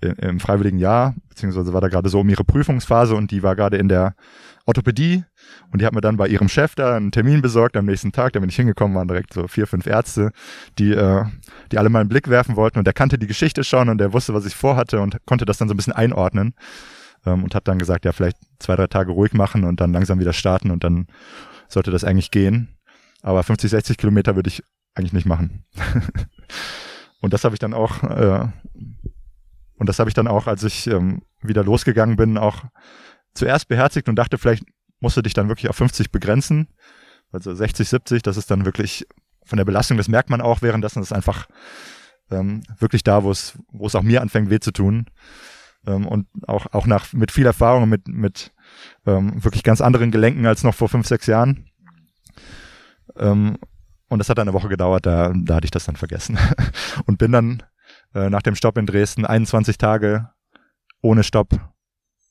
im 0.00 0.38
freiwilligen 0.38 0.78
Jahr, 0.78 1.14
beziehungsweise 1.30 1.72
war 1.72 1.80
da 1.80 1.88
gerade 1.88 2.10
so 2.10 2.20
um 2.20 2.28
ihre 2.28 2.44
Prüfungsphase 2.44 3.14
und 3.14 3.30
die 3.30 3.42
war 3.42 3.56
gerade 3.56 3.78
in 3.78 3.88
der 3.88 4.14
Orthopädie 4.66 5.24
und 5.70 5.80
die 5.80 5.86
hat 5.86 5.94
mir 5.94 6.00
dann 6.00 6.16
bei 6.16 6.28
ihrem 6.28 6.48
Chef 6.48 6.74
da 6.74 6.96
einen 6.96 7.12
Termin 7.12 7.42
besorgt 7.42 7.76
am 7.76 7.84
nächsten 7.84 8.12
Tag. 8.12 8.32
Da 8.32 8.40
bin 8.40 8.48
ich 8.48 8.56
hingekommen, 8.56 8.96
waren 8.96 9.08
direkt 9.08 9.34
so 9.34 9.46
vier, 9.46 9.66
fünf 9.66 9.86
Ärzte, 9.86 10.32
die, 10.78 10.92
äh, 10.92 11.24
die 11.70 11.78
alle 11.78 11.88
mal 11.88 12.00
einen 12.00 12.08
Blick 12.08 12.28
werfen 12.28 12.56
wollten 12.56 12.78
und 12.78 12.86
der 12.86 12.94
kannte 12.94 13.18
die 13.18 13.26
Geschichte 13.26 13.64
schon 13.64 13.88
und 13.88 13.98
der 13.98 14.12
wusste, 14.12 14.34
was 14.34 14.46
ich 14.46 14.54
vorhatte 14.54 15.00
und 15.00 15.18
konnte 15.26 15.44
das 15.44 15.58
dann 15.58 15.68
so 15.68 15.74
ein 15.74 15.76
bisschen 15.76 15.92
einordnen 15.92 16.54
ähm, 17.26 17.44
und 17.44 17.54
hat 17.54 17.68
dann 17.68 17.78
gesagt, 17.78 18.04
ja, 18.04 18.12
vielleicht 18.12 18.38
zwei, 18.58 18.76
drei 18.76 18.86
Tage 18.86 19.12
ruhig 19.12 19.32
machen 19.32 19.64
und 19.64 19.80
dann 19.80 19.92
langsam 19.92 20.18
wieder 20.20 20.32
starten 20.32 20.70
und 20.70 20.84
dann 20.84 21.06
sollte 21.68 21.90
das 21.90 22.04
eigentlich 22.04 22.30
gehen. 22.30 22.76
Aber 23.22 23.42
50, 23.42 23.70
60 23.70 23.98
Kilometer 23.98 24.36
würde 24.36 24.48
ich 24.48 24.62
eigentlich 24.94 25.12
nicht 25.12 25.26
machen. 25.26 25.64
und 27.20 27.32
das 27.32 27.44
habe 27.44 27.54
ich 27.54 27.58
dann 27.58 27.74
auch, 27.74 28.02
äh, 28.04 28.48
und 29.76 29.88
das 29.88 29.98
habe 29.98 30.08
ich 30.08 30.14
dann 30.14 30.28
auch, 30.28 30.46
als 30.46 30.64
ich 30.64 30.86
ähm, 30.86 31.22
wieder 31.42 31.64
losgegangen 31.64 32.16
bin, 32.16 32.38
auch 32.38 32.64
zuerst 33.34 33.68
beherzigt 33.68 34.08
und 34.08 34.16
dachte, 34.16 34.38
vielleicht 34.38 34.64
musst 35.00 35.16
du 35.16 35.22
dich 35.22 35.34
dann 35.34 35.48
wirklich 35.48 35.68
auf 35.68 35.76
50 35.76 36.10
begrenzen. 36.10 36.68
Also 37.32 37.54
60, 37.54 37.88
70, 37.88 38.22
das 38.22 38.36
ist 38.36 38.50
dann 38.50 38.64
wirklich 38.64 39.06
von 39.44 39.56
der 39.56 39.64
Belastung, 39.64 39.96
das 39.96 40.08
merkt 40.08 40.30
man 40.30 40.40
auch 40.40 40.62
währenddessen, 40.62 41.02
ist 41.02 41.12
einfach 41.12 41.48
ähm, 42.30 42.62
wirklich 42.78 43.02
da, 43.02 43.22
wo 43.22 43.30
es, 43.30 43.58
wo 43.72 43.86
es 43.86 43.94
auch 43.94 44.02
mir 44.02 44.20
anfängt, 44.20 44.50
weh 44.50 44.60
zu 44.60 44.72
tun. 44.72 45.06
Ähm, 45.86 46.06
und 46.06 46.26
auch, 46.46 46.66
auch 46.72 46.86
nach, 46.86 47.12
mit 47.12 47.32
viel 47.32 47.46
Erfahrung, 47.46 47.88
mit, 47.88 48.08
mit 48.08 48.52
ähm, 49.06 49.42
wirklich 49.42 49.62
ganz 49.62 49.80
anderen 49.80 50.10
Gelenken 50.10 50.46
als 50.46 50.62
noch 50.64 50.74
vor 50.74 50.88
fünf, 50.88 51.06
sechs 51.06 51.26
Jahren. 51.26 51.70
Ähm, 53.16 53.58
und 54.08 54.18
das 54.18 54.28
hat 54.28 54.38
dann 54.38 54.48
eine 54.48 54.54
Woche 54.54 54.68
gedauert, 54.68 55.06
da, 55.06 55.32
da 55.34 55.56
hatte 55.56 55.66
ich 55.66 55.70
das 55.70 55.84
dann 55.84 55.96
vergessen. 55.96 56.38
und 57.06 57.18
bin 57.18 57.32
dann 57.32 57.62
äh, 58.14 58.30
nach 58.30 58.42
dem 58.42 58.54
Stopp 58.54 58.78
in 58.78 58.86
Dresden 58.86 59.24
21 59.24 59.78
Tage 59.78 60.30
ohne 61.00 61.22
Stopp 61.22 61.58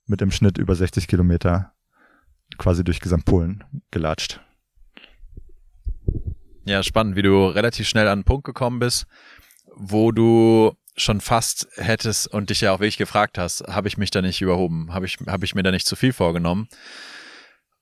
mit 0.05 0.21
im 0.21 0.31
Schnitt 0.31 0.57
über 0.57 0.75
60 0.75 1.07
Kilometer 1.07 1.73
quasi 2.57 2.83
durch 2.83 2.99
Gesamtpolen 2.99 3.63
gelatscht. 3.91 4.41
Ja, 6.65 6.83
spannend, 6.83 7.15
wie 7.15 7.21
du 7.21 7.47
relativ 7.47 7.87
schnell 7.87 8.07
an 8.07 8.13
einen 8.13 8.23
Punkt 8.23 8.43
gekommen 8.43 8.79
bist, 8.79 9.05
wo 9.73 10.11
du 10.11 10.73
schon 10.97 11.21
fast 11.21 11.67
hättest 11.75 12.27
und 12.27 12.49
dich 12.49 12.61
ja 12.61 12.73
auch 12.73 12.79
wirklich 12.79 12.97
gefragt 12.97 13.37
hast, 13.37 13.61
habe 13.67 13.87
ich 13.87 13.97
mich 13.97 14.11
da 14.11 14.21
nicht 14.21 14.41
überhoben? 14.41 14.93
Habe 14.93 15.05
ich, 15.05 15.17
hab 15.27 15.43
ich 15.43 15.55
mir 15.55 15.63
da 15.63 15.71
nicht 15.71 15.87
zu 15.87 15.95
viel 15.95 16.11
vorgenommen? 16.11 16.67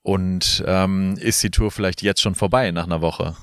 Und 0.02 0.64
ähm, 0.68 1.16
ist 1.18 1.42
die 1.42 1.50
Tour 1.50 1.72
vielleicht 1.72 2.04
jetzt 2.04 2.22
schon 2.22 2.36
vorbei 2.36 2.70
nach 2.72 2.84
einer 2.84 3.02
Woche? 3.02 3.36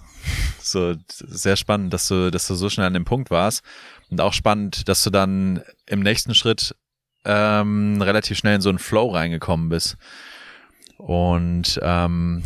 So 0.60 0.94
sehr 1.08 1.56
spannend, 1.56 1.92
dass 1.92 2.06
du, 2.06 2.30
dass 2.30 2.46
du 2.46 2.54
so 2.54 2.70
schnell 2.70 2.86
an 2.86 2.94
dem 2.94 3.04
Punkt 3.04 3.30
warst. 3.30 3.64
Und 4.10 4.20
auch 4.20 4.32
spannend, 4.32 4.88
dass 4.88 5.02
du 5.02 5.10
dann 5.10 5.62
im 5.86 6.00
nächsten 6.00 6.36
Schritt 6.36 6.76
ähm, 7.24 8.00
relativ 8.00 8.38
schnell 8.38 8.54
in 8.56 8.60
so 8.60 8.68
einen 8.68 8.78
Flow 8.78 9.10
reingekommen 9.10 9.70
bist. 9.70 9.96
Und 11.02 11.80
ähm, 11.82 12.44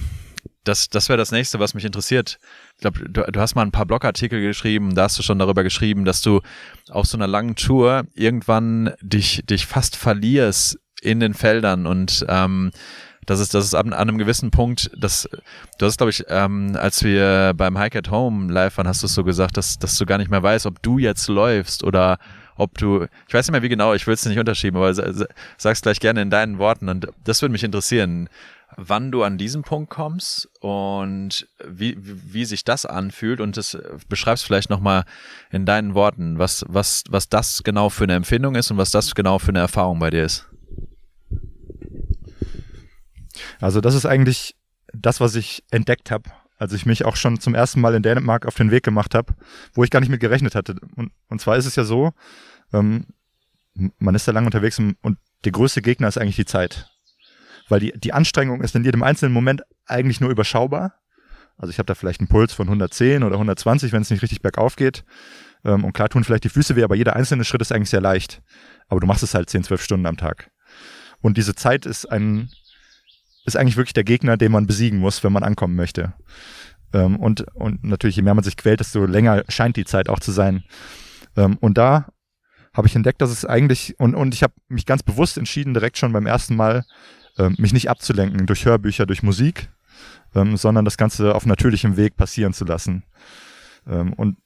das, 0.64 0.88
das 0.88 1.10
wäre 1.10 1.18
das 1.18 1.30
nächste, 1.30 1.60
was 1.60 1.74
mich 1.74 1.84
interessiert. 1.84 2.38
Ich 2.76 2.80
glaube, 2.80 3.06
du, 3.08 3.22
du 3.30 3.40
hast 3.40 3.54
mal 3.54 3.62
ein 3.62 3.70
paar 3.70 3.84
Blogartikel 3.84 4.40
geschrieben, 4.40 4.94
da 4.94 5.04
hast 5.04 5.18
du 5.18 5.22
schon 5.22 5.38
darüber 5.38 5.62
geschrieben, 5.62 6.06
dass 6.06 6.22
du 6.22 6.40
auf 6.88 7.06
so 7.06 7.18
einer 7.18 7.26
langen 7.26 7.54
Tour 7.54 8.04
irgendwann 8.14 8.94
dich, 9.02 9.44
dich 9.44 9.66
fast 9.66 9.94
verlierst 9.94 10.78
in 11.02 11.20
den 11.20 11.34
Feldern 11.34 11.86
und 11.86 12.24
ähm, 12.28 12.70
das 13.26 13.40
ist, 13.40 13.52
das 13.52 13.66
ist 13.66 13.74
an, 13.74 13.92
einem 13.92 14.16
gewissen 14.16 14.50
Punkt, 14.50 14.90
das, 14.96 15.28
du 15.78 15.86
hast, 15.86 15.98
glaube 15.98 16.10
ich, 16.10 16.24
ähm, 16.28 16.78
als 16.80 17.02
wir 17.04 17.52
beim 17.54 17.76
Hike 17.76 17.98
at 17.98 18.10
Home 18.10 18.50
live 18.50 18.78
waren, 18.78 18.88
hast 18.88 19.02
du 19.02 19.06
es 19.06 19.14
so 19.14 19.24
gesagt, 19.24 19.56
dass, 19.56 19.78
dass 19.78 19.98
du 19.98 20.06
gar 20.06 20.16
nicht 20.16 20.30
mehr 20.30 20.42
weißt, 20.42 20.64
ob 20.64 20.80
du 20.80 20.98
jetzt 20.98 21.28
läufst 21.28 21.84
oder 21.84 22.18
ob 22.56 22.78
du, 22.78 23.06
ich 23.28 23.34
weiß 23.34 23.46
nicht 23.46 23.52
mehr 23.52 23.62
wie 23.62 23.68
genau, 23.68 23.94
ich 23.94 24.06
will 24.06 24.14
es 24.14 24.24
nicht 24.26 24.38
unterschieben, 24.38 24.76
aber 24.76 24.92
sag's 25.56 25.82
gleich 25.82 26.00
gerne 26.00 26.22
in 26.22 26.30
deinen 26.30 26.58
Worten. 26.58 26.88
Und 26.88 27.08
das 27.24 27.42
würde 27.42 27.52
mich 27.52 27.64
interessieren, 27.64 28.28
wann 28.76 29.12
du 29.12 29.22
an 29.22 29.38
diesen 29.38 29.62
Punkt 29.62 29.90
kommst 29.90 30.48
und 30.60 31.46
wie, 31.66 31.96
wie 31.98 32.44
sich 32.44 32.64
das 32.64 32.86
anfühlt. 32.86 33.40
Und 33.40 33.56
das 33.56 33.78
beschreibst 34.08 34.44
vielleicht 34.44 34.70
nochmal 34.70 35.04
in 35.50 35.66
deinen 35.66 35.94
Worten, 35.94 36.38
was, 36.38 36.64
was, 36.68 37.04
was 37.08 37.28
das 37.28 37.62
genau 37.62 37.88
für 37.88 38.04
eine 38.04 38.14
Empfindung 38.14 38.54
ist 38.54 38.70
und 38.70 38.78
was 38.78 38.90
das 38.90 39.14
genau 39.14 39.38
für 39.38 39.50
eine 39.50 39.60
Erfahrung 39.60 39.98
bei 39.98 40.10
dir 40.10 40.24
ist. 40.24 40.48
Also 43.60 43.80
das 43.80 43.94
ist 43.94 44.06
eigentlich 44.06 44.56
das, 44.92 45.20
was 45.20 45.34
ich 45.34 45.62
entdeckt 45.70 46.10
habe, 46.10 46.30
als 46.58 46.72
ich 46.72 46.86
mich 46.86 47.04
auch 47.04 47.16
schon 47.16 47.40
zum 47.40 47.54
ersten 47.54 47.80
Mal 47.80 47.94
in 47.94 48.02
Dänemark 48.02 48.46
auf 48.46 48.54
den 48.54 48.70
Weg 48.70 48.84
gemacht 48.84 49.14
habe, 49.14 49.34
wo 49.74 49.84
ich 49.84 49.90
gar 49.90 50.00
nicht 50.00 50.08
mit 50.08 50.20
gerechnet 50.20 50.54
hatte. 50.54 50.76
Und, 50.96 51.12
und 51.28 51.40
zwar 51.40 51.56
ist 51.56 51.66
es 51.66 51.76
ja 51.76 51.84
so, 51.84 52.12
ähm, 52.72 53.06
man 53.98 54.14
ist 54.14 54.26
da 54.26 54.32
lang 54.32 54.46
unterwegs 54.46 54.78
und, 54.78 54.96
und 55.02 55.18
der 55.44 55.52
größte 55.52 55.82
Gegner 55.82 56.08
ist 56.08 56.18
eigentlich 56.18 56.36
die 56.36 56.46
Zeit. 56.46 56.90
Weil 57.68 57.80
die, 57.80 57.92
die 57.92 58.12
Anstrengung 58.12 58.62
ist 58.62 58.74
in 58.74 58.84
jedem 58.84 59.02
einzelnen 59.02 59.32
Moment 59.32 59.62
eigentlich 59.86 60.20
nur 60.20 60.30
überschaubar. 60.30 60.94
Also 61.58 61.70
ich 61.70 61.78
habe 61.78 61.86
da 61.86 61.94
vielleicht 61.94 62.20
einen 62.20 62.28
Puls 62.28 62.52
von 62.52 62.68
110 62.68 63.22
oder 63.22 63.34
120, 63.36 63.92
wenn 63.92 64.02
es 64.02 64.10
nicht 64.10 64.22
richtig 64.22 64.42
bergauf 64.42 64.76
geht. 64.76 65.04
Ähm, 65.64 65.84
und 65.84 65.92
klar 65.92 66.08
tun 66.08 66.24
vielleicht 66.24 66.44
die 66.44 66.48
Füße 66.48 66.76
weh, 66.76 66.84
aber 66.84 66.94
jeder 66.94 67.16
einzelne 67.16 67.44
Schritt 67.44 67.62
ist 67.62 67.72
eigentlich 67.72 67.90
sehr 67.90 68.00
leicht. 68.00 68.42
Aber 68.88 69.00
du 69.00 69.06
machst 69.06 69.22
es 69.22 69.34
halt 69.34 69.50
10, 69.50 69.64
12 69.64 69.82
Stunden 69.82 70.06
am 70.06 70.16
Tag. 70.16 70.50
Und 71.20 71.36
diese 71.36 71.54
Zeit 71.54 71.86
ist 71.86 72.06
ein, 72.06 72.50
ist 73.46 73.56
eigentlich 73.56 73.76
wirklich 73.76 73.94
der 73.94 74.04
Gegner, 74.04 74.36
den 74.36 74.52
man 74.52 74.66
besiegen 74.66 74.98
muss, 74.98 75.24
wenn 75.24 75.32
man 75.32 75.42
ankommen 75.42 75.76
möchte. 75.76 76.12
Ähm, 76.92 77.16
und, 77.16 77.42
und 77.54 77.84
natürlich, 77.84 78.16
je 78.16 78.22
mehr 78.22 78.34
man 78.34 78.44
sich 78.44 78.56
quält, 78.56 78.80
desto 78.80 79.04
länger 79.06 79.44
scheint 79.48 79.76
die 79.76 79.84
Zeit 79.84 80.08
auch 80.08 80.20
zu 80.20 80.32
sein. 80.32 80.64
Ähm, 81.36 81.56
und 81.60 81.78
da 81.78 82.08
habe 82.74 82.88
ich 82.88 82.96
entdeckt, 82.96 83.22
dass 83.22 83.30
es 83.30 83.44
eigentlich, 83.44 83.98
und, 83.98 84.14
und 84.14 84.34
ich 84.34 84.42
habe 84.42 84.52
mich 84.68 84.84
ganz 84.84 85.02
bewusst 85.02 85.38
entschieden, 85.38 85.74
direkt 85.74 85.96
schon 85.96 86.12
beim 86.12 86.26
ersten 86.26 86.56
Mal, 86.56 86.84
ähm, 87.38 87.54
mich 87.58 87.72
nicht 87.72 87.88
abzulenken 87.88 88.46
durch 88.46 88.64
Hörbücher, 88.64 89.06
durch 89.06 89.22
Musik, 89.22 89.70
ähm, 90.34 90.56
sondern 90.56 90.84
das 90.84 90.96
Ganze 90.96 91.34
auf 91.34 91.46
natürlichem 91.46 91.96
Weg 91.96 92.16
passieren 92.16 92.52
zu 92.52 92.64
lassen. 92.64 93.04
Ähm, 93.86 94.12
und 94.12 94.36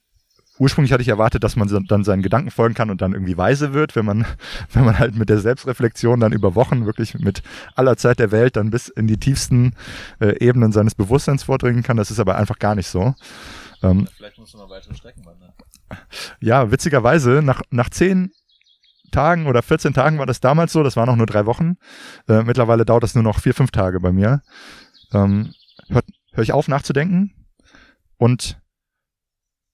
ursprünglich 0.61 0.93
hatte 0.93 1.01
ich 1.01 1.07
erwartet, 1.07 1.43
dass 1.43 1.55
man 1.55 1.67
dann 1.87 2.03
seinen 2.03 2.21
Gedanken 2.21 2.51
folgen 2.51 2.75
kann 2.75 2.91
und 2.91 3.01
dann 3.01 3.13
irgendwie 3.13 3.35
weise 3.35 3.73
wird, 3.73 3.95
wenn 3.95 4.05
man, 4.05 4.27
wenn 4.73 4.85
man 4.85 4.99
halt 4.99 5.15
mit 5.15 5.27
der 5.29 5.39
Selbstreflexion 5.39 6.19
dann 6.19 6.33
über 6.33 6.53
Wochen 6.53 6.85
wirklich 6.85 7.15
mit 7.15 7.41
aller 7.75 7.97
Zeit 7.97 8.19
der 8.19 8.31
Welt 8.31 8.55
dann 8.55 8.69
bis 8.69 8.87
in 8.87 9.07
die 9.07 9.17
tiefsten 9.17 9.73
äh, 10.19 10.37
Ebenen 10.39 10.71
seines 10.71 10.93
Bewusstseins 10.93 11.43
vordringen 11.43 11.81
kann. 11.81 11.97
Das 11.97 12.11
ist 12.11 12.19
aber 12.19 12.35
einfach 12.35 12.59
gar 12.59 12.75
nicht 12.75 12.87
so. 12.87 13.15
Ähm, 13.81 14.07
Vielleicht 14.15 14.37
muss 14.37 14.53
man 14.53 14.69
weitere 14.69 14.93
Strecken 14.93 15.25
wandern. 15.25 15.51
Ja, 16.39 16.71
witzigerweise, 16.71 17.41
nach, 17.41 17.63
nach 17.71 17.89
zehn 17.89 18.31
Tagen 19.09 19.47
oder 19.47 19.63
14 19.63 19.93
Tagen 19.93 20.19
war 20.19 20.27
das 20.27 20.39
damals 20.39 20.71
so, 20.71 20.83
das 20.83 20.95
waren 20.95 21.07
noch 21.07 21.15
nur 21.15 21.25
drei 21.25 21.47
Wochen. 21.47 21.77
Äh, 22.29 22.43
mittlerweile 22.43 22.85
dauert 22.85 23.03
das 23.03 23.15
nur 23.15 23.23
noch 23.23 23.39
vier, 23.39 23.55
fünf 23.55 23.71
Tage 23.71 23.99
bei 23.99 24.11
mir. 24.11 24.41
Ähm, 25.11 25.53
Höre 25.89 26.03
hör 26.31 26.43
ich 26.43 26.53
auf 26.53 26.67
nachzudenken 26.67 27.33
und 28.17 28.60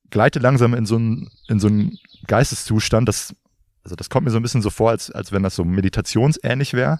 gleite 0.10 0.39
langsam 0.39 0.74
in 0.74 0.86
so 0.86 0.96
einen, 0.96 1.30
in 1.48 1.60
so 1.60 1.67
einen 1.67 1.98
Geisteszustand, 2.28 3.08
das, 3.08 3.36
also 3.84 3.96
das 3.96 4.10
kommt 4.10 4.26
mir 4.26 4.32
so 4.32 4.38
ein 4.38 4.43
bisschen 4.43 4.62
so 4.62 4.70
vor, 4.70 4.91
als, 4.91 5.12
als 5.12 5.32
wenn 5.32 5.43
das 5.43 5.56
so 5.56 5.63
meditationsähnlich 5.63 6.74
wäre, 6.74 7.00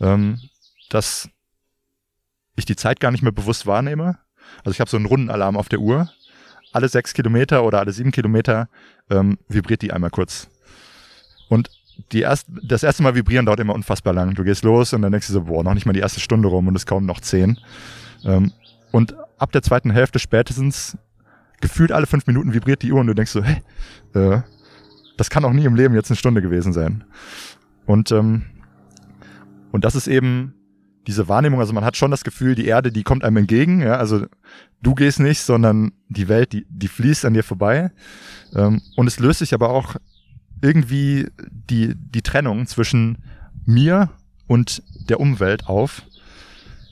ähm, 0.00 0.40
dass 0.90 1.28
ich 2.56 2.64
die 2.64 2.76
Zeit 2.76 3.00
gar 3.00 3.10
nicht 3.10 3.22
mehr 3.22 3.32
bewusst 3.32 3.66
wahrnehme. 3.66 4.18
Also 4.58 4.70
ich 4.70 4.80
habe 4.80 4.90
so 4.90 4.96
einen 4.96 5.06
Rundenalarm 5.06 5.56
auf 5.56 5.68
der 5.68 5.80
Uhr. 5.80 6.10
Alle 6.72 6.88
sechs 6.88 7.14
Kilometer 7.14 7.64
oder 7.64 7.80
alle 7.80 7.92
sieben 7.92 8.10
Kilometer 8.10 8.68
ähm, 9.10 9.38
vibriert 9.48 9.82
die 9.82 9.92
einmal 9.92 10.10
kurz. 10.10 10.48
Und 11.48 11.70
die 12.12 12.22
erst, 12.22 12.46
das 12.48 12.82
erste 12.82 13.02
Mal 13.02 13.14
vibrieren 13.14 13.46
dauert 13.46 13.60
immer 13.60 13.74
unfassbar 13.74 14.12
lang. 14.12 14.34
Du 14.34 14.44
gehst 14.44 14.64
los 14.64 14.92
und 14.92 15.02
dann 15.02 15.12
denkst 15.12 15.28
du 15.28 15.32
so, 15.32 15.42
boah, 15.42 15.62
noch 15.62 15.74
nicht 15.74 15.86
mal 15.86 15.92
die 15.92 16.00
erste 16.00 16.20
Stunde 16.20 16.48
rum 16.48 16.66
und 16.66 16.76
es 16.76 16.86
kaum 16.86 17.06
noch 17.06 17.20
zehn. 17.20 17.58
Ähm, 18.24 18.52
und 18.90 19.14
ab 19.38 19.52
der 19.52 19.62
zweiten 19.62 19.90
Hälfte 19.90 20.18
spätestens 20.18 20.98
gefühlt 21.64 21.92
alle 21.92 22.06
fünf 22.06 22.26
Minuten 22.26 22.52
vibriert 22.52 22.82
die 22.82 22.92
Uhr 22.92 23.00
und 23.00 23.06
du 23.06 23.14
denkst 23.14 23.32
so, 23.32 23.42
hä, 23.42 23.62
äh, 24.12 24.42
das 25.16 25.30
kann 25.30 25.46
auch 25.46 25.52
nie 25.54 25.64
im 25.64 25.74
Leben 25.74 25.94
jetzt 25.94 26.10
eine 26.10 26.18
Stunde 26.18 26.42
gewesen 26.42 26.74
sein. 26.74 27.04
Und, 27.86 28.12
ähm, 28.12 28.42
und 29.72 29.82
das 29.82 29.94
ist 29.94 30.06
eben 30.06 30.52
diese 31.06 31.26
Wahrnehmung, 31.26 31.60
also 31.60 31.72
man 31.72 31.82
hat 31.82 31.96
schon 31.96 32.10
das 32.10 32.22
Gefühl, 32.22 32.54
die 32.54 32.66
Erde, 32.66 32.92
die 32.92 33.02
kommt 33.02 33.24
einem 33.24 33.38
entgegen, 33.38 33.80
ja, 33.80 33.96
also 33.96 34.26
du 34.82 34.94
gehst 34.94 35.20
nicht, 35.20 35.40
sondern 35.40 35.92
die 36.10 36.28
Welt, 36.28 36.52
die, 36.52 36.66
die 36.68 36.88
fließt 36.88 37.24
an 37.24 37.32
dir 37.32 37.42
vorbei. 37.42 37.92
Ähm, 38.54 38.82
und 38.96 39.06
es 39.06 39.18
löst 39.18 39.38
sich 39.38 39.54
aber 39.54 39.70
auch 39.70 39.96
irgendwie 40.60 41.28
die, 41.48 41.94
die 41.96 42.22
Trennung 42.22 42.66
zwischen 42.66 43.24
mir 43.64 44.10
und 44.46 44.82
der 45.08 45.18
Umwelt 45.18 45.66
auf. 45.66 46.02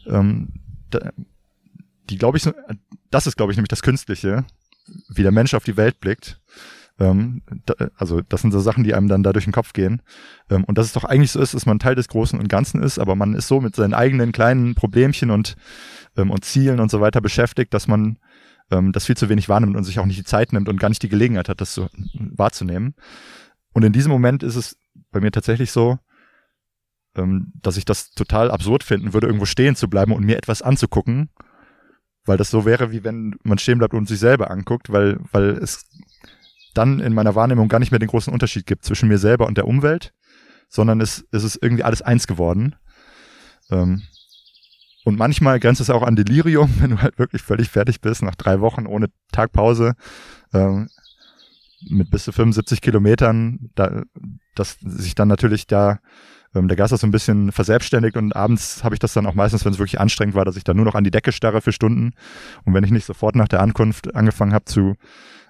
Ähm, 0.07 0.49
da, 0.89 1.11
die 2.09 2.17
glaube 2.17 2.39
ich, 2.39 2.49
das 3.11 3.27
ist 3.27 3.37
glaube 3.37 3.53
ich 3.53 3.59
nämlich 3.59 3.69
das 3.69 3.83
Künstliche, 3.83 4.47
wie 5.09 5.23
der 5.23 5.33
Mensch 5.33 5.55
auf 5.55 5.65
die 5.65 5.77
Welt 5.77 6.01
blickt. 6.01 6.41
Ähm, 6.99 7.43
da, 7.67 7.75
also 7.97 8.21
das 8.21 8.43
sind 8.43 8.53
so 8.53 8.61
Sachen, 8.61 8.85
die 8.85 8.95
einem 8.95 9.09
dann 9.09 9.23
da 9.23 9.33
durch 9.33 9.45
den 9.45 9.53
Kopf 9.53 9.73
gehen. 9.73 10.03
Ähm, 10.51 10.65
und 10.65 10.79
dass 10.79 10.87
es 10.87 10.93
doch 10.93 11.05
eigentlich 11.05 11.33
so 11.33 11.41
ist, 11.41 11.55
dass 11.55 11.67
man 11.67 11.79
Teil 11.79 11.95
des 11.95 12.09
Großen 12.09 12.39
und 12.39 12.49
Ganzen 12.49 12.83
ist, 12.83 12.99
aber 12.99 13.17
man 13.17 13.35
ist 13.35 13.49
so 13.49 13.61
mit 13.61 13.75
seinen 13.75 13.95
eigenen 13.95 14.33
kleinen 14.33 14.75
Problemchen 14.75 15.31
und, 15.31 15.57
ähm, 16.17 16.31
und 16.31 16.45
Zielen 16.45 16.81
und 16.81 16.91
so 16.91 17.01
weiter 17.01 17.21
beschäftigt, 17.21 17.73
dass 17.73 17.89
man 17.89 18.19
ähm, 18.71 18.93
das 18.93 19.07
viel 19.07 19.17
zu 19.17 19.29
wenig 19.29 19.49
wahrnimmt 19.49 19.77
und 19.77 19.85
sich 19.85 19.99
auch 19.99 20.07
nicht 20.07 20.19
die 20.19 20.25
Zeit 20.25 20.53
nimmt 20.53 20.69
und 20.69 20.79
gar 20.79 20.89
nicht 20.89 21.03
die 21.03 21.09
Gelegenheit 21.09 21.49
hat, 21.49 21.61
das 21.61 21.75
so 21.75 21.89
wahrzunehmen. 22.15 22.95
Und 23.73 23.85
in 23.85 23.93
diesem 23.93 24.13
Moment 24.13 24.43
ist 24.43 24.57
es 24.57 24.77
bei 25.11 25.21
mir 25.21 25.31
tatsächlich 25.31 25.73
so, 25.73 25.99
ähm, 27.17 27.53
dass 27.61 27.77
ich 27.77 27.85
das 27.85 28.11
total 28.11 28.51
absurd 28.51 28.83
finden 28.83 29.13
würde, 29.13 29.27
irgendwo 29.27 29.47
stehen 29.47 29.77
zu 29.77 29.89
bleiben 29.89 30.13
und 30.13 30.25
mir 30.25 30.37
etwas 30.37 30.63
anzugucken, 30.63 31.31
weil 32.25 32.37
das 32.37 32.51
so 32.51 32.65
wäre, 32.65 32.93
wie 32.93 33.05
wenn 33.05 33.37
man 33.43 33.59
stehen 33.59 33.79
bleibt 33.79 33.95
und 33.95 34.09
sich 34.09 34.19
selber 34.19 34.51
anguckt, 34.51 34.93
weil, 34.93 35.19
weil 35.33 35.51
es 35.51 35.85
dann 36.75 37.01
in 37.01 37.15
meiner 37.15 37.35
Wahrnehmung 37.35 37.69
gar 37.69 37.79
nicht 37.79 37.91
mehr 37.91 37.99
den 37.99 38.09
großen 38.09 38.33
Unterschied 38.33 38.67
gibt 38.67 38.85
zwischen 38.85 39.09
mir 39.09 39.19
selber 39.19 39.47
und 39.47 39.57
der 39.57 39.67
Umwelt, 39.67 40.13
sondern 40.69 41.01
es, 41.01 41.27
es 41.33 41.45
ist 41.45 41.59
irgendwie 41.61 41.83
alles 41.83 42.03
eins 42.03 42.27
geworden. 42.27 42.77
Ähm, 43.71 44.03
und 45.05 45.19
manchmal 45.19 45.59
grenzt 45.59 45.81
es 45.81 45.91
auch 45.91 46.03
an 46.03 46.17
Delirium, 46.17 46.71
wenn 46.79 46.91
du 46.91 47.03
halt 47.03 47.19
wirklich 47.19 47.43
völlig 47.43 47.69
fertig 47.69 48.01
bist, 48.01 48.23
nach 48.23 48.35
drei 48.35 48.61
Wochen 48.61 48.87
ohne 48.87 49.09
Tagpause, 49.33 49.95
ähm, 50.53 50.89
mit 51.91 52.11
bis 52.11 52.25
zu 52.25 52.33
75 52.33 52.81
Kilometern, 52.81 53.71
da, 53.75 54.03
dass 54.55 54.79
sich 54.81 55.17
dann 55.17 55.27
natürlich 55.27 55.67
da 55.67 55.99
ähm, 56.55 56.69
der 56.69 56.77
Geist 56.77 56.93
ist 56.93 57.01
so 57.01 57.07
ein 57.07 57.13
bisschen 57.13 57.53
verselbstständigt 57.53 58.17
und 58.17 58.35
abends 58.35 58.85
habe 58.85 58.95
ich 58.95 58.99
das 58.99 59.13
dann 59.13 59.27
auch 59.27 59.35
meistens, 59.35 59.65
wenn 59.65 59.73
es 59.73 59.79
wirklich 59.79 60.01
anstrengend 60.01 60.35
war, 60.35 60.45
dass 60.45 60.57
ich 60.57 60.65
dann 60.65 60.77
nur 60.77 60.85
noch 60.85 60.95
an 60.95 61.05
die 61.05 61.11
Decke 61.11 61.33
starre 61.33 61.61
für 61.61 61.73
Stunden. 61.73 62.13
Und 62.65 62.75
wenn 62.75 62.85
ich 62.85 62.91
nicht 62.91 63.07
sofort 63.07 63.37
nach 63.37 63.49
der 63.49 63.61
Ankunft 63.61 64.15
angefangen 64.15 64.53
habe 64.53 64.65
zu 64.65 64.95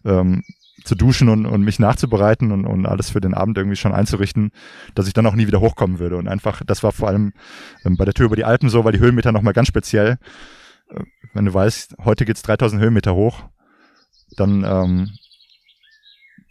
ähm, 0.05 0.43
zu 0.85 0.95
duschen 0.95 1.29
und, 1.29 1.47
und 1.47 1.63
mich 1.63 1.79
nachzubereiten 1.79 2.51
und, 2.53 2.67
und 2.67 2.87
alles 2.87 3.11
für 3.11 3.21
den 3.21 3.35
Abend 3.35 3.57
irgendwie 3.57 3.77
schon 3.77 3.93
einzurichten, 3.93 4.51
dass 4.95 5.07
ich 5.07 5.13
dann 5.13 5.27
auch 5.27 5.35
nie 5.35 5.47
wieder 5.47 5.61
hochkommen 5.61 5.99
würde. 5.99 6.17
Und 6.17 6.29
einfach, 6.29 6.63
das 6.67 6.83
war 6.83 6.93
vor 6.93 7.09
allem 7.09 7.33
ähm, 7.85 7.97
bei 7.97 8.05
der 8.05 8.15
Tür 8.15 8.27
über 8.27 8.37
die 8.37 8.45
Alpen 8.45 8.69
so, 8.69 8.85
weil 8.85 8.93
die 8.93 8.99
Höhenmeter 8.99 9.33
nochmal 9.33 9.53
ganz 9.53 9.69
speziell, 9.69 10.19
äh, 10.91 11.03
wenn 11.35 11.45
du 11.45 11.55
weißt, 11.55 11.97
heute 12.05 12.25
geht's 12.25 12.43
3000 12.43 12.83
Höhenmeter 12.83 13.15
hoch, 13.15 13.45
dann 14.37 14.65
ähm, 14.65 15.11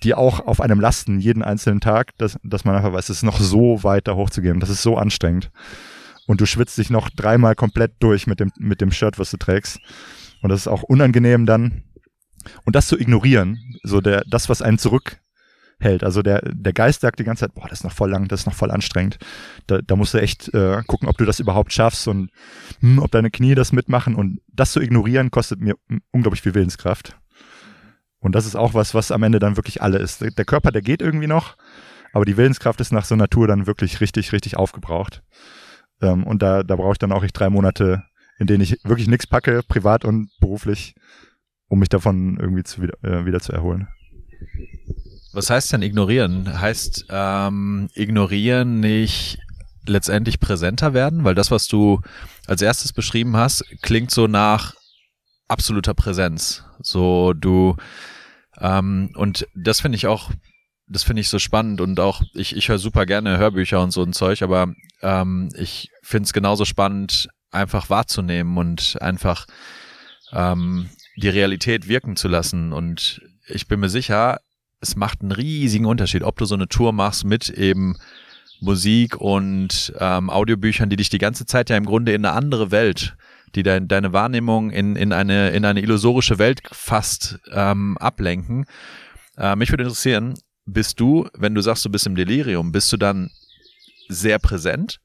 die 0.04 0.14
auch 0.14 0.40
auf 0.46 0.62
einem 0.62 0.80
lasten 0.80 1.20
jeden 1.20 1.44
einzelnen 1.44 1.80
Tag, 1.80 2.18
dass, 2.18 2.38
dass 2.44 2.66
man 2.66 2.76
einfach 2.76 2.94
weiß, 2.94 3.10
es 3.10 3.18
ist 3.18 3.24
noch 3.24 3.40
so 3.40 3.84
weit 3.84 4.08
da 4.08 4.16
hochzugehen. 4.16 4.60
Das 4.60 4.70
ist 4.70 4.82
so 4.82 4.98
anstrengend. 4.98 5.52
Und 6.28 6.42
du 6.42 6.46
schwitzt 6.46 6.78
dich 6.78 6.90
noch 6.90 7.10
dreimal 7.10 7.56
komplett 7.56 7.94
durch 8.00 8.28
mit 8.28 8.40
dem, 8.40 8.52
mit 8.58 8.82
dem 8.82 8.92
Shirt, 8.92 9.20
was 9.20 9.32
du 9.32 9.38
trägst. 9.38 9.80
Und 10.42 10.50
das 10.50 10.62
ist 10.62 10.68
auch 10.68 10.84
unangenehm 10.84 11.46
dann, 11.46 11.84
und 12.66 12.76
das 12.76 12.88
zu 12.88 12.98
ignorieren, 12.98 13.60
so 13.84 14.02
der, 14.02 14.24
das, 14.28 14.50
was 14.50 14.62
einen 14.62 14.80
zurückhält. 14.80 16.04
Also 16.04 16.24
der, 16.24 16.42
der 16.42 16.74
Geist 16.74 17.02
sagt 17.02 17.20
die 17.20 17.24
ganze 17.24 17.42
Zeit, 17.42 17.54
boah, 17.54 17.68
das 17.68 17.80
ist 17.80 17.84
noch 17.84 17.92
voll 17.92 18.10
lang, 18.10 18.28
das 18.28 18.42
ist 18.42 18.46
noch 18.48 18.56
voll 18.56 18.72
anstrengend. 18.72 19.20
Da, 19.68 19.80
da 19.80 19.96
musst 19.96 20.14
du 20.14 20.18
echt 20.20 20.52
äh, 20.54 20.82
gucken, 20.88 21.08
ob 21.08 21.18
du 21.18 21.26
das 21.26 21.40
überhaupt 21.40 21.74
schaffst 21.74 22.08
und 22.08 22.32
hm, 22.80 23.00
ob 23.00 23.12
deine 23.12 23.30
Knie 23.30 23.54
das 23.54 23.72
mitmachen. 23.72 24.16
Und 24.16 24.40
das 24.48 24.72
zu 24.72 24.82
ignorieren, 24.82 25.30
kostet 25.30 25.60
mir 25.60 25.76
unglaublich 26.12 26.42
viel 26.42 26.56
Willenskraft. 26.56 27.21
Und 28.22 28.36
das 28.36 28.46
ist 28.46 28.56
auch 28.56 28.74
was, 28.74 28.94
was 28.94 29.12
am 29.12 29.24
Ende 29.24 29.40
dann 29.40 29.58
wirklich 29.58 29.82
alle 29.82 29.98
ist. 29.98 30.22
Der 30.22 30.46
Körper, 30.46 30.72
der 30.72 30.84
geht 30.84 31.02
irgendwie 31.02 31.28
noch, 31.28 31.58
aber 32.14 32.24
die 32.24 32.38
Willenskraft 32.38 32.80
ist 32.80 32.94
nach 32.94 33.06
so 33.06 33.16
einer 33.16 33.28
Tour 33.28 33.48
dann 33.48 33.68
wirklich 33.68 34.00
richtig, 34.00 34.32
richtig 34.32 34.58
aufgebraucht. 34.58 35.24
Ähm, 36.02 36.24
und 36.24 36.42
da, 36.42 36.64
da 36.64 36.76
brauche 36.76 36.94
ich 36.94 37.00
dann 37.00 37.12
auch 37.12 37.24
ich 37.24 37.34
drei 37.34 37.50
Monate, 37.50 38.04
in 38.38 38.48
denen 38.48 38.62
ich 38.62 38.78
wirklich 38.84 39.08
nichts 39.08 39.28
packe, 39.28 39.62
privat 39.68 40.06
und 40.06 40.30
beruflich, 40.40 40.96
um 41.68 41.80
mich 41.80 41.90
davon 41.90 42.38
irgendwie 42.40 42.64
zu, 42.64 42.84
wieder, 42.84 43.04
äh, 43.04 43.26
wieder 43.26 43.40
zu 43.40 43.54
erholen. 43.54 43.88
Was 45.34 45.50
heißt 45.50 45.74
denn 45.74 45.82
ignorieren? 45.82 46.60
Heißt 46.60 47.06
ähm, 47.10 47.90
ignorieren 47.96 48.82
nicht 48.82 49.40
letztendlich 49.88 50.40
präsenter 50.40 50.94
werden? 50.94 51.24
Weil 51.24 51.36
das, 51.36 51.50
was 51.50 51.68
du 51.68 52.02
als 52.46 52.62
erstes 52.62 52.94
beschrieben 52.94 53.38
hast, 53.38 53.64
klingt 53.82 54.12
so 54.12 54.28
nach 54.28 54.76
absoluter 55.52 55.94
Präsenz. 55.94 56.64
So 56.82 57.34
du 57.34 57.76
ähm, 58.60 59.12
und 59.16 59.48
das 59.56 59.82
finde 59.82 59.98
ich 59.98 60.08
auch, 60.08 60.32
das 60.88 61.04
finde 61.04 61.22
ich 61.22 61.30
so 61.30 61.40
spannend 61.40 61.82
und 61.82 62.00
auch 62.00 62.22
ich 62.34 62.56
ich 62.56 62.70
höre 62.70 62.80
super 62.80 63.06
gerne 63.06 63.38
Hörbücher 63.38 63.82
und 63.82 63.92
so 63.92 64.04
ein 64.04 64.14
Zeug, 64.14 64.42
aber 64.42 64.74
ähm, 65.02 65.50
ich 65.58 65.90
finde 66.02 66.26
es 66.26 66.34
genauso 66.34 66.66
spannend, 66.66 67.30
einfach 67.52 67.90
wahrzunehmen 67.90 68.58
und 68.58 68.98
einfach 69.02 69.46
ähm, 70.32 70.90
die 71.18 71.30
Realität 71.30 71.88
wirken 71.88 72.16
zu 72.16 72.28
lassen. 72.28 72.74
Und 72.74 73.22
ich 73.48 73.68
bin 73.68 73.80
mir 73.80 73.90
sicher, 73.90 74.40
es 74.80 74.96
macht 74.96 75.22
einen 75.22 75.32
riesigen 75.32 75.86
Unterschied, 75.86 76.24
ob 76.24 76.38
du 76.38 76.46
so 76.46 76.56
eine 76.56 76.68
Tour 76.68 76.94
machst 76.94 77.26
mit 77.26 77.50
eben 77.50 77.98
Musik 78.60 79.18
und 79.18 79.94
ähm, 80.00 80.30
Audiobüchern, 80.30 80.90
die 80.90 80.96
dich 80.96 81.10
die 81.10 81.18
ganze 81.18 81.46
Zeit 81.46 81.70
ja 81.70 81.78
im 81.78 81.86
Grunde 81.86 82.14
in 82.14 82.26
eine 82.26 82.36
andere 82.36 82.72
Welt, 82.72 83.16
die 83.56 83.64
dein, 83.64 83.88
deine 83.88 84.14
Wahrnehmung 84.14 84.72
in, 84.72 84.96
in, 84.96 85.14
eine, 85.14 85.52
in 85.52 85.66
eine 85.66 85.82
illusorische 85.82 86.40
Welt 86.40 86.62
fast 86.72 87.40
ähm, 87.52 87.98
ablenken. 87.98 88.66
Äh, 89.38 89.56
mich 89.56 89.72
würde 89.72 89.84
interessieren, 89.84 90.36
bist 90.66 91.00
du, 91.00 91.28
wenn 91.38 91.56
du 91.56 91.62
sagst, 91.62 91.86
du 91.86 91.90
bist 91.90 92.06
im 92.06 92.16
Delirium, 92.16 92.72
bist 92.72 92.92
du 92.92 92.98
dann 92.98 93.32
sehr 94.08 94.40
präsent? 94.40 95.00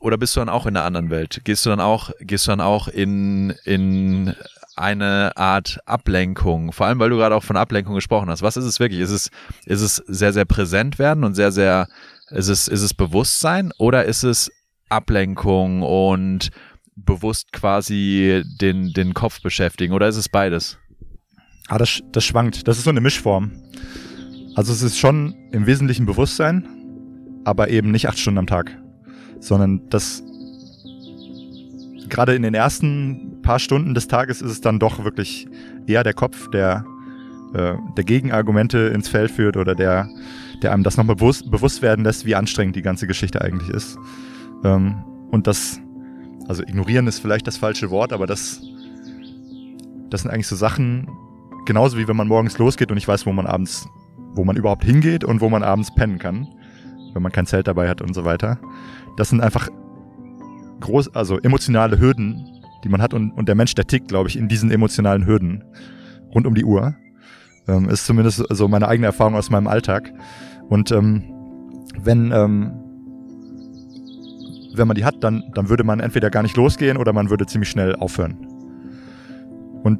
Oder 0.00 0.16
bist 0.16 0.34
du 0.34 0.40
dann 0.40 0.48
auch 0.48 0.66
in 0.66 0.76
einer 0.76 0.86
anderen 0.86 1.10
Welt? 1.10 1.42
Gehst 1.44 1.66
du 1.66 1.70
dann 1.70 1.80
auch, 1.80 2.10
gehst 2.20 2.46
du 2.46 2.52
dann 2.52 2.60
auch 2.60 2.88
in, 2.88 3.50
in 3.64 4.34
eine 4.76 5.36
Art 5.36 5.78
Ablenkung? 5.84 6.72
Vor 6.72 6.86
allem, 6.86 6.98
weil 6.98 7.10
du 7.10 7.16
gerade 7.16 7.34
auch 7.34 7.44
von 7.44 7.56
Ablenkung 7.56 7.94
gesprochen 7.94 8.30
hast. 8.30 8.42
Was 8.42 8.56
ist 8.56 8.64
es 8.64 8.80
wirklich? 8.80 9.00
Ist 9.00 9.10
es, 9.10 9.30
ist 9.66 9.82
es 9.82 9.96
sehr, 9.96 10.32
sehr 10.32 10.46
präsent 10.46 10.98
werden 10.98 11.22
und 11.22 11.34
sehr, 11.34 11.52
sehr, 11.52 11.86
ist 12.30 12.48
es, 12.48 12.66
ist 12.66 12.82
es 12.82 12.94
Bewusstsein 12.94 13.72
oder 13.78 14.04
ist 14.06 14.22
es 14.22 14.50
Ablenkung 14.88 15.82
und 15.82 16.50
bewusst 17.04 17.52
quasi 17.52 18.42
den, 18.60 18.92
den 18.92 19.14
Kopf 19.14 19.42
beschäftigen 19.42 19.92
oder 19.92 20.08
ist 20.08 20.16
es 20.16 20.28
beides? 20.28 20.78
Ah, 21.68 21.78
das, 21.78 22.00
das 22.12 22.24
schwankt. 22.24 22.66
Das 22.66 22.78
ist 22.78 22.84
so 22.84 22.90
eine 22.90 23.00
Mischform. 23.00 23.52
Also 24.56 24.72
es 24.72 24.82
ist 24.82 24.98
schon 24.98 25.34
im 25.52 25.66
Wesentlichen 25.66 26.06
Bewusstsein, 26.06 26.66
aber 27.44 27.70
eben 27.70 27.90
nicht 27.90 28.08
acht 28.08 28.18
Stunden 28.18 28.38
am 28.38 28.46
Tag, 28.46 28.76
sondern 29.38 29.88
das 29.88 30.22
gerade 32.08 32.34
in 32.34 32.42
den 32.42 32.54
ersten 32.54 33.40
paar 33.42 33.58
Stunden 33.58 33.94
des 33.94 34.08
Tages 34.08 34.42
ist 34.42 34.50
es 34.50 34.60
dann 34.60 34.78
doch 34.78 35.04
wirklich 35.04 35.46
eher 35.86 36.02
der 36.02 36.12
Kopf, 36.12 36.50
der, 36.50 36.84
äh, 37.54 37.74
der 37.96 38.04
Gegenargumente 38.04 38.78
ins 38.78 39.08
Feld 39.08 39.30
führt 39.30 39.56
oder 39.56 39.74
der, 39.74 40.08
der 40.62 40.72
einem 40.72 40.82
das 40.82 40.96
nochmal 40.96 41.16
bewusst, 41.16 41.50
bewusst 41.50 41.80
werden 41.80 42.04
lässt, 42.04 42.26
wie 42.26 42.34
anstrengend 42.34 42.76
die 42.76 42.82
ganze 42.82 43.06
Geschichte 43.06 43.40
eigentlich 43.40 43.70
ist. 43.70 43.96
Ähm, 44.64 45.04
und 45.30 45.46
das, 45.46 45.80
also 46.50 46.64
ignorieren 46.64 47.06
ist 47.06 47.20
vielleicht 47.20 47.46
das 47.46 47.58
falsche 47.58 47.90
Wort, 47.90 48.12
aber 48.12 48.26
das, 48.26 48.60
das 50.10 50.22
sind 50.22 50.32
eigentlich 50.32 50.48
so 50.48 50.56
Sachen, 50.56 51.08
genauso 51.64 51.96
wie 51.96 52.08
wenn 52.08 52.16
man 52.16 52.26
morgens 52.26 52.58
losgeht 52.58 52.90
und 52.90 52.96
ich 52.96 53.06
weiß, 53.06 53.24
wo 53.24 53.32
man 53.32 53.46
abends, 53.46 53.88
wo 54.34 54.42
man 54.42 54.56
überhaupt 54.56 54.82
hingeht 54.82 55.22
und 55.22 55.40
wo 55.40 55.48
man 55.48 55.62
abends 55.62 55.94
pennen 55.94 56.18
kann, 56.18 56.48
wenn 57.14 57.22
man 57.22 57.30
kein 57.30 57.46
Zelt 57.46 57.68
dabei 57.68 57.88
hat 57.88 58.02
und 58.02 58.14
so 58.14 58.24
weiter. 58.24 58.58
Das 59.16 59.28
sind 59.28 59.40
einfach 59.40 59.68
groß, 60.80 61.14
also 61.14 61.38
emotionale 61.38 62.00
Hürden, 62.00 62.44
die 62.82 62.88
man 62.88 63.00
hat 63.00 63.14
und, 63.14 63.30
und 63.30 63.46
der 63.46 63.54
Mensch, 63.54 63.76
der 63.76 63.86
tickt, 63.86 64.08
glaube 64.08 64.28
ich, 64.28 64.36
in 64.36 64.48
diesen 64.48 64.72
emotionalen 64.72 65.26
Hürden 65.26 65.62
rund 66.34 66.48
um 66.48 66.56
die 66.56 66.64
Uhr. 66.64 66.96
Ähm, 67.68 67.88
ist 67.88 68.06
zumindest 68.06 68.44
so 68.50 68.66
meine 68.66 68.88
eigene 68.88 69.06
Erfahrung 69.06 69.36
aus 69.36 69.50
meinem 69.50 69.68
Alltag. 69.68 70.12
Und 70.68 70.90
ähm, 70.90 71.22
wenn, 72.02 72.32
ähm, 72.32 72.79
wenn 74.74 74.88
man 74.88 74.94
die 74.94 75.04
hat, 75.04 75.22
dann, 75.22 75.44
dann 75.54 75.68
würde 75.68 75.84
man 75.84 76.00
entweder 76.00 76.30
gar 76.30 76.42
nicht 76.42 76.56
losgehen 76.56 76.96
oder 76.96 77.12
man 77.12 77.30
würde 77.30 77.46
ziemlich 77.46 77.70
schnell 77.70 77.96
aufhören. 77.96 78.46
Und 79.82 79.98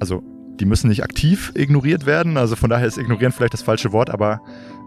also 0.00 0.22
die 0.60 0.64
müssen 0.64 0.88
nicht 0.88 1.02
aktiv 1.02 1.52
ignoriert 1.54 2.06
werden, 2.06 2.36
also 2.36 2.56
von 2.56 2.70
daher 2.70 2.86
ist 2.86 2.98
ignorieren 2.98 3.32
vielleicht 3.32 3.52
das 3.52 3.62
falsche 3.62 3.92
Wort, 3.92 4.10
aber 4.10 4.40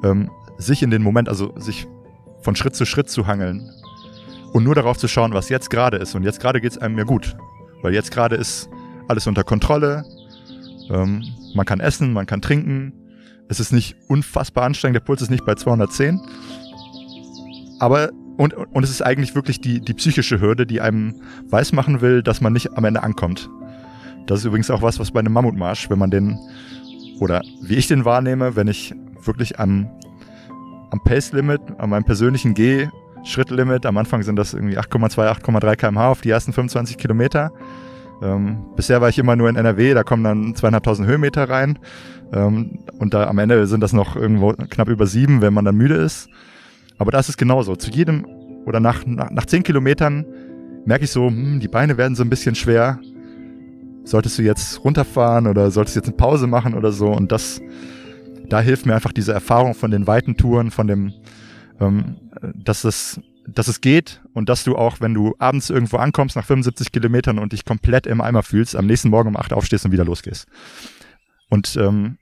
ähm, 0.03 0.29
sich 0.57 0.81
in 0.81 0.89
den 0.89 1.03
Moment, 1.03 1.29
also 1.29 1.53
sich 1.57 1.87
von 2.41 2.55
Schritt 2.55 2.75
zu 2.75 2.85
Schritt 2.85 3.09
zu 3.09 3.27
hangeln 3.27 3.69
und 4.53 4.63
nur 4.63 4.75
darauf 4.75 4.97
zu 4.97 5.07
schauen, 5.07 5.33
was 5.33 5.49
jetzt 5.49 5.69
gerade 5.69 5.97
ist. 5.97 6.15
Und 6.15 6.23
jetzt 6.23 6.39
gerade 6.39 6.61
geht 6.61 6.71
es 6.71 6.77
einem 6.77 6.97
ja 6.97 7.03
gut, 7.03 7.35
weil 7.81 7.93
jetzt 7.93 8.11
gerade 8.11 8.35
ist 8.35 8.69
alles 9.07 9.27
unter 9.27 9.43
Kontrolle. 9.43 10.05
Ähm, 10.89 11.23
man 11.55 11.65
kann 11.65 11.79
essen, 11.79 12.13
man 12.13 12.25
kann 12.25 12.41
trinken. 12.41 12.93
Es 13.47 13.59
ist 13.59 13.71
nicht 13.71 13.95
unfassbar 14.07 14.65
anstrengend, 14.65 14.95
der 14.95 15.01
Puls 15.01 15.21
ist 15.21 15.31
nicht 15.31 15.45
bei 15.45 15.55
210. 15.55 16.19
Aber 17.79 18.09
und, 18.39 18.53
und 18.53 18.83
es 18.83 18.89
ist 18.89 19.01
eigentlich 19.01 19.35
wirklich 19.35 19.59
die, 19.59 19.81
die 19.81 19.93
psychische 19.93 20.39
Hürde, 20.39 20.65
die 20.65 20.79
einem 20.79 21.15
weismachen 21.49 21.99
will, 21.99 22.23
dass 22.23 22.39
man 22.39 22.53
nicht 22.53 22.77
am 22.77 22.85
Ende 22.85 23.03
ankommt. 23.03 23.49
Das 24.27 24.39
ist 24.39 24.45
übrigens 24.45 24.71
auch 24.71 24.81
was, 24.81 24.97
was 24.97 25.11
bei 25.11 25.19
einem 25.19 25.33
Mammutmarsch, 25.33 25.89
wenn 25.89 25.99
man 25.99 26.09
den, 26.09 26.39
oder 27.19 27.41
wie 27.61 27.75
ich 27.75 27.87
den 27.87 28.05
wahrnehme, 28.05 28.55
wenn 28.55 28.69
ich 28.69 28.95
wirklich 29.25 29.59
am, 29.59 29.89
am 30.89 31.01
Pace-Limit, 31.03 31.59
an 31.79 31.89
meinem 31.89 32.05
persönlichen 32.05 32.53
G 32.53 32.87
Schrittlimit. 33.25 33.85
Am 33.85 33.97
Anfang 33.97 34.23
sind 34.23 34.37
das 34.37 34.53
irgendwie 34.53 34.79
8,2, 34.79 35.41
8,3 35.43 35.75
kmh 35.75 36.07
auf 36.07 36.21
die 36.21 36.29
ersten 36.29 36.53
25 36.53 36.97
Kilometer. 36.97 37.51
Ähm, 38.21 38.63
bisher 38.77 39.01
war 39.01 39.09
ich 39.09 39.19
immer 39.19 39.35
nur 39.35 39.49
in 39.49 39.57
NRW, 39.57 39.93
da 39.93 40.03
kommen 40.03 40.23
dann 40.23 40.55
zweieinhalbtausend 40.55 41.09
Höhenmeter 41.09 41.49
rein. 41.49 41.77
Ähm, 42.31 42.79
und 42.99 43.13
da 43.13 43.27
am 43.27 43.37
Ende 43.37 43.67
sind 43.67 43.81
das 43.81 43.91
noch 43.91 44.15
irgendwo 44.15 44.53
knapp 44.53 44.87
über 44.87 45.07
sieben, 45.07 45.41
wenn 45.41 45.53
man 45.53 45.65
dann 45.65 45.75
müde 45.75 45.95
ist. 45.95 46.29
Aber 46.99 47.11
da 47.11 47.19
ist 47.19 47.37
genauso. 47.37 47.75
Zu 47.75 47.89
jedem 47.89 48.25
oder 48.65 48.79
nach, 48.79 49.05
nach, 49.05 49.31
nach 49.31 49.45
zehn 49.45 49.63
Kilometern 49.63 50.25
merke 50.85 51.05
ich 51.05 51.11
so, 51.11 51.27
hm, 51.27 51.59
die 51.59 51.67
Beine 51.67 51.97
werden 51.97 52.15
so 52.15 52.23
ein 52.23 52.29
bisschen 52.29 52.55
schwer. 52.55 52.99
Solltest 54.03 54.37
du 54.37 54.43
jetzt 54.43 54.83
runterfahren 54.83 55.47
oder 55.47 55.71
solltest 55.71 55.95
du 55.95 55.99
jetzt 56.01 56.07
eine 56.07 56.17
Pause 56.17 56.45
machen 56.45 56.73
oder 56.73 56.91
so? 56.91 57.07
Und 57.07 57.31
das, 57.31 57.61
da 58.47 58.59
hilft 58.59 58.85
mir 58.85 58.95
einfach 58.95 59.13
diese 59.13 59.33
Erfahrung 59.33 59.73
von 59.73 59.91
den 59.91 60.07
weiten 60.07 60.35
Touren, 60.35 60.71
von 60.71 60.87
dem, 60.87 61.13
ähm, 61.79 62.17
dass 62.53 62.83
es, 62.83 63.21
dass 63.47 63.67
es 63.67 63.81
geht 63.81 64.21
und 64.33 64.49
dass 64.49 64.63
du 64.63 64.75
auch, 64.75 64.99
wenn 64.99 65.13
du 65.13 65.35
abends 65.39 65.69
irgendwo 65.69 65.97
ankommst 65.97 66.35
nach 66.35 66.45
75 66.45 66.91
Kilometern 66.91 67.39
und 67.39 67.53
dich 67.53 67.65
komplett 67.65 68.07
im 68.07 68.19
Eimer 68.19 68.43
fühlst, 68.43 68.75
am 68.75 68.87
nächsten 68.87 69.09
Morgen 69.09 69.29
um 69.29 69.37
acht 69.37 69.53
aufstehst 69.53 69.85
und 69.85 69.91
wieder 69.91 70.05
losgehst. 70.05 70.47
Und 71.49 71.77
ähm, 71.77 72.17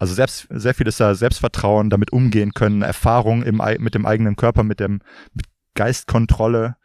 also 0.00 0.14
selbst, 0.14 0.46
sehr 0.48 0.72
viel 0.72 0.88
ist 0.88 0.98
da 0.98 1.14
Selbstvertrauen, 1.14 1.90
damit 1.90 2.10
umgehen 2.10 2.54
können, 2.54 2.80
Erfahrung 2.80 3.42
im, 3.42 3.60
mit 3.78 3.94
dem 3.94 4.06
eigenen 4.06 4.34
Körper, 4.34 4.62
mit 4.64 4.80
dem 4.80 5.02
mit 5.34 5.44
Geistkontrolle 5.74 6.76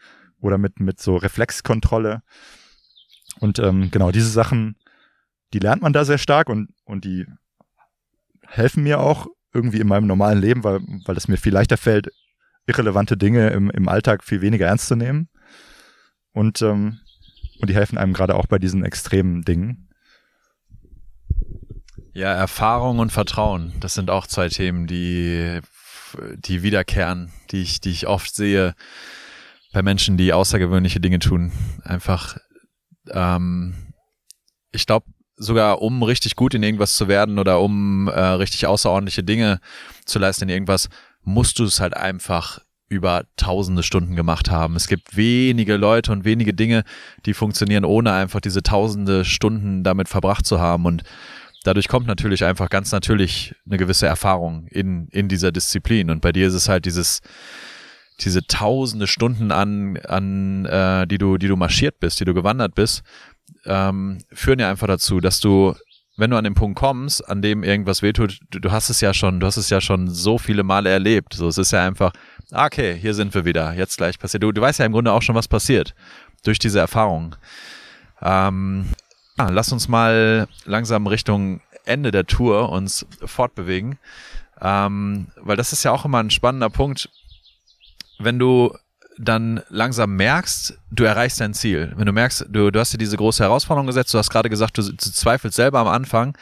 oder 0.42 0.58
mit, 0.58 0.82
mit 0.82 1.00
so 1.00 1.16
Reflexkontrolle. 1.16 2.24
Und 3.40 3.58
ähm, 3.60 3.90
genau, 3.90 4.12
diese 4.12 4.30
Sachen, 4.30 4.76
die 5.54 5.60
lernt 5.60 5.82
man 5.82 5.94
da 5.94 6.04
sehr 6.04 6.18
stark 6.18 6.50
und, 6.50 6.70
und 6.84 7.06
die 7.06 7.26
helfen 8.46 8.84
mir 8.84 9.00
auch 9.00 9.28
irgendwie 9.54 9.80
in 9.80 9.88
meinem 9.88 10.08
normalen 10.08 10.40
Leben, 10.40 10.66
weil, 10.66 10.82
weil 11.06 11.16
es 11.16 11.30
mir 11.30 11.38
viel 11.38 11.54
leichter 11.54 11.78
fällt, 11.78 12.10
irrelevante 12.68 13.16
Dinge 13.16 13.50
im, 13.52 13.70
im 13.70 13.88
Alltag 13.88 14.26
viel 14.26 14.42
weniger 14.42 14.68
ernst 14.68 14.88
zu 14.88 14.98
nehmen. 14.98 15.30
Und, 16.34 16.62
ähm, 16.62 17.00
und 17.62 17.70
die 17.70 17.76
helfen 17.76 17.98
einem 17.98 18.12
gerade 18.12 18.36
auch 18.36 18.48
bei 18.48 18.60
diesen 18.60 18.84
extremen 18.84 19.44
Dingen. 19.44 19.88
Ja, 22.16 22.32
Erfahrung 22.32 23.00
und 23.00 23.12
Vertrauen, 23.12 23.74
das 23.82 23.94
sind 23.94 24.10
auch 24.10 24.26
zwei 24.26 24.48
Themen, 24.48 24.88
die, 24.88 25.60
die 26.38 26.64
wiederkehren, 26.64 27.30
die 27.52 27.62
ich, 27.62 27.82
die 27.82 27.92
ich 27.92 28.08
oft 28.08 28.34
sehe 28.34 28.74
bei 29.74 29.84
Menschen, 29.84 30.16
die 30.16 30.32
außergewöhnliche 30.32 31.02
Dinge 31.02 31.20
tun. 31.20 31.52
Einfach, 31.84 32.38
ähm, 33.12 33.92
ich 34.72 34.86
glaube, 34.86 35.08
sogar 35.36 35.82
um 35.82 36.04
richtig 36.04 36.38
gut 36.38 36.54
in 36.54 36.64
irgendwas 36.64 36.96
zu 36.96 37.10
werden 37.10 37.38
oder 37.38 37.60
um 37.60 38.08
äh, 38.08 38.18
richtig 38.18 38.66
außerordentliche 38.66 39.26
Dinge 39.26 39.60
zu 40.06 40.18
leisten 40.18 40.46
in 40.46 40.50
irgendwas, 40.50 40.88
musst 41.22 41.60
du 41.60 41.66
es 41.66 41.82
halt 41.82 41.98
einfach 41.98 42.62
über 42.88 43.26
tausende 43.36 43.84
Stunden 43.84 44.16
gemacht 44.16 44.50
haben. 44.50 44.78
Es 44.78 44.88
gibt 44.88 45.18
wenige 45.18 45.76
Leute 45.76 46.14
und 46.14 46.24
wenige 46.24 46.54
Dinge, 46.54 46.86
die 47.26 47.34
funktionieren, 47.34 47.84
ohne 47.84 48.14
einfach 48.14 48.40
diese 48.40 48.64
tausende 48.64 49.26
Stunden 49.26 49.84
damit 49.84 50.08
verbracht 50.08 50.46
zu 50.46 50.62
haben. 50.62 50.86
Und 50.86 51.04
dadurch 51.66 51.88
kommt 51.88 52.08
natürlich 52.08 52.46
einfach 52.46 52.70
ganz 52.70 52.92
natürlich 52.92 53.56
eine 53.66 53.78
gewisse 53.78 54.06
Erfahrung 54.06 54.68
in, 54.68 55.08
in 55.10 55.28
dieser 55.28 55.52
Disziplin. 55.52 56.10
Und 56.10 56.22
bei 56.22 56.32
dir 56.32 56.48
ist 56.48 56.54
es 56.54 56.70
halt 56.70 56.86
dieses, 56.86 57.22
diese 58.20 58.46
tausende 58.46 59.08
Stunden 59.08 59.52
an, 59.52 59.98
an 59.98 60.66
äh, 60.66 61.08
die 61.08 61.18
du, 61.18 61.38
die 61.38 61.48
du 61.48 61.56
marschiert 61.56 62.00
bist, 62.00 62.20
die 62.20 62.26
du 62.26 62.34
gewandert 62.34 62.76
bist, 62.76 63.04
ähm, 63.66 64.20
führen 64.32 64.60
ja 64.60 64.70
einfach 64.70 64.88
dazu, 64.88 65.20
dass 65.20 65.40
du, 65.40 65.76
wenn 66.18 66.30
du 66.30 66.38
an 66.38 66.44
den 66.44 66.54
Punkt 66.54 66.78
kommst, 66.78 67.28
an 67.28 67.42
dem 67.42 67.64
irgendwas 67.64 68.04
wehtut, 68.04 68.40
du, 68.52 68.60
du 68.60 68.72
hast 68.72 68.90
es 68.90 69.02
ja 69.02 69.14
schon, 69.14 69.40
du 69.40 69.48
hast 69.48 69.58
es 69.58 69.72
ja 69.72 69.82
schon 69.82 70.08
so 70.08 70.38
viele 70.38 70.64
Male 70.64 70.92
erlebt. 70.92 71.34
So, 71.34 71.48
es 71.48 71.58
ist 71.58 71.72
ja 71.72 71.86
einfach, 71.86 72.14
ah, 72.52 72.68
okay, 72.68 72.96
hier 72.96 73.16
sind 73.16 73.34
wir 73.34 73.44
wieder, 73.44 73.74
jetzt 73.74 73.98
gleich 73.98 74.20
passiert. 74.20 74.44
Du, 74.44 74.52
du 74.52 74.62
weißt 74.62 74.80
ja 74.80 74.86
im 74.86 74.92
Grunde 74.92 75.12
auch 75.12 75.24
schon, 75.24 75.36
was 75.36 75.48
passiert 75.48 75.96
durch 76.44 76.60
diese 76.60 76.80
Erfahrung. 76.80 77.36
Ähm, 78.22 78.86
ah, 79.38 79.50
lass 79.50 79.72
uns 79.72 79.88
mal 79.88 80.48
langsam 80.66 81.08
Richtung 81.08 81.62
Ende 81.86 82.12
der 82.12 82.26
Tour 82.26 82.70
uns 82.70 83.06
fortbewegen. 83.24 84.00
Ähm, 84.62 85.28
weil 85.42 85.58
das 85.58 85.74
ist 85.74 85.84
ja 85.84 85.92
auch 85.92 86.06
immer 86.06 86.20
ein 86.20 86.32
spannender 86.32 86.70
Punkt, 86.70 87.10
wenn 88.20 88.40
du 88.40 88.74
dann 89.18 89.62
langsam 89.70 90.16
merkst, 90.16 90.78
du 90.92 91.04
erreichst 91.04 91.40
dein 91.40 91.54
Ziel. 91.54 91.94
Wenn 91.96 92.06
du 92.06 92.12
merkst, 92.12 92.46
du, 92.50 92.72
du 92.72 92.80
hast 92.80 92.94
dir 92.94 92.98
diese 92.98 93.18
große 93.18 93.44
Herausforderung 93.44 93.88
gesetzt, 93.88 94.14
du 94.14 94.18
hast 94.18 94.30
gerade 94.30 94.50
gesagt, 94.50 94.78
du, 94.78 94.84
du 94.84 94.98
zweifelst 94.98 95.56
selber 95.56 95.80
am 95.80 95.88
Anfang, 95.88 96.38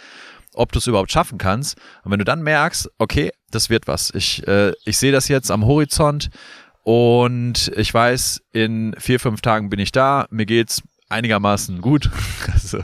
ob 0.53 0.71
du 0.71 0.79
es 0.79 0.87
überhaupt 0.87 1.11
schaffen 1.11 1.37
kannst. 1.37 1.77
Und 2.03 2.11
wenn 2.11 2.19
du 2.19 2.25
dann 2.25 2.41
merkst, 2.41 2.89
okay, 2.97 3.31
das 3.51 3.69
wird 3.69 3.87
was. 3.87 4.11
Ich, 4.13 4.47
äh, 4.47 4.73
ich 4.85 4.97
sehe 4.97 5.11
das 5.11 5.27
jetzt 5.27 5.51
am 5.51 5.65
Horizont 5.65 6.29
und 6.83 7.71
ich 7.75 7.93
weiß, 7.93 8.41
in 8.51 8.95
vier, 8.97 9.19
fünf 9.19 9.41
Tagen 9.41 9.69
bin 9.69 9.79
ich 9.79 9.91
da, 9.91 10.27
mir 10.29 10.45
geht's 10.45 10.81
einigermaßen 11.09 11.81
gut. 11.81 12.09
Also 12.53 12.79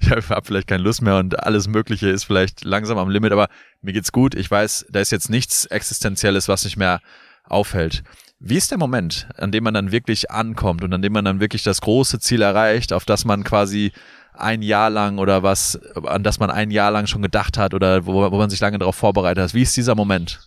ich 0.00 0.10
habe 0.10 0.42
vielleicht 0.44 0.68
keine 0.68 0.82
Lust 0.82 1.02
mehr 1.02 1.16
und 1.16 1.42
alles 1.42 1.68
Mögliche 1.68 2.08
ist 2.08 2.24
vielleicht 2.24 2.64
langsam 2.64 2.96
am 2.96 3.10
Limit, 3.10 3.32
aber 3.32 3.48
mir 3.82 3.92
geht's 3.92 4.12
gut. 4.12 4.34
Ich 4.34 4.50
weiß, 4.50 4.86
da 4.90 5.00
ist 5.00 5.10
jetzt 5.10 5.30
nichts 5.30 5.66
Existenzielles, 5.66 6.48
was 6.48 6.64
nicht 6.64 6.76
mehr 6.76 7.00
aufhält. 7.44 8.02
Wie 8.38 8.56
ist 8.56 8.70
der 8.70 8.78
Moment, 8.78 9.28
an 9.36 9.52
dem 9.52 9.64
man 9.64 9.74
dann 9.74 9.92
wirklich 9.92 10.30
ankommt 10.30 10.84
und 10.84 10.92
an 10.92 11.02
dem 11.02 11.12
man 11.12 11.24
dann 11.24 11.40
wirklich 11.40 11.62
das 11.64 11.80
große 11.80 12.20
Ziel 12.20 12.42
erreicht, 12.42 12.92
auf 12.92 13.04
das 13.04 13.24
man 13.24 13.44
quasi 13.44 13.92
ein 14.34 14.62
Jahr 14.62 14.90
lang 14.90 15.18
oder 15.18 15.42
was, 15.42 15.80
an 16.04 16.22
das 16.22 16.38
man 16.38 16.50
ein 16.50 16.70
Jahr 16.70 16.90
lang 16.90 17.06
schon 17.06 17.22
gedacht 17.22 17.58
hat 17.58 17.74
oder 17.74 18.06
wo, 18.06 18.30
wo 18.30 18.36
man 18.36 18.50
sich 18.50 18.60
lange 18.60 18.78
darauf 18.78 18.96
vorbereitet 18.96 19.42
hat? 19.42 19.54
Wie 19.54 19.62
ist 19.62 19.76
dieser 19.76 19.94
Moment? 19.94 20.40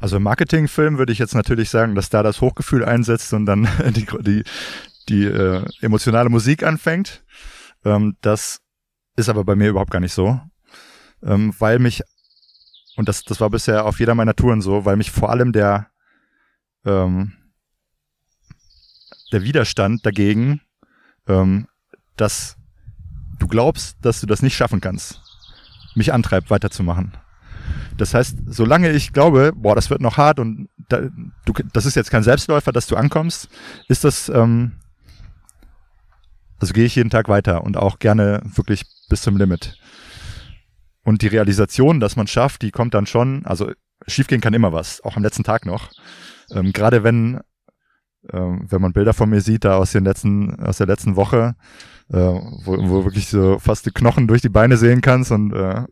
Also 0.00 0.16
im 0.16 0.22
Marketingfilm 0.22 0.98
würde 0.98 1.12
ich 1.12 1.18
jetzt 1.18 1.34
natürlich 1.34 1.70
sagen, 1.70 1.94
dass 1.94 2.10
da 2.10 2.22
das 2.22 2.40
Hochgefühl 2.40 2.84
einsetzt 2.84 3.32
und 3.32 3.46
dann 3.46 3.68
die, 3.94 4.06
die, 4.20 4.44
die 5.08 5.24
äh, 5.24 5.64
emotionale 5.80 6.28
Musik 6.28 6.62
anfängt. 6.62 7.24
Ähm, 7.84 8.16
das 8.20 8.60
ist 9.16 9.28
aber 9.28 9.44
bei 9.44 9.56
mir 9.56 9.70
überhaupt 9.70 9.90
gar 9.90 10.00
nicht 10.00 10.14
so, 10.14 10.40
ähm, 11.22 11.54
weil 11.58 11.78
mich, 11.78 12.02
und 12.96 13.08
das, 13.08 13.24
das 13.24 13.40
war 13.40 13.50
bisher 13.50 13.84
auf 13.84 14.00
jeder 14.00 14.14
meiner 14.14 14.34
Touren 14.34 14.62
so, 14.62 14.84
weil 14.84 14.96
mich 14.96 15.10
vor 15.10 15.30
allem 15.30 15.52
der 15.52 15.88
ähm, 16.84 17.32
der 19.32 19.42
Widerstand 19.42 20.04
dagegen, 20.04 20.60
ähm, 21.26 21.66
dass 22.16 22.56
du 23.38 23.48
glaubst, 23.48 23.96
dass 24.02 24.20
du 24.20 24.26
das 24.26 24.42
nicht 24.42 24.56
schaffen 24.56 24.80
kannst, 24.80 25.20
mich 25.94 26.12
antreibt, 26.12 26.50
weiterzumachen. 26.50 27.16
Das 27.96 28.14
heißt, 28.14 28.38
solange 28.46 28.90
ich 28.90 29.12
glaube, 29.12 29.52
boah, 29.54 29.74
das 29.74 29.90
wird 29.90 30.00
noch 30.00 30.16
hart 30.16 30.38
und 30.38 30.68
da, 30.88 31.00
du, 31.44 31.52
das 31.72 31.86
ist 31.86 31.94
jetzt 31.94 32.10
kein 32.10 32.22
Selbstläufer, 32.22 32.72
dass 32.72 32.86
du 32.86 32.96
ankommst, 32.96 33.48
ist 33.88 34.04
das, 34.04 34.28
ähm, 34.28 34.72
also 36.62 36.74
gehe 36.74 36.84
ich 36.84 36.94
jeden 36.94 37.10
Tag 37.10 37.28
weiter 37.28 37.64
und 37.64 37.76
auch 37.76 37.98
gerne 37.98 38.40
wirklich 38.44 38.84
bis 39.08 39.22
zum 39.22 39.36
Limit. 39.36 39.76
Und 41.02 41.22
die 41.22 41.26
Realisation, 41.26 41.98
dass 41.98 42.14
man 42.14 42.28
schafft, 42.28 42.62
die 42.62 42.70
kommt 42.70 42.94
dann 42.94 43.06
schon, 43.06 43.44
also 43.44 43.72
schiefgehen 44.06 44.40
kann 44.40 44.54
immer 44.54 44.72
was, 44.72 45.00
auch 45.02 45.16
am 45.16 45.24
letzten 45.24 45.42
Tag 45.42 45.66
noch. 45.66 45.90
Ähm, 46.52 46.72
Gerade 46.72 47.02
wenn, 47.02 47.40
ähm, 48.32 48.64
wenn 48.68 48.80
man 48.80 48.92
Bilder 48.92 49.12
von 49.12 49.28
mir 49.28 49.40
sieht, 49.40 49.64
da 49.64 49.76
aus 49.76 49.90
den 49.90 50.04
letzten, 50.04 50.54
aus 50.60 50.78
der 50.78 50.86
letzten 50.86 51.16
Woche, 51.16 51.56
äh, 52.10 52.16
wo, 52.16 52.76
wo 52.88 53.04
wirklich 53.04 53.26
so 53.26 53.58
fast 53.58 53.84
die 53.86 53.90
Knochen 53.90 54.28
durch 54.28 54.40
die 54.40 54.48
Beine 54.48 54.76
sehen 54.76 55.00
kannst 55.00 55.32
und 55.32 55.52
äh, 55.52 55.82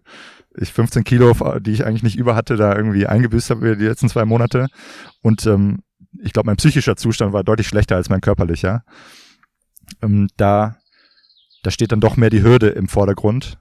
ich 0.56 0.72
15 0.72 1.02
Kilo, 1.02 1.34
die 1.58 1.72
ich 1.72 1.84
eigentlich 1.84 2.04
nicht 2.04 2.16
über 2.16 2.36
hatte, 2.36 2.56
da 2.56 2.76
irgendwie 2.76 3.08
eingebüßt 3.08 3.50
habe 3.50 3.76
die 3.76 3.86
letzten 3.86 4.08
zwei 4.08 4.24
Monate. 4.24 4.68
Und 5.20 5.46
ähm, 5.46 5.80
ich 6.22 6.32
glaube, 6.32 6.46
mein 6.46 6.56
psychischer 6.56 6.94
Zustand 6.94 7.32
war 7.32 7.42
deutlich 7.42 7.66
schlechter 7.66 7.96
als 7.96 8.08
mein 8.08 8.20
körperlicher. 8.20 8.84
Ähm, 10.02 10.28
da, 10.36 10.76
da 11.62 11.70
steht 11.70 11.92
dann 11.92 12.00
doch 12.00 12.16
mehr 12.16 12.30
die 12.30 12.42
Hürde 12.42 12.68
im 12.68 12.88
Vordergrund. 12.88 13.58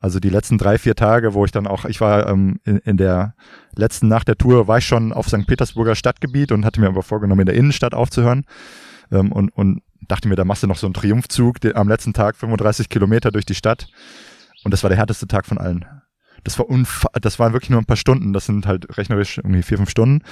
Also 0.00 0.20
die 0.20 0.30
letzten 0.30 0.58
drei, 0.58 0.78
vier 0.78 0.94
Tage, 0.94 1.34
wo 1.34 1.44
ich 1.44 1.50
dann 1.50 1.66
auch, 1.66 1.84
ich 1.84 2.00
war 2.00 2.28
ähm, 2.28 2.60
in, 2.64 2.78
in 2.78 2.96
der 2.96 3.34
letzten 3.74 4.06
Nacht 4.06 4.28
der 4.28 4.36
Tour, 4.36 4.68
war 4.68 4.78
ich 4.78 4.86
schon 4.86 5.12
auf 5.12 5.28
St. 5.28 5.46
Petersburger 5.46 5.96
Stadtgebiet 5.96 6.52
und 6.52 6.64
hatte 6.64 6.80
mir 6.80 6.86
aber 6.86 7.02
vorgenommen, 7.02 7.40
in 7.40 7.46
der 7.46 7.56
Innenstadt 7.56 7.94
aufzuhören. 7.94 8.44
Ähm, 9.10 9.32
und, 9.32 9.50
und 9.50 9.82
dachte 10.06 10.28
mir, 10.28 10.36
da 10.36 10.44
machst 10.44 10.62
du 10.62 10.68
noch 10.68 10.76
so 10.76 10.86
einen 10.86 10.94
Triumphzug 10.94 11.60
der, 11.60 11.76
am 11.76 11.88
letzten 11.88 12.12
Tag 12.12 12.36
35 12.36 12.88
Kilometer 12.88 13.32
durch 13.32 13.44
die 13.44 13.56
Stadt. 13.56 13.88
Und 14.64 14.72
das 14.72 14.82
war 14.84 14.90
der 14.90 14.98
härteste 14.98 15.26
Tag 15.26 15.46
von 15.46 15.58
allen. 15.58 15.84
Das 16.44 16.58
war 16.58 16.68
unfa 16.68 17.08
das 17.20 17.38
waren 17.38 17.52
wirklich 17.52 17.70
nur 17.70 17.80
ein 17.80 17.86
paar 17.86 17.96
Stunden. 17.96 18.32
Das 18.32 18.46
sind 18.46 18.66
halt 18.66 18.96
rechnerisch 18.96 19.38
irgendwie 19.38 19.62
vier, 19.62 19.78
fünf 19.78 19.90
Stunden. 19.90 20.22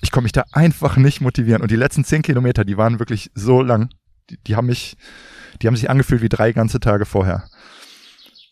Ich 0.00 0.10
konnte 0.10 0.24
mich 0.24 0.32
da 0.32 0.44
einfach 0.52 0.96
nicht 0.96 1.20
motivieren. 1.20 1.62
Und 1.62 1.70
die 1.70 1.76
letzten 1.76 2.04
zehn 2.04 2.22
Kilometer, 2.22 2.64
die 2.64 2.76
waren 2.76 2.98
wirklich 2.98 3.30
so 3.34 3.62
lang. 3.62 3.90
Die, 4.30 4.38
die 4.46 4.56
haben 4.56 4.66
mich, 4.66 4.96
die 5.60 5.66
haben 5.66 5.76
sich 5.76 5.90
angefühlt 5.90 6.22
wie 6.22 6.28
drei 6.28 6.52
ganze 6.52 6.80
Tage 6.80 7.06
vorher. 7.06 7.44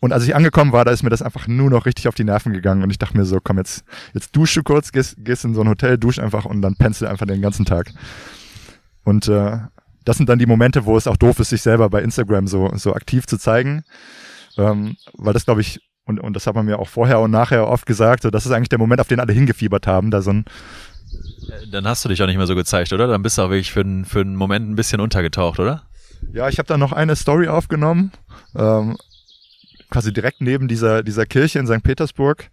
Und 0.00 0.12
als 0.12 0.24
ich 0.24 0.36
angekommen 0.36 0.72
war, 0.72 0.84
da 0.84 0.90
ist 0.90 1.02
mir 1.02 1.08
das 1.08 1.22
einfach 1.22 1.46
nur 1.48 1.70
noch 1.70 1.86
richtig 1.86 2.08
auf 2.08 2.14
die 2.14 2.24
Nerven 2.24 2.52
gegangen 2.52 2.82
und 2.82 2.90
ich 2.90 2.98
dachte 2.98 3.16
mir 3.16 3.24
so, 3.24 3.38
komm 3.42 3.56
jetzt, 3.56 3.84
jetzt 4.12 4.36
dusche 4.36 4.62
kurz, 4.62 4.92
gehst, 4.92 5.16
gehst 5.24 5.46
in 5.46 5.54
so 5.54 5.62
ein 5.62 5.68
Hotel, 5.68 5.96
dusch 5.96 6.18
einfach 6.18 6.44
und 6.44 6.60
dann 6.60 6.76
pennst 6.76 7.02
einfach 7.02 7.26
den 7.26 7.40
ganzen 7.40 7.64
Tag. 7.64 7.90
Und 9.04 9.28
äh, 9.28 9.58
das 10.04 10.18
sind 10.18 10.28
dann 10.28 10.38
die 10.38 10.46
Momente, 10.46 10.84
wo 10.84 10.96
es 10.96 11.06
auch 11.06 11.16
doof 11.16 11.40
ist, 11.40 11.48
sich 11.48 11.62
selber 11.62 11.88
bei 11.88 12.02
Instagram 12.02 12.46
so, 12.46 12.70
so 12.76 12.94
aktiv 12.94 13.26
zu 13.26 13.38
zeigen. 13.38 13.84
Ähm, 14.58 14.96
weil 15.14 15.32
das, 15.32 15.46
glaube 15.46 15.62
ich, 15.62 15.80
und, 16.04 16.20
und 16.20 16.36
das 16.36 16.46
hat 16.46 16.54
man 16.54 16.66
mir 16.66 16.78
auch 16.78 16.88
vorher 16.88 17.20
und 17.20 17.30
nachher 17.30 17.66
oft 17.66 17.86
gesagt, 17.86 18.22
so, 18.22 18.30
das 18.30 18.44
ist 18.44 18.52
eigentlich 18.52 18.68
der 18.68 18.78
Moment, 18.78 19.00
auf 19.00 19.08
den 19.08 19.20
alle 19.20 19.32
hingefiebert 19.32 19.86
haben, 19.86 20.10
da 20.10 20.20
so 20.20 20.32
ein 20.32 20.44
dann 21.70 21.86
hast 21.86 22.04
du 22.04 22.08
dich 22.08 22.22
auch 22.22 22.26
nicht 22.26 22.36
mehr 22.36 22.46
so 22.46 22.54
gezeigt, 22.54 22.92
oder? 22.92 23.06
Dann 23.06 23.22
bist 23.22 23.38
du 23.38 23.42
auch 23.42 23.50
wirklich 23.50 23.72
für, 23.72 23.80
einen 23.80 24.04
für 24.04 24.20
einen 24.20 24.36
Moment 24.36 24.68
ein 24.68 24.76
bisschen 24.76 25.00
untergetaucht, 25.00 25.58
oder? 25.58 25.88
Ja, 26.32 26.48
ich 26.48 26.58
habe 26.58 26.66
da 26.66 26.78
noch 26.78 26.92
eine 26.92 27.16
Story 27.16 27.48
aufgenommen, 27.48 28.12
ähm, 28.56 28.96
quasi 29.90 30.12
direkt 30.12 30.40
neben 30.40 30.68
dieser, 30.68 31.02
dieser 31.02 31.26
Kirche 31.26 31.58
in 31.58 31.66
St. 31.66 31.82
Petersburg 31.82 32.50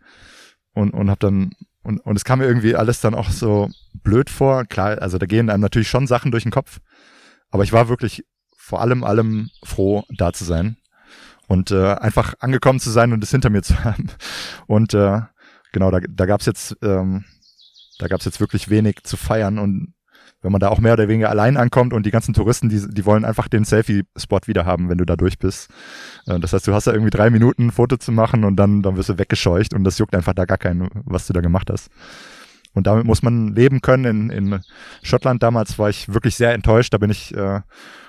und, 0.73 0.91
und 0.91 1.09
habe 1.09 1.19
dann 1.19 1.51
und, 1.83 1.99
und 1.99 2.15
es 2.15 2.23
kam 2.23 2.39
mir 2.39 2.45
irgendwie 2.45 2.75
alles 2.75 3.01
dann 3.01 3.15
auch 3.15 3.29
so 3.29 3.69
blöd 4.03 4.29
vor. 4.29 4.65
Klar, 4.65 5.01
also 5.01 5.17
da 5.17 5.25
gehen 5.25 5.49
einem 5.49 5.61
natürlich 5.61 5.89
schon 5.89 6.05
Sachen 6.05 6.31
durch 6.31 6.43
den 6.43 6.51
Kopf, 6.51 6.79
aber 7.49 7.63
ich 7.63 7.73
war 7.73 7.89
wirklich 7.89 8.23
vor 8.55 8.81
allem 8.81 9.03
allem 9.03 9.49
froh, 9.63 10.03
da 10.09 10.31
zu 10.31 10.45
sein 10.45 10.77
und 11.47 11.71
äh, 11.71 11.95
einfach 11.95 12.35
angekommen 12.39 12.79
zu 12.79 12.91
sein 12.91 13.11
und 13.11 13.23
es 13.23 13.31
hinter 13.31 13.49
mir 13.49 13.63
zu 13.63 13.77
haben. 13.83 14.07
Und 14.67 14.93
äh, 14.93 15.21
genau, 15.71 15.91
da, 15.91 15.99
da 15.99 16.25
gab 16.25 16.39
es 16.39 16.45
jetzt, 16.45 16.77
ähm, 16.81 17.25
da 18.01 18.07
gab 18.07 18.19
es 18.19 18.25
jetzt 18.25 18.39
wirklich 18.39 18.69
wenig 18.69 19.03
zu 19.03 19.15
feiern 19.15 19.59
und 19.59 19.93
wenn 20.41 20.51
man 20.51 20.59
da 20.59 20.69
auch 20.69 20.79
mehr 20.79 20.93
oder 20.93 21.07
weniger 21.07 21.29
allein 21.29 21.55
ankommt 21.55 21.93
und 21.93 22.03
die 22.03 22.09
ganzen 22.09 22.33
Touristen, 22.33 22.67
die, 22.67 22.81
die 22.89 23.05
wollen 23.05 23.25
einfach 23.25 23.47
den 23.47 23.63
Selfie-Spot 23.63 24.39
wieder 24.47 24.65
haben, 24.65 24.89
wenn 24.89 24.97
du 24.97 25.05
da 25.05 25.15
durch 25.15 25.37
bist. 25.37 25.69
Äh, 26.25 26.39
das 26.39 26.53
heißt, 26.53 26.67
du 26.67 26.73
hast 26.73 26.87
da 26.87 26.93
irgendwie 26.93 27.11
drei 27.11 27.29
Minuten 27.29 27.67
ein 27.67 27.71
Foto 27.71 27.97
zu 27.97 28.11
machen 28.11 28.43
und 28.43 28.55
dann, 28.55 28.81
dann 28.81 28.97
wirst 28.97 29.09
du 29.09 29.19
weggescheucht 29.19 29.75
und 29.75 29.83
das 29.83 29.99
juckt 29.99 30.15
einfach 30.15 30.33
da 30.33 30.45
gar 30.45 30.57
keinen, 30.57 30.89
was 31.05 31.27
du 31.27 31.33
da 31.33 31.41
gemacht 31.41 31.69
hast. 31.69 31.91
Und 32.73 32.87
damit 32.87 33.05
muss 33.05 33.21
man 33.21 33.53
leben 33.53 33.81
können. 33.81 34.29
In, 34.31 34.53
in 34.53 34.61
Schottland 35.03 35.43
damals 35.43 35.77
war 35.77 35.89
ich 35.89 36.11
wirklich 36.11 36.37
sehr 36.37 36.53
enttäuscht. 36.53 36.93
Da 36.93 36.97
bin 36.97 37.11
ich 37.11 37.35
äh, 37.35 37.59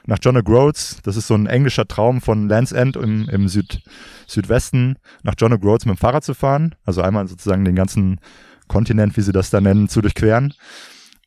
nach 0.06 0.18
John 0.22 0.38
O'Groats, 0.38 1.00
das 1.02 1.16
ist 1.16 1.26
so 1.26 1.34
ein 1.34 1.46
englischer 1.46 1.86
Traum 1.86 2.20
von 2.22 2.48
Land's 2.48 2.72
End 2.72 2.96
im, 2.96 3.28
im 3.28 3.48
Süd, 3.48 3.82
Südwesten, 4.26 4.96
nach 5.22 5.34
John 5.36 5.52
O'Groats 5.52 5.86
mit 5.86 5.96
dem 5.96 5.98
Fahrrad 5.98 6.24
zu 6.24 6.32
fahren. 6.32 6.76
Also 6.84 7.02
einmal 7.02 7.26
sozusagen 7.28 7.64
den 7.64 7.74
ganzen 7.74 8.20
Kontinent, 8.68 9.16
wie 9.16 9.22
sie 9.22 9.32
das 9.32 9.50
da 9.50 9.60
nennen, 9.60 9.88
zu 9.88 10.00
durchqueren. 10.00 10.54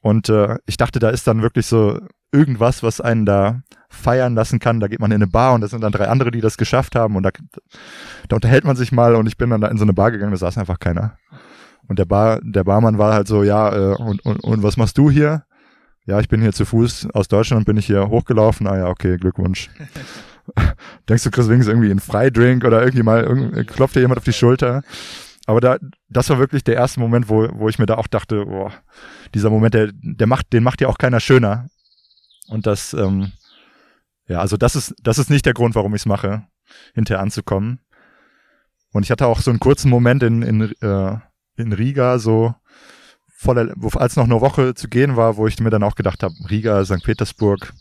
Und 0.02 0.30
äh, 0.30 0.58
ich 0.66 0.78
dachte, 0.78 1.00
da 1.00 1.10
ist 1.10 1.28
dann 1.28 1.42
wirklich 1.42 1.66
so 1.66 2.00
irgendwas, 2.32 2.84
was 2.84 3.02
einen 3.02 3.26
da 3.26 3.62
feiern 3.90 4.36
lassen 4.36 4.60
kann. 4.60 4.80
Da 4.80 4.88
geht 4.88 5.00
man 5.00 5.12
in 5.12 5.16
eine 5.16 5.28
Bar 5.28 5.54
und 5.54 5.62
da 5.62 5.68
sind 5.68 5.82
dann 5.82 5.92
drei 5.92 6.08
andere, 6.08 6.32
die 6.32 6.42
das 6.42 6.58
geschafft 6.58 6.96
haben 6.96 7.16
und 7.16 7.24
da, 7.24 7.32
da 8.28 8.36
unterhält 8.36 8.66
man 8.66 8.76
sich 8.76 8.92
mal 8.92 9.16
und 9.16 9.28
ich 9.28 9.38
bin 9.38 9.50
dann 9.50 9.62
da 9.62 9.68
in 9.68 9.78
so 9.78 9.84
eine 9.84 9.94
Bar 9.94 10.12
gegangen, 10.12 10.32
da 10.32 10.38
saß 10.38 10.58
einfach 10.58 10.80
keiner. 10.80 11.18
Und 11.88 12.00
der 12.00 12.06
Bar, 12.06 12.40
der 12.42 12.64
Barmann 12.64 12.98
war 12.98 13.14
halt 13.14 13.28
so, 13.28 13.44
ja, 13.44 13.74
äh, 13.74 13.96
und, 13.96 14.26
und, 14.26 14.44
und 14.44 14.64
was 14.64 14.78
machst 14.78 14.98
du 14.98 15.10
hier? 15.10 15.44
Ja, 16.06 16.20
ich 16.20 16.28
bin 16.28 16.42
hier 16.42 16.54
zu 16.54 16.66
Fuß 16.66 17.08
aus 17.14 17.28
Deutschland, 17.28 17.66
bin 17.66 17.78
ich 17.78 17.88
hier 17.88 18.10
hochgelaufen. 18.10 18.68
Ah 18.68 18.78
ja, 18.78 18.88
okay, 18.88 19.18
Glückwunsch. 19.18 19.70
Denkst 21.10 21.24
du, 21.24 21.32
kriegst 21.32 21.50
wenigstens 21.50 21.74
irgendwie 21.74 21.90
einen 21.90 22.00
Freidrink 22.00 22.64
oder 22.64 22.82
irgendwie 22.82 23.04
mal 23.04 23.24
irgendwie, 23.24 23.66
klopft 23.66 23.96
dir 23.96 24.02
jemand 24.02 24.20
auf 24.20 24.24
die 24.24 24.34
Schulter? 24.34 24.84
Aber 25.46 25.62
da, 25.62 25.78
das 26.10 26.30
war 26.30 26.40
wirklich 26.40 26.64
der 26.64 26.76
erste 26.76 27.00
Moment, 27.00 27.30
wo, 27.30 27.48
wo 27.54 27.70
ich 27.70 27.78
mir 27.78 27.86
da 27.86 27.96
auch 27.96 28.08
dachte, 28.08 28.46
boah, 28.46 28.74
dieser 29.34 29.50
Moment, 29.50 29.74
der, 29.74 29.92
der 29.94 30.28
macht, 30.28 30.52
den 30.54 30.64
macht 30.64 30.82
ja 30.82 30.88
auch 30.88 30.98
keiner 30.98 31.20
schöner. 31.20 31.70
Und 32.48 32.66
das, 32.66 32.94
ähm, 32.94 33.32
ja, 34.28 34.40
also 34.40 34.58
das 34.58 34.76
ist, 34.76 34.96
das 35.02 35.20
ist 35.20 35.30
nicht 35.30 35.46
der 35.46 35.54
Grund, 35.54 35.76
warum 35.76 35.94
ich 35.94 36.02
es 36.02 36.06
mache, 36.06 36.48
hinterher 36.94 37.22
anzukommen. 37.22 37.80
Und 38.92 39.04
ich 39.04 39.12
hatte 39.12 39.28
auch 39.28 39.42
so 39.42 39.52
einen 39.52 39.60
kurzen 39.60 39.90
Moment 39.90 40.24
in, 40.24 40.42
in, 40.42 40.62
äh, 40.82 41.18
in 41.58 41.74
Riga, 41.74 42.18
so 42.18 42.56
voller, 43.28 43.74
als 43.96 44.16
noch 44.16 44.24
eine 44.24 44.42
Woche 44.42 44.74
zu 44.74 44.88
gehen 44.88 45.16
war, 45.16 45.38
wo 45.38 45.48
ich 45.48 45.60
mir 45.60 45.70
dann 45.70 45.84
auch 45.84 45.96
gedacht 45.96 46.24
habe, 46.24 46.34
Riga, 46.50 46.84
St. 46.86 47.04
Petersburg, 47.04 47.74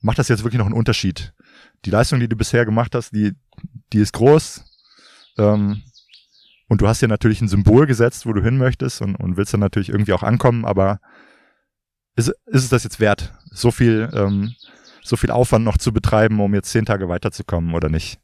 macht 0.00 0.18
das 0.18 0.28
jetzt 0.28 0.44
wirklich 0.44 0.58
noch 0.58 0.66
einen 0.66 0.74
Unterschied? 0.74 1.32
Die 1.84 1.90
Leistung, 1.90 2.20
die 2.20 2.28
du 2.28 2.36
bisher 2.36 2.64
gemacht 2.64 2.94
hast, 2.94 3.10
die, 3.12 3.32
die 3.92 3.98
ist 3.98 4.12
groß. 4.12 4.64
Ähm, 5.38 5.82
und 6.72 6.80
du 6.80 6.88
hast 6.88 7.02
dir 7.02 7.08
natürlich 7.08 7.42
ein 7.42 7.48
Symbol 7.48 7.86
gesetzt, 7.86 8.24
wo 8.24 8.32
du 8.32 8.42
hin 8.42 8.56
möchtest 8.56 9.02
und, 9.02 9.14
und 9.16 9.36
willst 9.36 9.52
dann 9.52 9.60
natürlich 9.60 9.90
irgendwie 9.90 10.14
auch 10.14 10.22
ankommen, 10.22 10.64
aber 10.64 11.00
ist, 12.16 12.28
ist 12.46 12.64
es 12.64 12.70
das 12.70 12.82
jetzt 12.82 12.98
wert, 12.98 13.34
so 13.50 13.70
viel, 13.70 14.08
ähm, 14.14 14.54
so 15.02 15.16
viel 15.16 15.30
Aufwand 15.30 15.66
noch 15.66 15.76
zu 15.76 15.92
betreiben, 15.92 16.40
um 16.40 16.54
jetzt 16.54 16.70
zehn 16.70 16.86
Tage 16.86 17.10
weiterzukommen 17.10 17.74
oder 17.74 17.90
nicht? 17.90 18.20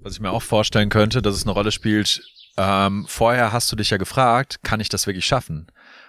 Was 0.00 0.12
ich 0.12 0.20
mir 0.20 0.30
auch 0.30 0.42
vorstellen 0.42 0.90
könnte, 0.90 1.22
dass 1.22 1.34
es 1.34 1.42
eine 1.42 1.50
Rolle 1.50 1.72
spielt, 1.72 2.22
ähm, 2.56 3.04
vorher 3.08 3.52
hast 3.52 3.72
du 3.72 3.74
dich 3.74 3.90
ja 3.90 3.96
gefragt, 3.96 4.60
kann 4.62 4.78
ich 4.78 4.88
das 4.88 5.08
wirklich 5.08 5.26
schaffen? 5.26 5.66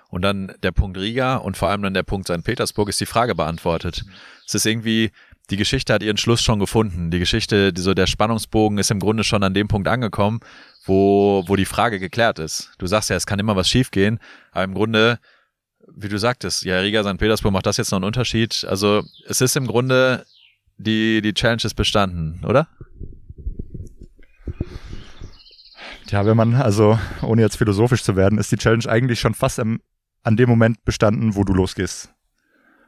Und 0.10 0.22
dann 0.22 0.54
der 0.62 0.74
Punkt 0.74 1.00
Riga 1.00 1.38
und 1.38 1.58
vor 1.58 1.70
allem 1.70 1.82
dann 1.82 1.96
der 1.96 2.04
Punkt 2.04 2.28
St. 2.28 2.44
Petersburg 2.44 2.90
ist 2.90 3.02
die 3.02 3.08
Frage 3.08 3.34
beantwortet. 3.34 4.06
Es 4.46 4.54
ist 4.54 4.68
irgendwie, 4.68 5.10
die 5.50 5.58
Geschichte 5.58 5.92
hat 5.92 6.04
ihren 6.04 6.18
Schluss 6.18 6.44
schon 6.44 6.60
gefunden. 6.60 7.10
Die 7.10 7.18
Geschichte, 7.18 7.74
so 7.76 7.96
der 7.96 8.06
Spannungsbogen 8.06 8.78
ist 8.78 8.92
im 8.92 9.00
Grunde 9.00 9.24
schon 9.24 9.42
an 9.42 9.56
dem 9.56 9.68
Punkt 9.68 9.88
angekommen, 9.88 10.40
wo, 10.86 11.44
wo 11.48 11.56
die 11.56 11.66
Frage 11.66 12.00
geklärt 12.00 12.40
ist. 12.40 12.72
Du 12.78 12.88
sagst 12.88 13.10
ja, 13.10 13.16
es 13.16 13.26
kann 13.26 13.40
immer 13.40 13.56
was 13.56 13.70
schiefgehen, 13.70 14.20
aber 14.52 14.64
im 14.64 14.74
Grunde, 14.74 15.20
wie 15.96 16.10
du 16.10 16.18
sagtest, 16.18 16.64
ja, 16.64 16.80
Riga, 16.80 17.04
St. 17.04 17.18
Petersburg 17.18 17.54
macht 17.54 17.66
das 17.66 17.78
jetzt 17.78 17.92
noch 17.92 17.98
einen 17.98 18.06
Unterschied. 18.06 18.66
Also 18.68 19.04
es 19.28 19.42
ist 19.42 19.56
im 19.56 19.68
Grunde, 19.68 20.26
die, 20.78 21.22
die 21.22 21.34
Challenge 21.34 21.62
ist 21.64 21.76
bestanden, 21.76 22.44
oder? 22.46 22.68
Tja, 26.08 26.26
wenn 26.26 26.38
man, 26.38 26.56
also 26.56 27.00
ohne 27.22 27.42
jetzt 27.42 27.58
philosophisch 27.58 28.04
zu 28.04 28.16
werden, 28.16 28.38
ist 28.38 28.52
die 28.52 28.58
Challenge 28.58 28.88
eigentlich 28.88 29.20
schon 29.20 29.34
fast 29.34 29.60
am, 29.60 29.80
an 30.24 30.38
dem 30.38 30.50
Moment 30.50 30.84
bestanden, 30.84 31.36
wo 31.36 31.44
du 31.44 31.54
losgehst. 31.54 32.14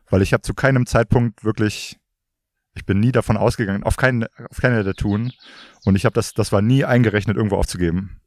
Weil 0.10 0.22
ich 0.22 0.34
habe 0.34 0.42
zu 0.42 0.54
keinem 0.54 0.86
Zeitpunkt 0.86 1.44
wirklich 1.44 1.98
ich 2.76 2.86
bin 2.86 3.00
nie 3.00 3.12
davon 3.12 3.38
ausgegangen, 3.38 3.84
auf 3.84 3.98
keinen, 3.98 4.26
auf 4.50 4.58
keiner 4.58 4.84
der 4.84 4.94
tun. 4.94 5.32
Und 5.86 5.96
ich 5.96 6.06
habe 6.06 6.14
das, 6.14 6.34
das 6.34 6.52
war 6.52 6.62
nie 6.62 6.84
eingerechnet, 6.84 7.38
irgendwo 7.38 7.56
aufzugeben. 7.56 8.22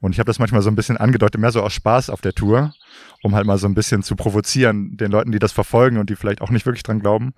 Und 0.00 0.12
ich 0.12 0.18
habe 0.18 0.26
das 0.26 0.38
manchmal 0.38 0.60
so 0.60 0.68
ein 0.68 0.76
bisschen 0.76 0.98
angedeutet, 0.98 1.40
mehr 1.40 1.50
so 1.50 1.62
aus 1.62 1.72
Spaß 1.72 2.10
auf 2.10 2.20
der 2.20 2.34
Tour, 2.34 2.74
um 3.22 3.34
halt 3.34 3.46
mal 3.46 3.56
so 3.56 3.66
ein 3.66 3.72
bisschen 3.72 4.02
zu 4.02 4.16
provozieren, 4.16 4.98
den 4.98 5.10
Leuten, 5.10 5.32
die 5.32 5.38
das 5.38 5.52
verfolgen 5.52 5.96
und 5.96 6.10
die 6.10 6.16
vielleicht 6.16 6.42
auch 6.42 6.50
nicht 6.50 6.66
wirklich 6.66 6.82
dran 6.82 7.00
glauben. 7.00 7.32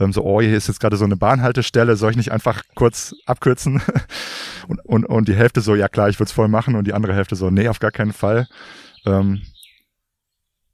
Ähm, 0.00 0.12
so, 0.12 0.24
oh, 0.24 0.40
hier 0.40 0.56
ist 0.56 0.66
jetzt 0.66 0.80
gerade 0.80 0.96
so 0.96 1.04
eine 1.04 1.16
Bahnhaltestelle, 1.16 1.94
soll 1.94 2.10
ich 2.10 2.16
nicht 2.16 2.32
einfach 2.32 2.64
kurz 2.74 3.14
abkürzen? 3.26 3.80
und, 4.68 4.84
und, 4.84 5.04
und 5.04 5.28
die 5.28 5.36
Hälfte 5.36 5.60
so, 5.60 5.76
ja 5.76 5.86
klar, 5.86 6.08
ich 6.08 6.18
würde 6.18 6.28
es 6.28 6.32
voll 6.32 6.48
machen 6.48 6.74
und 6.74 6.86
die 6.88 6.94
andere 6.94 7.14
Hälfte 7.14 7.36
so, 7.36 7.48
nee, 7.50 7.68
auf 7.68 7.78
gar 7.78 7.92
keinen 7.92 8.12
Fall. 8.12 8.48
Ähm, 9.06 9.42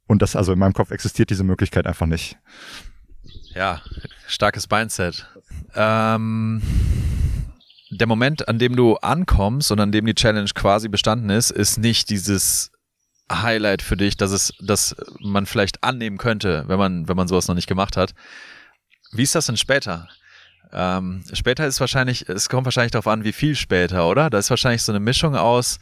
und 0.06 0.22
das, 0.22 0.36
also 0.36 0.54
in 0.54 0.58
meinem 0.58 0.72
Kopf 0.72 0.90
existiert 0.90 1.28
diese 1.28 1.44
Möglichkeit 1.44 1.86
einfach 1.86 2.06
nicht. 2.06 2.38
Ja, 3.56 3.80
starkes 4.26 4.68
Mindset. 4.68 5.26
Ähm, 5.74 6.60
der 7.90 8.06
Moment, 8.06 8.48
an 8.48 8.58
dem 8.58 8.76
du 8.76 8.96
ankommst 8.96 9.72
und 9.72 9.80
an 9.80 9.92
dem 9.92 10.04
die 10.04 10.14
Challenge 10.14 10.50
quasi 10.54 10.88
bestanden 10.88 11.30
ist, 11.30 11.52
ist 11.52 11.78
nicht 11.78 12.10
dieses 12.10 12.70
Highlight 13.32 13.80
für 13.80 13.96
dich, 13.96 14.18
dass 14.18 14.30
es, 14.30 14.52
dass 14.60 14.94
man 15.20 15.46
vielleicht 15.46 15.82
annehmen 15.82 16.18
könnte, 16.18 16.64
wenn 16.66 16.78
man, 16.78 17.08
wenn 17.08 17.16
man 17.16 17.28
sowas 17.28 17.48
noch 17.48 17.54
nicht 17.54 17.66
gemacht 17.66 17.96
hat. 17.96 18.12
Wie 19.12 19.22
ist 19.22 19.34
das 19.34 19.46
denn 19.46 19.56
später? 19.56 20.06
Ähm, 20.70 21.24
später 21.32 21.66
ist 21.66 21.80
wahrscheinlich, 21.80 22.28
es 22.28 22.50
kommt 22.50 22.66
wahrscheinlich 22.66 22.92
darauf 22.92 23.06
an, 23.06 23.24
wie 23.24 23.32
viel 23.32 23.54
später, 23.54 24.06
oder? 24.06 24.28
Da 24.28 24.36
ist 24.38 24.50
wahrscheinlich 24.50 24.82
so 24.82 24.92
eine 24.92 25.00
Mischung 25.00 25.34
aus 25.34 25.78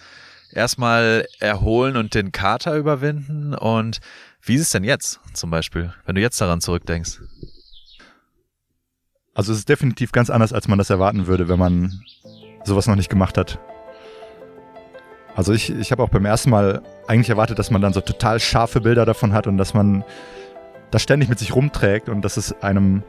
erstmal 0.52 1.26
erholen 1.40 1.96
und 1.96 2.14
den 2.14 2.30
Kater 2.30 2.76
überwinden 2.76 3.52
und 3.52 4.00
wie 4.42 4.54
ist 4.54 4.60
es 4.60 4.70
denn 4.70 4.84
jetzt 4.84 5.18
zum 5.32 5.50
Beispiel, 5.50 5.92
wenn 6.06 6.14
du 6.14 6.20
jetzt 6.20 6.40
daran 6.40 6.60
zurückdenkst? 6.60 7.18
Also 9.34 9.52
es 9.52 9.58
ist 9.58 9.68
definitiv 9.68 10.12
ganz 10.12 10.30
anders, 10.30 10.52
als 10.52 10.68
man 10.68 10.78
das 10.78 10.90
erwarten 10.90 11.26
würde, 11.26 11.48
wenn 11.48 11.58
man 11.58 12.00
sowas 12.64 12.86
noch 12.86 12.94
nicht 12.94 13.10
gemacht 13.10 13.36
hat. 13.36 13.58
Also 15.34 15.52
ich, 15.52 15.70
ich 15.70 15.90
habe 15.90 16.02
auch 16.02 16.08
beim 16.08 16.24
ersten 16.24 16.50
Mal 16.50 16.82
eigentlich 17.08 17.30
erwartet, 17.30 17.58
dass 17.58 17.70
man 17.70 17.82
dann 17.82 17.92
so 17.92 18.00
total 18.00 18.38
scharfe 18.38 18.80
Bilder 18.80 19.04
davon 19.04 19.32
hat 19.32 19.48
und 19.48 19.58
dass 19.58 19.74
man 19.74 20.04
das 20.92 21.02
ständig 21.02 21.28
mit 21.28 21.40
sich 21.40 21.54
rumträgt 21.54 22.08
und 22.08 22.22
dass 22.24 22.36
es 22.36 22.62
einem 22.62 23.02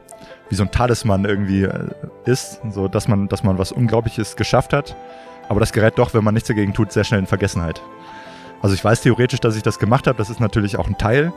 wie 0.48 0.56
so 0.56 0.64
ein 0.64 0.72
Talisman 0.72 1.24
irgendwie 1.24 1.62
äh, 1.62 1.90
ist, 2.24 2.60
so 2.70 2.88
dass 2.88 3.06
man, 3.06 3.28
dass 3.28 3.44
man 3.44 3.58
was 3.58 3.70
Unglaubliches 3.70 4.34
geschafft 4.34 4.72
hat. 4.72 4.96
Aber 5.48 5.60
das 5.60 5.72
gerät 5.72 5.96
doch, 5.96 6.12
wenn 6.12 6.24
man 6.24 6.34
nichts 6.34 6.48
dagegen 6.48 6.74
tut, 6.74 6.90
sehr 6.90 7.04
schnell 7.04 7.20
in 7.20 7.26
Vergessenheit. 7.26 7.80
Also 8.60 8.74
ich 8.74 8.84
weiß 8.84 9.02
theoretisch, 9.02 9.38
dass 9.40 9.54
ich 9.54 9.62
das 9.62 9.78
gemacht 9.78 10.08
habe, 10.08 10.18
das 10.18 10.30
ist 10.30 10.40
natürlich 10.40 10.76
auch 10.76 10.88
ein 10.88 10.98
Teil. 10.98 11.32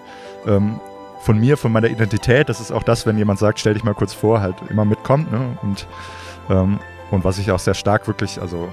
Ähm, 0.48 0.80
von 1.20 1.40
mir, 1.40 1.58
von 1.58 1.72
meiner 1.72 1.88
Identität. 1.88 2.50
Das 2.50 2.60
ist 2.60 2.72
auch 2.72 2.84
das, 2.84 3.06
wenn 3.06 3.18
jemand 3.18 3.40
sagt, 3.40 3.60
stell 3.60 3.74
dich 3.74 3.84
mal 3.84 3.94
kurz 3.94 4.14
vor, 4.14 4.42
halt 4.42 4.56
immer 4.70 4.86
mitkommt. 4.86 5.32
Ne? 5.32 5.58
Und, 5.62 5.88
ähm, 6.50 6.80
und 7.12 7.24
was 7.24 7.38
ich 7.38 7.52
auch 7.52 7.60
sehr 7.60 7.74
stark 7.74 8.08
wirklich, 8.08 8.42
also 8.42 8.70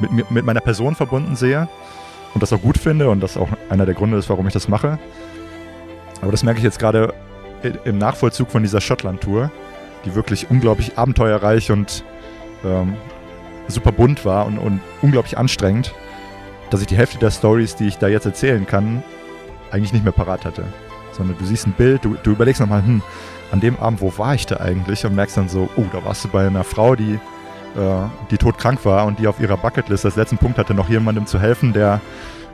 mit, 0.00 0.30
mit 0.30 0.44
meiner 0.44 0.60
Person 0.60 0.94
verbunden 0.94 1.36
sehe 1.36 1.68
und 2.34 2.42
das 2.42 2.52
auch 2.52 2.60
gut 2.60 2.78
finde 2.78 3.10
und 3.10 3.20
das 3.20 3.36
auch 3.36 3.48
einer 3.68 3.86
der 3.86 3.94
Gründe 3.94 4.16
ist, 4.16 4.30
warum 4.30 4.46
ich 4.46 4.52
das 4.52 4.68
mache. 4.68 4.98
Aber 6.20 6.30
das 6.30 6.42
merke 6.42 6.58
ich 6.58 6.64
jetzt 6.64 6.78
gerade 6.78 7.14
im 7.84 7.98
Nachvollzug 7.98 8.50
von 8.50 8.62
dieser 8.62 8.80
Schottland-Tour, 8.80 9.50
die 10.04 10.14
wirklich 10.14 10.50
unglaublich 10.50 10.98
abenteuerreich 10.98 11.70
und 11.70 12.04
ähm, 12.64 12.94
super 13.68 13.92
bunt 13.92 14.24
war 14.24 14.46
und, 14.46 14.58
und 14.58 14.80
unglaublich 15.00 15.38
anstrengend, 15.38 15.94
dass 16.70 16.80
ich 16.80 16.86
die 16.86 16.96
Hälfte 16.96 17.18
der 17.18 17.30
Stories, 17.30 17.76
die 17.76 17.86
ich 17.86 17.98
da 17.98 18.08
jetzt 18.08 18.26
erzählen 18.26 18.66
kann, 18.66 19.04
eigentlich 19.70 19.92
nicht 19.92 20.04
mehr 20.04 20.12
parat 20.12 20.44
hatte 20.44 20.64
sondern 21.12 21.36
du 21.38 21.44
siehst 21.44 21.66
ein 21.66 21.72
Bild, 21.72 22.04
du, 22.04 22.16
du 22.22 22.32
überlegst 22.32 22.60
nochmal, 22.60 22.84
hm, 22.84 23.02
an 23.52 23.60
dem 23.60 23.78
Abend, 23.78 24.00
wo 24.00 24.12
war 24.16 24.34
ich 24.34 24.46
da 24.46 24.56
eigentlich? 24.56 25.04
Und 25.04 25.14
merkst 25.14 25.36
dann 25.36 25.48
so, 25.48 25.68
oh, 25.76 25.84
da 25.92 26.04
warst 26.04 26.24
du 26.24 26.28
bei 26.28 26.46
einer 26.46 26.64
Frau, 26.64 26.96
die, 26.96 27.14
äh, 27.14 28.08
die 28.30 28.38
todkrank 28.38 28.84
war 28.84 29.06
und 29.06 29.18
die 29.18 29.26
auf 29.26 29.40
ihrer 29.40 29.58
Bucketlist 29.58 30.04
als 30.06 30.16
letzten 30.16 30.38
Punkt 30.38 30.58
hatte, 30.58 30.74
noch 30.74 30.88
jemandem 30.88 31.26
zu 31.26 31.38
helfen, 31.38 31.72
der, 31.72 32.00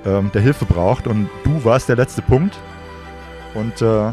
ähm, 0.04 0.30
der 0.34 0.42
Hilfe 0.42 0.64
braucht. 0.64 1.06
Und 1.06 1.28
du 1.44 1.64
warst 1.64 1.88
der 1.88 1.96
letzte 1.96 2.20
Punkt. 2.20 2.59
Und 3.54 3.80
äh, 3.80 4.12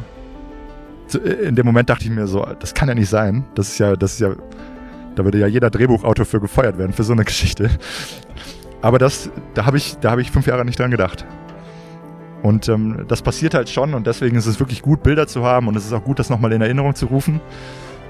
in 1.43 1.55
dem 1.55 1.65
Moment 1.65 1.89
dachte 1.89 2.05
ich 2.05 2.11
mir 2.11 2.27
so, 2.27 2.45
das 2.59 2.73
kann 2.73 2.87
ja 2.87 2.95
nicht 2.95 3.09
sein. 3.09 3.45
Das 3.55 3.69
ist 3.69 3.79
ja, 3.79 3.95
das 3.95 4.13
ist 4.13 4.19
ja, 4.19 4.31
da 5.15 5.23
würde 5.23 5.39
ja 5.39 5.47
jeder 5.47 5.69
Drehbuchautor 5.71 6.25
für 6.25 6.39
gefeuert 6.39 6.77
werden, 6.77 6.93
für 6.93 7.03
so 7.03 7.13
eine 7.13 7.23
Geschichte. 7.25 7.69
Aber 8.81 8.99
das, 8.99 9.31
da 9.55 9.65
habe 9.65 9.77
ich, 9.77 9.97
da 10.01 10.11
habe 10.11 10.21
ich 10.21 10.29
fünf 10.29 10.45
Jahre 10.45 10.65
nicht 10.65 10.79
dran 10.79 10.91
gedacht. 10.91 11.25
Und 12.45 12.69
ähm, 12.69 13.05
das 13.07 13.23
passiert 13.23 13.55
halt 13.55 13.71
schon 13.71 13.95
und 13.95 14.05
deswegen 14.05 14.37
ist 14.37 14.45
es 14.45 14.59
wirklich 14.59 14.83
gut, 14.83 15.01
Bilder 15.01 15.25
zu 15.25 15.43
haben 15.43 15.67
und 15.67 15.75
es 15.75 15.83
ist 15.83 15.93
auch 15.93 16.03
gut, 16.03 16.19
das 16.19 16.29
nochmal 16.29 16.53
in 16.53 16.61
Erinnerung 16.61 16.93
zu 16.93 17.07
rufen. 17.07 17.41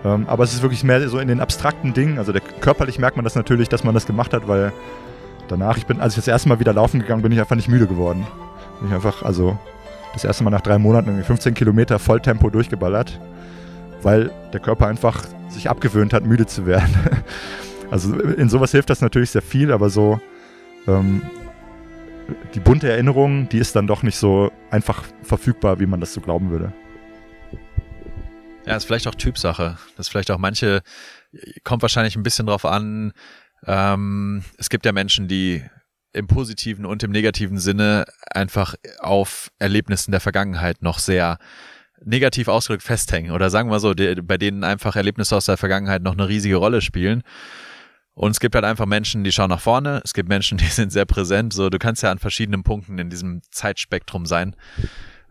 Ähm, 0.04 0.26
aber 0.28 0.44
es 0.44 0.54
ist 0.54 0.62
wirklich 0.62 0.84
mehr 0.84 1.08
so 1.08 1.20
in 1.20 1.30
den 1.30 1.40
abstrakten 1.40 1.94
Dingen. 1.94 2.20
Also 2.20 2.34
der, 2.34 2.42
körperlich 2.42 3.00
merkt 3.00 3.16
man 3.16 3.24
das 3.24 3.36
natürlich, 3.36 3.70
dass 3.70 3.86
man 3.86 3.94
das 3.94 4.06
gemacht 4.06 4.34
hat, 4.34 4.46
weil 4.50 4.74
danach, 5.48 5.78
ich 5.78 5.86
bin, 5.86 6.02
als 6.02 6.16
ich 6.16 6.18
das 6.18 6.28
erste 6.28 6.50
Mal 6.50 6.60
wieder 6.60 6.74
laufen 6.74 7.00
gegangen 7.00 7.22
bin, 7.22 7.32
ich 7.32 7.40
einfach 7.40 7.56
nicht 7.56 7.70
müde 7.70 7.88
geworden. 7.88 8.28
Bin 8.82 8.90
ich 8.90 8.94
einfach, 8.94 9.24
also 9.24 9.58
das 10.12 10.26
erste 10.26 10.44
Mal 10.44 10.50
nach 10.50 10.60
drei 10.60 10.80
Monaten 10.80 11.08
irgendwie 11.08 11.26
15 11.26 11.54
Kilometer 11.54 11.98
Volltempo 11.98 12.50
durchgeballert, 12.50 13.22
weil 14.02 14.32
der 14.52 14.60
Körper 14.60 14.88
einfach 14.88 15.24
sich 15.48 15.70
abgewöhnt 15.70 16.12
hat, 16.12 16.26
müde 16.26 16.46
zu 16.46 16.66
werden. 16.66 16.94
Also 17.92 18.16
in 18.16 18.50
sowas 18.50 18.72
hilft 18.72 18.90
das 18.90 19.00
natürlich 19.02 19.30
sehr 19.30 19.44
viel, 19.44 19.72
aber 19.72 19.92
so 19.92 20.20
ähm, 20.88 21.22
die 22.54 22.60
bunte 22.60 22.90
Erinnerung, 22.90 23.50
die 23.50 23.58
ist 23.58 23.76
dann 23.76 23.88
doch 23.88 24.04
nicht 24.04 24.18
so 24.18 24.52
einfach 24.72 25.04
verfügbar, 25.22 25.80
wie 25.80 25.86
man 25.86 26.00
das 26.00 26.14
so 26.14 26.22
glauben 26.22 26.50
würde. 26.50 26.74
Ja, 28.66 28.76
ist 28.76 28.86
vielleicht 28.86 29.08
auch 29.08 29.16
Typsache. 29.16 29.78
Das 29.96 30.08
ist 30.08 30.10
vielleicht 30.10 30.32
auch 30.32 30.40
manche, 30.40 30.82
kommt 31.64 31.82
wahrscheinlich 31.82 32.16
ein 32.16 32.24
bisschen 32.24 32.48
drauf 32.48 32.66
an. 32.66 33.14
Ähm, 33.66 34.44
es 34.58 34.70
gibt 34.70 34.86
ja 34.86 34.92
Menschen, 34.92 35.28
die 35.28 35.64
im 36.14 36.28
positiven 36.28 36.86
und 36.86 37.04
im 37.04 37.12
negativen 37.12 37.60
Sinne 37.60 38.06
einfach 38.32 38.76
auf 39.00 39.52
Erlebnissen 39.60 40.12
der 40.12 40.22
Vergangenheit 40.22 40.82
noch 40.82 41.00
sehr 41.00 41.38
negativ 42.04 42.48
ausgedrückt 42.48 42.84
festhängen 42.84 43.32
oder 43.32 43.50
sagen 43.50 43.70
wir 43.70 43.80
so, 43.80 43.94
die, 43.94 44.16
bei 44.16 44.38
denen 44.38 44.64
einfach 44.64 44.96
Erlebnisse 44.96 45.36
aus 45.36 45.46
der 45.46 45.58
Vergangenheit 45.58 46.02
noch 46.02 46.14
eine 46.14 46.28
riesige 46.28 46.56
Rolle 46.56 46.82
spielen. 46.82 47.24
Und 48.16 48.32
es 48.32 48.40
gibt 48.40 48.56
halt 48.56 48.66
einfach 48.66 48.86
Menschen, 48.86 49.24
die 49.26 49.32
schauen 49.32 49.50
nach 49.50 49.60
vorne. 49.60 50.02
Es 50.04 50.14
gibt 50.14 50.30
Menschen, 50.30 50.58
die 50.60 50.66
sind 50.66 50.92
sehr 50.92 51.06
präsent. 51.06 51.54
So, 51.54 51.70
du 51.70 51.78
kannst 51.78 52.02
ja 52.02 52.12
an 52.12 52.18
verschiedenen 52.18 52.64
Punkten 52.64 52.98
in 52.98 53.10
diesem 53.10 53.42
Zeitspektrum 53.52 54.26
sein. 54.26 54.56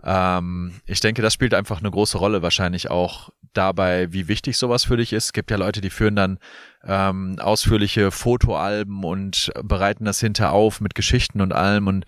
Ähm, 0.05 0.81
ich 0.87 1.01
denke, 1.01 1.23
das 1.23 1.33
spielt 1.33 1.55
einfach 1.55 1.81
eine 1.81 1.91
große 1.91 2.19
Rolle 2.19 2.43
wahrscheinlich 2.43 2.91
auch 2.91 3.31
dabei, 3.55 4.13
wie 4.13 4.29
wichtig 4.29 4.59
sowas 4.59 4.85
für 4.85 4.99
dich 4.99 5.13
ist. 5.13 5.27
Es 5.27 5.33
gibt 5.33 5.51
ja 5.51 5.57
Leute, 5.57 5.81
die 5.81 5.91
führen 5.91 6.17
dann 6.17 6.39
ähm, 6.85 7.39
ausführliche 7.39 8.11
Fotoalben 8.11 9.03
und 9.03 9.51
bereiten 9.63 10.05
das 10.05 10.21
hinter 10.21 10.53
auf 10.53 10.81
mit 10.81 10.95
Geschichten 10.95 11.41
und 11.41 11.53
allem 11.53 11.87
und 11.87 12.05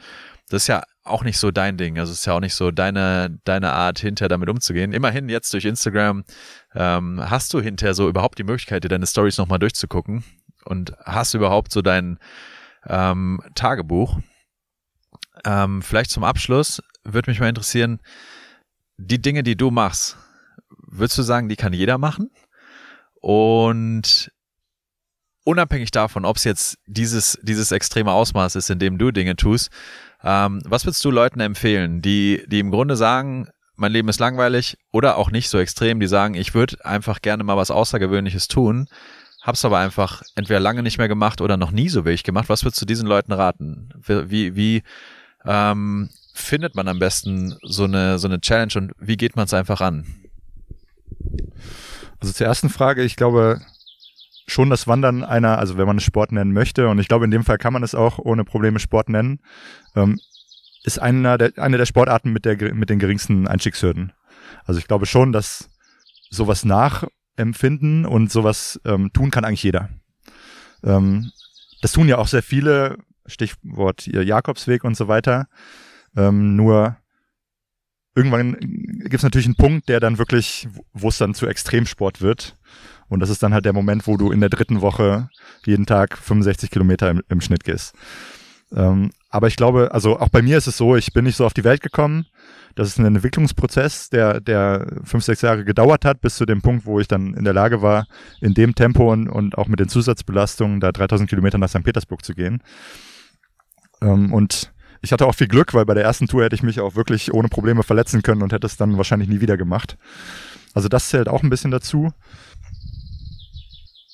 das 0.49 0.63
ist 0.63 0.67
ja 0.69 0.83
auch 1.03 1.25
nicht 1.25 1.39
so 1.39 1.51
dein 1.51 1.77
Ding. 1.77 1.99
Also 1.99 2.13
es 2.13 2.21
ist 2.21 2.27
ja 2.27 2.35
auch 2.35 2.41
nicht 2.41 2.55
so 2.55 2.71
deine, 2.71 3.39
deine 3.45 3.73
Art, 3.73 3.99
hinter 3.99 4.29
damit 4.29 4.49
umzugehen. 4.49 4.93
Immerhin 4.93 5.29
jetzt 5.29 5.53
durch 5.53 5.65
Instagram 5.65 6.25
ähm, 6.75 7.21
hast 7.31 7.53
du 7.53 7.61
hinterher 7.61 7.95
so 7.95 8.09
überhaupt 8.09 8.39
die 8.39 8.45
Möglichkeit, 8.45 8.85
dir 8.85 8.89
deine 8.89 9.07
Stories 9.07 9.39
nochmal 9.39 9.59
durchzugucken 9.59 10.23
und 10.67 10.93
hast 11.05 11.35
überhaupt 11.35 11.73
so 11.73 11.83
dein 11.83 12.19
ähm, 12.87 13.41
Tagebuch. 13.55 14.19
Ähm, 15.45 15.83
vielleicht 15.83 16.11
zum 16.11 16.25
Abschluss 16.25 16.83
würde 17.05 17.31
mich 17.31 17.41
mal 17.41 17.49
interessieren, 17.49 18.01
die 18.97 19.21
Dinge, 19.21 19.43
die 19.43 19.57
du 19.57 19.71
machst, 19.71 20.17
würdest 20.87 21.19
du 21.19 21.23
sagen, 21.23 21.49
die 21.49 21.57
kann 21.57 21.73
jeder 21.73 21.99
machen? 21.99 22.31
Und 23.21 24.31
unabhängig 25.45 25.91
davon, 25.91 26.25
ob 26.25 26.37
es 26.37 26.45
jetzt 26.45 26.79
dieses, 26.87 27.39
dieses 27.43 27.71
extreme 27.73 28.13
Ausmaß 28.13 28.57
ist, 28.57 28.71
in 28.71 28.79
dem 28.79 28.99
du 28.99 29.11
Dinge 29.11 29.37
tust, 29.37 29.71
ähm, 30.23 30.61
was 30.65 30.85
würdest 30.85 31.05
du 31.05 31.11
Leuten 31.11 31.41
empfehlen, 31.41 32.03
die, 32.03 32.45
die 32.49 32.59
im 32.59 32.71
Grunde 32.71 32.97
sagen, 32.97 33.49
mein 33.77 33.93
Leben 33.93 34.09
ist 34.09 34.21
langweilig 34.21 34.79
oder 34.91 35.19
auch 35.19 35.31
nicht 35.31 35.49
so 35.51 35.59
extrem, 35.59 36.01
die 36.01 36.07
sagen, 36.07 36.35
ich 36.35 36.55
würde 36.55 36.85
einfach 36.85 37.21
gerne 37.21 37.45
mal 37.45 37.57
was 37.57 37.71
Außergewöhnliches 37.71 38.49
tun, 38.49 38.89
hab's 39.47 39.65
aber 39.65 39.79
einfach 39.79 40.23
entweder 40.35 40.59
lange 40.59 40.83
nicht 40.83 40.99
mehr 40.99 41.09
gemacht 41.09 41.41
oder 41.41 41.57
noch 41.57 41.71
nie 41.71 41.89
so 41.89 42.05
wirklich 42.05 42.25
gemacht. 42.25 42.49
Was 42.49 42.65
würdest 42.65 42.83
du 42.83 42.87
diesen 42.87 43.07
Leuten 43.07 43.33
raten? 43.33 43.91
Wie, 44.07 44.57
wie 44.57 44.83
ähm, 45.45 46.11
findet 46.35 46.75
man 46.75 46.89
am 46.89 46.99
besten 46.99 47.57
so 47.63 47.85
eine, 47.85 48.19
so 48.19 48.27
eine 48.27 48.41
Challenge 48.41 48.73
und 48.77 48.93
wie 48.99 49.17
geht 49.17 49.37
man 49.37 49.45
es 49.45 49.55
einfach 49.55 49.81
an? 49.81 50.05
Also 52.21 52.33
zur 52.33 52.47
ersten 52.47 52.71
Frage, 52.71 53.03
ich 53.05 53.15
glaube 53.17 53.61
schon 54.49 54.71
das 54.71 54.87
Wandern 54.87 55.25
einer, 55.25 55.59
also 55.59 55.77
wenn 55.77 55.87
man 55.87 55.99
es 55.99 56.05
Sport 56.05 56.33
nennen 56.33 56.53
möchte, 56.53 56.89
und 56.89 56.99
ich 56.99 57.09
glaube 57.09 57.25
in 57.25 57.31
dem 57.31 57.45
Fall 57.45 57.59
kann 57.59 57.73
man 57.73 57.83
es 57.83 57.95
auch 57.95 58.19
ohne 58.19 58.45
Probleme 58.45 58.79
Sport 58.79 59.09
nennen, 59.09 59.41
ähm, 59.95 60.19
ist 60.85 61.01
einer 61.01 61.39
der, 61.39 61.53
eine 61.57 61.79
der 61.79 61.87
Sportarten 61.87 62.33
mit, 62.33 62.45
der, 62.45 62.75
mit 62.75 62.91
den 62.91 62.99
geringsten 62.99 63.49
Einstiegshürden. 63.49 64.13
Also 64.65 64.79
ich 64.79 64.87
glaube 64.87 65.07
schon, 65.07 65.33
dass 65.33 65.69
sowas 66.31 66.65
nachempfinden 67.37 68.07
und 68.07 68.31
sowas 68.31 68.81
ähm, 68.85 69.13
tun 69.13 69.31
kann 69.31 69.45
eigentlich 69.45 69.63
jeder. 69.63 69.89
Ähm, 70.83 71.31
das 71.83 71.93
tun 71.93 72.09
ja 72.09 72.19
auch 72.19 72.29
sehr 72.29 72.43
viele, 72.43 72.99
Stichwort 73.27 74.07
Jakobsweg 74.07 74.85
und 74.85 74.97
so 74.97 75.09
weiter. 75.09 75.49
Ähm, 76.17 76.57
nur 76.57 76.97
irgendwann 78.15 78.57
gibt 78.61 79.15
es 79.15 79.23
natürlich 79.23 79.47
einen 79.47 79.57
Punkt, 79.57 79.89
der 79.89 80.01
dann 80.01 80.19
wirklich, 80.19 80.69
wo 80.93 81.09
es 81.09 81.19
dann 81.19 81.35
zu 81.35 81.47
Extremsport 81.47 82.21
wird. 82.21 82.57
Und 83.09 83.21
das 83.21 83.31
ist 83.31 83.43
dann 83.43 83.53
halt 83.53 83.65
der 83.65 83.73
Moment, 83.73 84.07
wo 84.07 84.17
du 84.17 84.31
in 84.33 84.41
der 84.41 84.49
dritten 84.49 84.81
Woche 84.81 85.29
jeden 85.65 85.87
Tag 85.87 86.17
65 86.19 86.71
Kilometer 86.71 87.11
im, 87.11 87.23
im 87.29 87.41
Schnitt 87.41 87.65
gehst. 87.65 87.95
Ähm, 88.73 89.11
aber 89.29 89.49
ich 89.49 89.57
glaube, 89.57 89.91
also 89.93 90.19
auch 90.19 90.29
bei 90.29 90.43
mir 90.43 90.59
ist 90.59 90.67
es 90.67 90.77
so, 90.77 90.97
ich 90.97 91.13
bin 91.13 91.25
nicht 91.25 91.37
so 91.37 91.47
auf 91.47 91.55
die 91.55 91.65
Welt 91.65 91.83
gekommen. 91.83 92.27
Das 92.77 92.89
ist 92.89 92.99
ein 92.99 93.07
Entwicklungsprozess, 93.07 94.11
der, 94.11 94.41
der 94.41 95.01
fünf, 95.03 95.25
sechs 95.25 95.41
Jahre 95.41 95.65
gedauert 95.65 96.05
hat, 96.05 96.21
bis 96.21 96.37
zu 96.37 96.45
dem 96.45 96.61
Punkt, 96.61 96.85
wo 96.85 97.01
ich 97.01 97.09
dann 97.09 97.33
in 97.33 97.43
der 97.43 97.55
Lage 97.55 97.81
war, 97.81 98.07
in 98.43 98.53
dem 98.53 98.75
Tempo 98.75 99.11
und, 99.11 99.31
und 99.31 99.57
auch 99.57 99.67
mit 99.67 99.81
den 99.81 99.89
Zusatzbelastungen 99.89 100.79
da 100.79 100.93
3000 100.93 101.29
Kilometer 101.29 101.57
nach 101.57 101.71
St. 101.71 101.83
Petersburg 101.83 102.23
zu 102.23 102.35
gehen. 102.35 102.63
Ähm, 104.03 104.31
und 104.31 104.75
ich 105.01 105.11
hatte 105.11 105.27
auch 105.27 105.35
viel 105.35 105.49
Glück, 105.49 105.73
weil 105.73 105.87
bei 105.87 105.95
der 105.95 106.05
ersten 106.05 106.27
Tour 106.27 106.45
hätte 106.45 106.55
ich 106.55 106.63
mich 106.63 106.81
auch 106.81 106.97
wirklich 106.97 107.33
ohne 107.33 107.49
Probleme 107.49 107.83
verletzen 107.83 108.23
können 108.23 108.43
und 108.43 108.53
hätte 108.53 108.67
es 108.67 108.77
dann 108.77 108.99
wahrscheinlich 108.99 109.31
nie 109.31 109.41
wieder 109.41 109.57
gemacht. 109.57 109.97
Also 110.75 110.89
das 110.89 111.09
zählt 111.09 111.29
auch 111.29 111.43
ein 111.43 111.51
bisschen 111.51 111.71
dazu. 111.71 112.13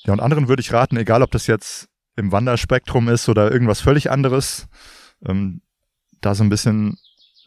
Ja, 0.04 0.12
und 0.12 0.20
anderen 0.20 0.46
würde 0.46 0.60
ich 0.60 0.72
raten, 0.72 0.96
egal 0.96 1.22
ob 1.22 1.32
das 1.32 1.48
jetzt 1.48 1.88
im 2.14 2.30
Wanderspektrum 2.30 3.08
ist 3.08 3.28
oder 3.28 3.50
irgendwas 3.50 3.80
völlig 3.80 4.10
anderes, 4.10 4.68
ähm, 5.26 5.62
da 6.20 6.36
so 6.36 6.44
ein 6.44 6.48
bisschen 6.48 6.96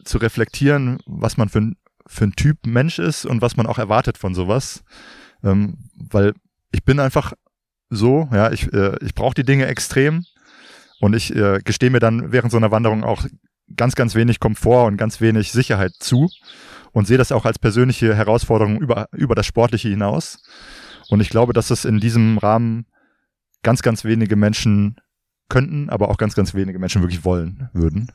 zu 0.06 0.18
reflektieren, 0.18 0.98
was 1.06 1.36
man 1.36 1.48
für 1.48 1.60
ein, 1.60 1.76
für 2.06 2.24
ein 2.24 2.32
Typ 2.32 2.66
Mensch 2.66 2.98
ist 2.98 3.24
und 3.26 3.42
was 3.42 3.56
man 3.56 3.66
auch 3.66 3.78
erwartet 3.78 4.18
von 4.18 4.34
sowas. 4.34 4.84
Ähm, 5.42 5.78
weil 5.94 6.34
ich 6.72 6.84
bin 6.84 7.00
einfach 7.00 7.32
so, 7.90 8.28
ja, 8.32 8.50
ich, 8.52 8.72
äh, 8.72 8.96
ich 9.04 9.14
brauche 9.14 9.34
die 9.34 9.44
Dinge 9.44 9.66
extrem 9.66 10.24
und 11.00 11.14
ich 11.14 11.34
äh, 11.34 11.60
gestehe 11.64 11.90
mir 11.90 12.00
dann 12.00 12.32
während 12.32 12.50
so 12.50 12.56
einer 12.56 12.70
Wanderung 12.70 13.04
auch 13.04 13.24
ganz, 13.74 13.94
ganz 13.94 14.14
wenig 14.14 14.40
Komfort 14.40 14.86
und 14.86 14.96
ganz 14.96 15.20
wenig 15.20 15.52
Sicherheit 15.52 15.92
zu 15.98 16.30
und 16.92 17.06
sehe 17.06 17.18
das 17.18 17.32
auch 17.32 17.44
als 17.44 17.58
persönliche 17.58 18.14
Herausforderung 18.14 18.78
über, 18.78 19.08
über 19.12 19.34
das 19.34 19.46
Sportliche 19.46 19.88
hinaus. 19.88 20.42
Und 21.08 21.20
ich 21.20 21.30
glaube, 21.30 21.52
dass 21.52 21.70
es 21.70 21.84
in 21.84 22.00
diesem 22.00 22.38
Rahmen 22.38 22.86
ganz, 23.62 23.82
ganz 23.82 24.04
wenige 24.04 24.36
Menschen 24.36 24.96
könnten, 25.48 25.90
aber 25.90 26.08
auch 26.08 26.16
ganz, 26.16 26.34
ganz 26.34 26.54
wenige 26.54 26.78
Menschen 26.78 27.02
wirklich 27.02 27.24
wollen 27.24 27.68
würden. 27.72 28.12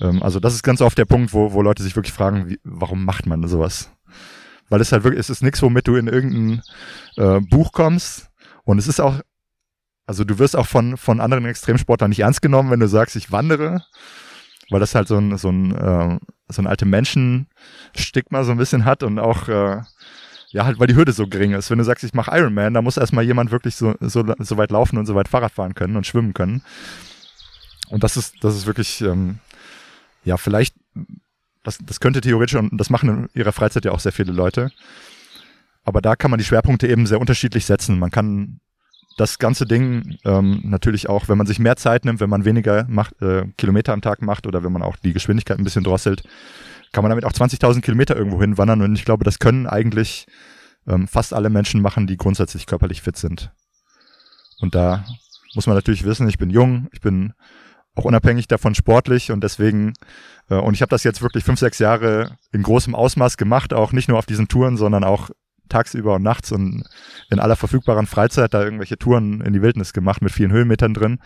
Ähm, 0.00 0.22
also 0.22 0.40
das 0.40 0.54
ist 0.54 0.62
ganz 0.62 0.80
oft 0.80 0.98
der 0.98 1.04
Punkt, 1.04 1.32
wo, 1.32 1.52
wo 1.52 1.62
Leute 1.62 1.82
sich 1.82 1.96
wirklich 1.96 2.14
fragen, 2.14 2.48
wie, 2.48 2.60
warum 2.64 3.04
macht 3.04 3.26
man 3.26 3.46
sowas? 3.48 3.90
Weil 4.68 4.80
es 4.80 4.92
halt 4.92 5.04
wirklich, 5.04 5.20
es 5.20 5.30
ist 5.30 5.42
nichts, 5.42 5.62
womit 5.62 5.86
du 5.86 5.96
in 5.96 6.08
irgendein 6.08 6.62
äh, 7.16 7.40
Buch 7.40 7.72
kommst. 7.72 8.30
Und 8.64 8.78
es 8.78 8.88
ist 8.88 9.00
auch 9.00 9.20
also 10.06 10.24
du 10.24 10.38
wirst 10.38 10.56
auch 10.56 10.66
von, 10.66 10.96
von 10.96 11.20
anderen 11.20 11.44
Extremsportlern 11.46 12.10
nicht 12.10 12.20
ernst 12.20 12.40
genommen, 12.40 12.70
wenn 12.70 12.80
du 12.80 12.88
sagst, 12.88 13.16
ich 13.16 13.32
wandere, 13.32 13.82
weil 14.70 14.80
das 14.80 14.94
halt 14.94 15.08
so 15.08 15.18
ein, 15.18 15.36
so 15.36 15.50
ein, 15.50 15.74
äh, 15.74 16.18
so 16.48 16.62
ein 16.62 16.68
alte 16.68 16.86
Menschen-Stigma 16.86 18.44
so 18.44 18.52
ein 18.52 18.58
bisschen 18.58 18.84
hat 18.84 19.02
und 19.02 19.18
auch, 19.18 19.48
äh, 19.48 19.82
ja, 20.50 20.64
halt, 20.64 20.78
weil 20.78 20.86
die 20.86 20.94
Hürde 20.94 21.12
so 21.12 21.26
gering 21.26 21.52
ist. 21.52 21.70
Wenn 21.70 21.78
du 21.78 21.84
sagst, 21.84 22.04
ich 22.04 22.14
mache 22.14 22.30
Ironman, 22.36 22.72
da 22.72 22.82
muss 22.82 22.96
erstmal 22.96 23.24
jemand 23.24 23.50
wirklich 23.50 23.74
so, 23.74 23.94
so, 24.00 24.24
so 24.38 24.56
weit 24.56 24.70
laufen 24.70 24.96
und 24.96 25.06
so 25.06 25.16
weit 25.16 25.28
Fahrrad 25.28 25.52
fahren 25.52 25.74
können 25.74 25.96
und 25.96 26.06
schwimmen 26.06 26.34
können. 26.34 26.62
Und 27.88 28.04
das 28.04 28.16
ist, 28.16 28.36
das 28.42 28.54
ist 28.54 28.66
wirklich, 28.66 29.00
ähm, 29.00 29.40
ja, 30.26 30.36
vielleicht, 30.36 30.74
das, 31.62 31.78
das 31.78 32.00
könnte 32.00 32.20
theoretisch, 32.20 32.56
und 32.56 32.76
das 32.76 32.90
machen 32.90 33.08
in 33.08 33.28
ihrer 33.32 33.52
Freizeit 33.52 33.84
ja 33.84 33.92
auch 33.92 34.00
sehr 34.00 34.12
viele 34.12 34.32
Leute. 34.32 34.70
Aber 35.84 36.02
da 36.02 36.16
kann 36.16 36.32
man 36.32 36.38
die 36.38 36.44
Schwerpunkte 36.44 36.88
eben 36.88 37.06
sehr 37.06 37.20
unterschiedlich 37.20 37.64
setzen. 37.64 37.98
Man 37.98 38.10
kann 38.10 38.60
das 39.16 39.38
ganze 39.38 39.66
Ding 39.66 40.18
ähm, 40.24 40.60
natürlich 40.64 41.08
auch, 41.08 41.28
wenn 41.28 41.38
man 41.38 41.46
sich 41.46 41.60
mehr 41.60 41.76
Zeit 41.76 42.04
nimmt, 42.04 42.18
wenn 42.18 42.28
man 42.28 42.44
weniger 42.44 42.86
macht, 42.88 43.22
äh, 43.22 43.46
Kilometer 43.56 43.92
am 43.92 44.02
Tag 44.02 44.20
macht 44.20 44.46
oder 44.46 44.64
wenn 44.64 44.72
man 44.72 44.82
auch 44.82 44.96
die 44.96 45.12
Geschwindigkeit 45.12 45.58
ein 45.58 45.64
bisschen 45.64 45.84
drosselt, 45.84 46.24
kann 46.92 47.02
man 47.02 47.10
damit 47.10 47.24
auch 47.24 47.32
20.000 47.32 47.80
Kilometer 47.82 48.16
irgendwo 48.16 48.40
hinwandern. 48.40 48.82
Und 48.82 48.96
ich 48.96 49.04
glaube, 49.04 49.24
das 49.24 49.38
können 49.38 49.68
eigentlich 49.68 50.26
ähm, 50.88 51.06
fast 51.06 51.32
alle 51.32 51.50
Menschen 51.50 51.80
machen, 51.80 52.08
die 52.08 52.16
grundsätzlich 52.16 52.66
körperlich 52.66 53.00
fit 53.00 53.16
sind. 53.16 53.52
Und 54.58 54.74
da 54.74 55.04
muss 55.54 55.68
man 55.68 55.76
natürlich 55.76 56.04
wissen, 56.04 56.28
ich 56.28 56.38
bin 56.38 56.50
jung, 56.50 56.88
ich 56.92 57.00
bin 57.00 57.32
auch 57.96 58.04
unabhängig 58.04 58.46
davon 58.46 58.74
sportlich 58.74 59.32
und 59.32 59.42
deswegen 59.42 59.94
äh, 60.48 60.54
und 60.54 60.74
ich 60.74 60.82
habe 60.82 60.90
das 60.90 61.04
jetzt 61.04 61.22
wirklich 61.22 61.44
fünf, 61.44 61.58
sechs 61.58 61.78
Jahre 61.78 62.36
in 62.52 62.62
großem 62.62 62.94
Ausmaß 62.94 63.36
gemacht, 63.36 63.72
auch 63.72 63.92
nicht 63.92 64.08
nur 64.08 64.18
auf 64.18 64.26
diesen 64.26 64.48
Touren, 64.48 64.76
sondern 64.76 65.04
auch 65.04 65.30
tagsüber 65.68 66.14
und 66.14 66.22
nachts 66.22 66.52
und 66.52 66.84
in 67.30 67.40
aller 67.40 67.56
verfügbaren 67.56 68.06
Freizeit 68.06 68.54
da 68.54 68.62
irgendwelche 68.62 68.98
Touren 68.98 69.40
in 69.40 69.52
die 69.52 69.62
Wildnis 69.62 69.92
gemacht 69.92 70.22
mit 70.22 70.32
vielen 70.32 70.52
Höhenmetern 70.52 70.94
drin. 70.94 71.18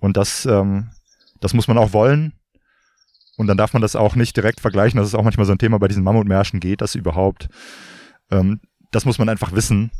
Und 0.00 0.16
das, 0.16 0.46
ähm, 0.46 0.90
das 1.40 1.54
muss 1.54 1.68
man 1.68 1.78
auch 1.78 1.92
wollen. 1.92 2.32
Und 3.36 3.46
dann 3.46 3.56
darf 3.56 3.72
man 3.72 3.82
das 3.82 3.96
auch 3.96 4.16
nicht 4.16 4.36
direkt 4.36 4.60
vergleichen. 4.60 4.98
Das 4.98 5.06
ist 5.06 5.14
auch 5.14 5.22
manchmal 5.22 5.46
so 5.46 5.52
ein 5.52 5.58
Thema 5.58 5.78
bei 5.78 5.88
diesen 5.88 6.02
Mammutmärschen. 6.02 6.60
Geht 6.60 6.80
das 6.80 6.94
überhaupt? 6.94 7.48
Ähm, 8.30 8.60
das 8.90 9.04
muss 9.04 9.18
man 9.18 9.28
einfach 9.28 9.52
wissen, 9.52 9.90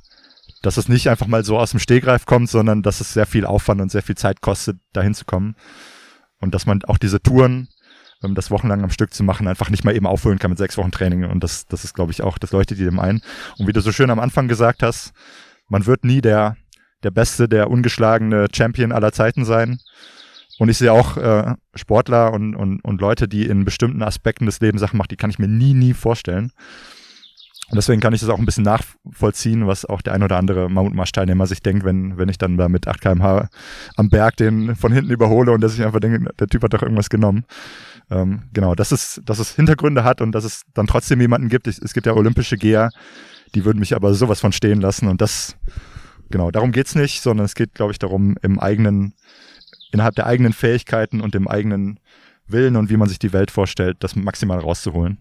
dass 0.63 0.77
es 0.77 0.89
nicht 0.89 1.09
einfach 1.09 1.27
mal 1.27 1.45
so 1.45 1.59
aus 1.59 1.73
dem 1.73 1.81
Stehgreif 1.81 2.25
kommt, 2.25 2.49
sondern 2.49 2.83
dass 2.83 3.01
es 3.01 3.13
sehr 3.13 3.27
viel 3.27 3.45
Aufwand 3.45 3.81
und 3.81 3.91
sehr 3.91 4.03
viel 4.03 4.17
Zeit 4.17 4.41
kostet, 4.41 4.79
dahin 4.93 5.15
zu 5.15 5.25
kommen. 5.25 5.57
Und 6.41 6.55
dass 6.55 6.67
man 6.67 6.83
auch 6.85 6.99
diese 6.99 7.21
Touren 7.21 7.69
ähm, 8.23 8.35
das 8.35 8.51
wochenlang 8.51 8.83
am 8.83 8.91
Stück 8.91 9.13
zu 9.13 9.25
machen, 9.25 9.49
einfach 9.49 9.71
nicht 9.71 9.85
mal 9.85 9.95
eben 9.95 10.07
aufholen 10.07 10.39
kann 10.39 10.51
mit 10.51 10.59
sechs 10.59 10.77
Wochen 10.77 10.91
Training. 10.91 11.25
Und 11.25 11.43
das, 11.43 11.67
das 11.67 11.85
ist, 11.85 11.95
glaube 11.95 12.13
ich, 12.13 12.23
auch, 12.23 12.39
das 12.39 12.53
leuchtet 12.53 12.79
jedem 12.79 13.01
ein. 13.01 13.21
Und 13.59 13.67
wie 13.67 13.73
du 13.73 13.81
so 13.81 13.93
schön 13.93 14.11
am 14.11 14.21
Anfang 14.21 14.49
gesagt 14.49 14.83
hast, 14.83 15.13
man 15.69 15.87
wird 15.87 16.05
nie 16.05 16.21
der, 16.21 16.57
der 17.03 17.11
beste, 17.11 17.49
der 17.49 17.71
ungeschlagene 17.71 18.47
Champion 18.55 18.93
aller 18.93 19.13
Zeiten 19.13 19.45
sein. 19.45 19.81
Und 20.59 20.69
ich 20.69 20.79
sehe 20.79 20.93
auch 20.93 21.17
äh, 21.17 21.55
Sportler 21.75 22.33
und, 22.33 22.55
und, 22.55 22.85
und 22.85 23.01
Leute, 23.01 23.27
die 23.27 23.47
in 23.47 23.65
bestimmten 23.65 24.03
Aspekten 24.03 24.47
des 24.47 24.61
Lebens 24.61 24.81
Sachen 24.81 24.97
machen, 24.97 25.09
die 25.11 25.17
kann 25.17 25.31
ich 25.31 25.39
mir 25.39 25.49
nie, 25.49 25.75
nie 25.75 25.95
vorstellen. 25.95 26.53
Und 27.69 27.77
deswegen 27.77 28.01
kann 28.01 28.13
ich 28.13 28.21
das 28.21 28.29
auch 28.29 28.39
ein 28.39 28.45
bisschen 28.45 28.65
nachvollziehen, 28.65 29.67
was 29.67 29.87
auch 29.87 30.03
der 30.03 30.13
ein 30.13 30.23
oder 30.23 30.37
andere 30.37 30.69
Mammutmarsch-Teilnehmer 30.69 31.47
sich 31.47 31.63
denkt, 31.63 31.85
wenn, 31.85 32.19
wenn 32.19 32.29
ich 32.29 32.37
dann 32.37 32.59
da 32.59 32.69
mit 32.69 32.87
8 32.87 33.01
kmh 33.01 33.49
am 33.97 34.11
Berg 34.11 34.37
den 34.37 34.77
von 34.77 34.93
hinten 34.93 35.11
überhole 35.11 35.53
und 35.53 35.63
der 35.63 35.71
sich 35.71 35.83
einfach 35.83 36.01
denkt, 36.01 36.29
der 36.39 36.49
Typ 36.49 36.63
hat 36.63 36.75
doch 36.75 36.83
irgendwas 36.83 37.09
genommen. 37.09 37.45
Ähm, 38.11 38.43
genau, 38.53 38.75
dass 38.75 38.93
es, 38.93 39.23
dass 39.25 39.39
es 39.39 39.55
Hintergründe 39.55 40.05
hat 40.05 40.21
und 40.21 40.33
dass 40.33 40.45
es 40.45 40.63
dann 40.75 40.87
trotzdem 40.87 41.21
jemanden 41.21 41.49
gibt. 41.49 41.67
Ich, 41.67 41.79
es 41.79 41.95
gibt 41.95 42.07
ja 42.07 42.15
olympische 42.15 42.59
Geher, 42.59 42.91
die 43.55 43.65
würden 43.65 43.79
mich 43.79 43.95
aber 43.95 44.13
sowas 44.13 44.41
von 44.41 44.53
stehen 44.53 44.81
lassen 44.81 45.09
und 45.09 45.23
das, 45.23 45.57
genau, 46.31 46.51
darum 46.51 46.73
geht's 46.73 46.95
nicht, 46.95 47.23
sondern 47.23 47.47
es 47.47 47.55
geht, 47.55 47.75
glaube 47.75 47.93
ich, 47.93 47.99
darum, 47.99 48.37
im 48.43 48.59
eigenen, 48.59 49.15
innerhalb 49.93 50.15
der 50.15 50.27
eigenen 50.27 50.53
Fähigkeiten 50.53 51.23
und 51.23 51.35
dem 51.35 51.49
eigenen 51.49 52.01
Willen 52.47 52.77
und 52.77 52.91
wie 52.91 52.97
man 52.97 53.09
sich 53.09 53.19
die 53.19 53.33
Welt 53.33 53.51
vorstellt, 53.51 53.99
das 54.01 54.15
maximal 54.17 54.59
rauszuholen. 54.59 55.19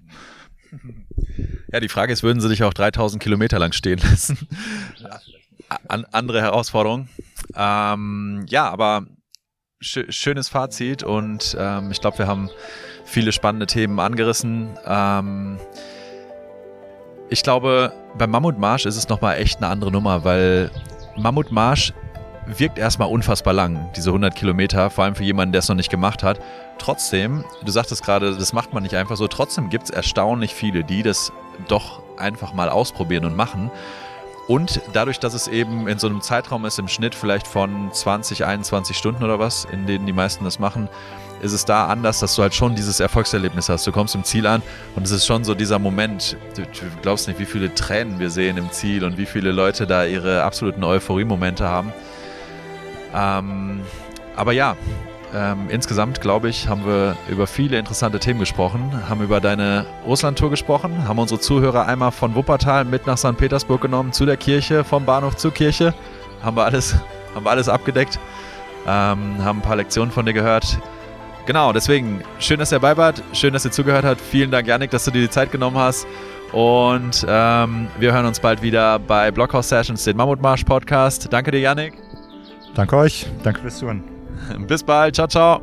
Ja, 1.72 1.80
die 1.80 1.89
Frage 1.89 2.13
ist, 2.13 2.24
würden 2.24 2.41
sie 2.41 2.49
dich 2.49 2.63
auch 2.63 2.74
3000 2.74 3.22
Kilometer 3.22 3.59
lang 3.59 3.72
stehen 3.72 3.99
lassen? 3.99 4.38
An, 5.88 6.05
andere 6.11 6.41
Herausforderung. 6.41 7.07
Ähm, 7.55 8.45
ja, 8.49 8.69
aber 8.69 9.05
sch 9.80 9.99
schönes 10.09 10.49
Fazit 10.49 11.03
und 11.03 11.55
ähm, 11.57 11.91
ich 11.91 12.01
glaube, 12.01 12.19
wir 12.19 12.28
haben 12.28 12.49
viele 13.05 13.32
spannende 13.32 13.67
Themen 13.67 13.99
angerissen. 13.99 14.78
Ähm, 14.86 15.57
ich 17.30 17.43
glaube, 17.43 17.93
beim 18.17 18.32
Mammutmarsch 18.32 18.86
ist 18.86 18.97
es 18.97 19.07
nochmal 19.07 19.38
echt 19.38 19.57
eine 19.57 19.67
andere 19.67 19.91
Nummer, 19.91 20.24
weil 20.26 20.69
Mammutmarsch 21.17 21.93
wirkt 22.46 22.78
erstmal 22.78 23.10
unfassbar 23.10 23.54
lang, 23.54 23.89
diese 23.96 24.10
100 24.10 24.36
Kilometer, 24.36 24.89
vor 24.89 25.04
allem 25.04 25.16
für 25.16 25.24
jemanden, 25.24 25.52
der 25.52 25.60
es 25.60 25.70
noch 25.70 25.76
nicht 25.76 25.89
gemacht 25.89 26.24
hat. 26.24 26.39
Trotzdem, 26.78 27.46
du 27.64 27.72
sagtest 27.72 28.04
gerade, 28.04 28.36
das 28.36 28.54
macht 28.54 28.74
man 28.74 28.84
nicht 28.84 28.96
einfach 28.96 29.16
so, 29.16 29.28
trotzdem 29.28 29.70
gibt 29.70 29.86
es 29.86 29.89
erstaunlich 29.89 30.54
viele, 30.54 30.84
die 30.84 31.04
das 31.04 31.32
doch 31.68 32.02
einfach 32.18 32.54
mal 32.54 32.70
ausprobieren 32.70 33.26
und 33.26 33.36
machen. 33.36 33.72
Und 34.48 34.82
dadurch, 34.92 35.20
dass 35.20 35.34
es 35.34 35.48
eben 35.48 35.88
in 35.88 36.00
so 36.00 36.08
einem 36.08 36.22
Zeitraum 36.22 36.66
ist, 36.66 36.80
im 36.80 36.88
Schnitt 36.88 37.16
vielleicht 37.16 37.48
von 37.48 37.92
20, 37.92 38.46
21 38.46 38.98
Stunden 38.98 39.24
oder 39.24 39.39
was, 39.39 39.66
in 39.66 39.86
denen 39.86 40.06
die 40.06 40.14
meisten 40.14 40.44
das 40.44 40.60
machen, 40.60 40.89
ist 41.42 41.54
es 41.54 41.66
da 41.66 41.88
anders, 41.88 42.20
dass 42.20 42.36
du 42.36 42.42
halt 42.42 42.54
schon 42.54 42.76
dieses 42.76 43.00
Erfolgserlebnis 43.00 43.70
hast. 43.70 43.86
Du 43.88 43.92
kommst 43.92 44.14
im 44.14 44.24
Ziel 44.24 44.46
an 44.46 44.62
und 44.96 45.04
es 45.04 45.12
ist 45.12 45.26
schon 45.26 45.44
so 45.44 45.56
dieser 45.56 45.80
Moment, 45.80 46.38
du, 46.56 46.64
du 46.64 46.86
glaubst 47.02 47.28
nicht, 47.28 47.39
wie 47.39 47.46
viele 47.46 47.74
Tränen 47.74 48.20
wir 48.20 48.30
sehen 48.30 48.58
im 48.58 48.72
Ziel 48.72 49.04
und 49.04 49.18
wie 49.18 49.26
viele 49.26 49.52
Leute 49.52 49.88
da 49.88 50.06
ihre 50.06 50.44
absoluten 50.44 50.84
Euphorie-Momente 50.84 51.68
haben. 51.68 51.94
Ähm, 53.14 53.82
aber 54.36 54.51
ja, 54.53 54.76
ähm, 55.34 55.70
insgesamt, 55.70 56.20
glaube 56.20 56.49
ich, 56.49 56.68
haben 56.68 56.86
wir 56.86 57.16
über 57.30 57.47
viele 57.47 57.78
interessante 57.78 58.20
Themen 58.20 58.39
gesprochen, 58.39 58.91
haben 59.07 59.22
über 59.22 59.39
deine 59.39 59.86
Russland-Tour 60.05 60.49
gesprochen, 60.49 61.07
haben 61.07 61.20
unsere 61.20 61.39
Zuhörer 61.39 61.88
einmal 61.88 62.12
von 62.12 62.36
Wuppertal 62.36 62.84
mit 62.84 63.07
nach 63.07 63.18
St. 63.18 63.38
Petersburg 63.38 63.82
genommen, 63.82 64.12
zu 64.12 64.26
der 64.26 64.38
Kirche, 64.38 64.84
vom 64.84 65.05
Bahnhof 65.05 65.38
zur 65.38 65.53
Kirche. 65.53 65.93
Haben 66.43 66.57
wir 66.57 66.66
alles, 66.66 66.95
haben 67.36 67.45
wir 67.45 67.51
alles 67.51 67.70
abgedeckt, 67.70 68.20
ähm, 68.86 69.43
haben 69.43 69.59
ein 69.59 69.62
paar 69.62 69.78
Lektionen 69.78 70.12
von 70.12 70.26
dir 70.26 70.34
gehört. 70.34 70.80
Genau, 71.45 71.72
deswegen, 71.74 72.24
schön, 72.39 72.59
dass 72.59 72.72
ihr 72.72 72.80
dabei 72.80 72.97
wart, 72.97 73.24
schön, 73.34 73.53
dass 73.53 73.66
ihr 73.66 73.72
zugehört 73.72 74.05
habt. 74.05 74.22
Vielen 74.22 74.51
Dank, 74.51 74.68
Janik, 74.68 74.91
dass 74.91 75.05
du 75.05 75.12
dir 75.12 75.22
die 75.22 75.30
Zeit 75.30 75.51
genommen 75.51 75.78
hast. 75.78 76.05
Und 76.51 77.26
ähm, 77.28 77.88
wir 77.97 78.14
hören 78.14 78.26
uns 78.26 78.41
bald 78.41 78.62
wieder 78.62 78.99
bei 78.99 79.32
Blockhouse 79.32 79.70
Sessions, 79.70 80.03
den 80.03 80.18
Mammutmarsch 80.18 80.66
Podcast. 80.66 81.30
Danke 81.32 81.51
dir, 81.51 81.62
Janik. 81.62 82.11
Danke 82.76 82.97
euch. 82.97 83.28
Danke 83.43 83.61
fürs 83.61 83.78
Zuhören. 83.78 84.03
Bis 84.67 84.84
bald. 84.84 85.15
Ciao, 85.15 85.28
ciao. 85.28 85.61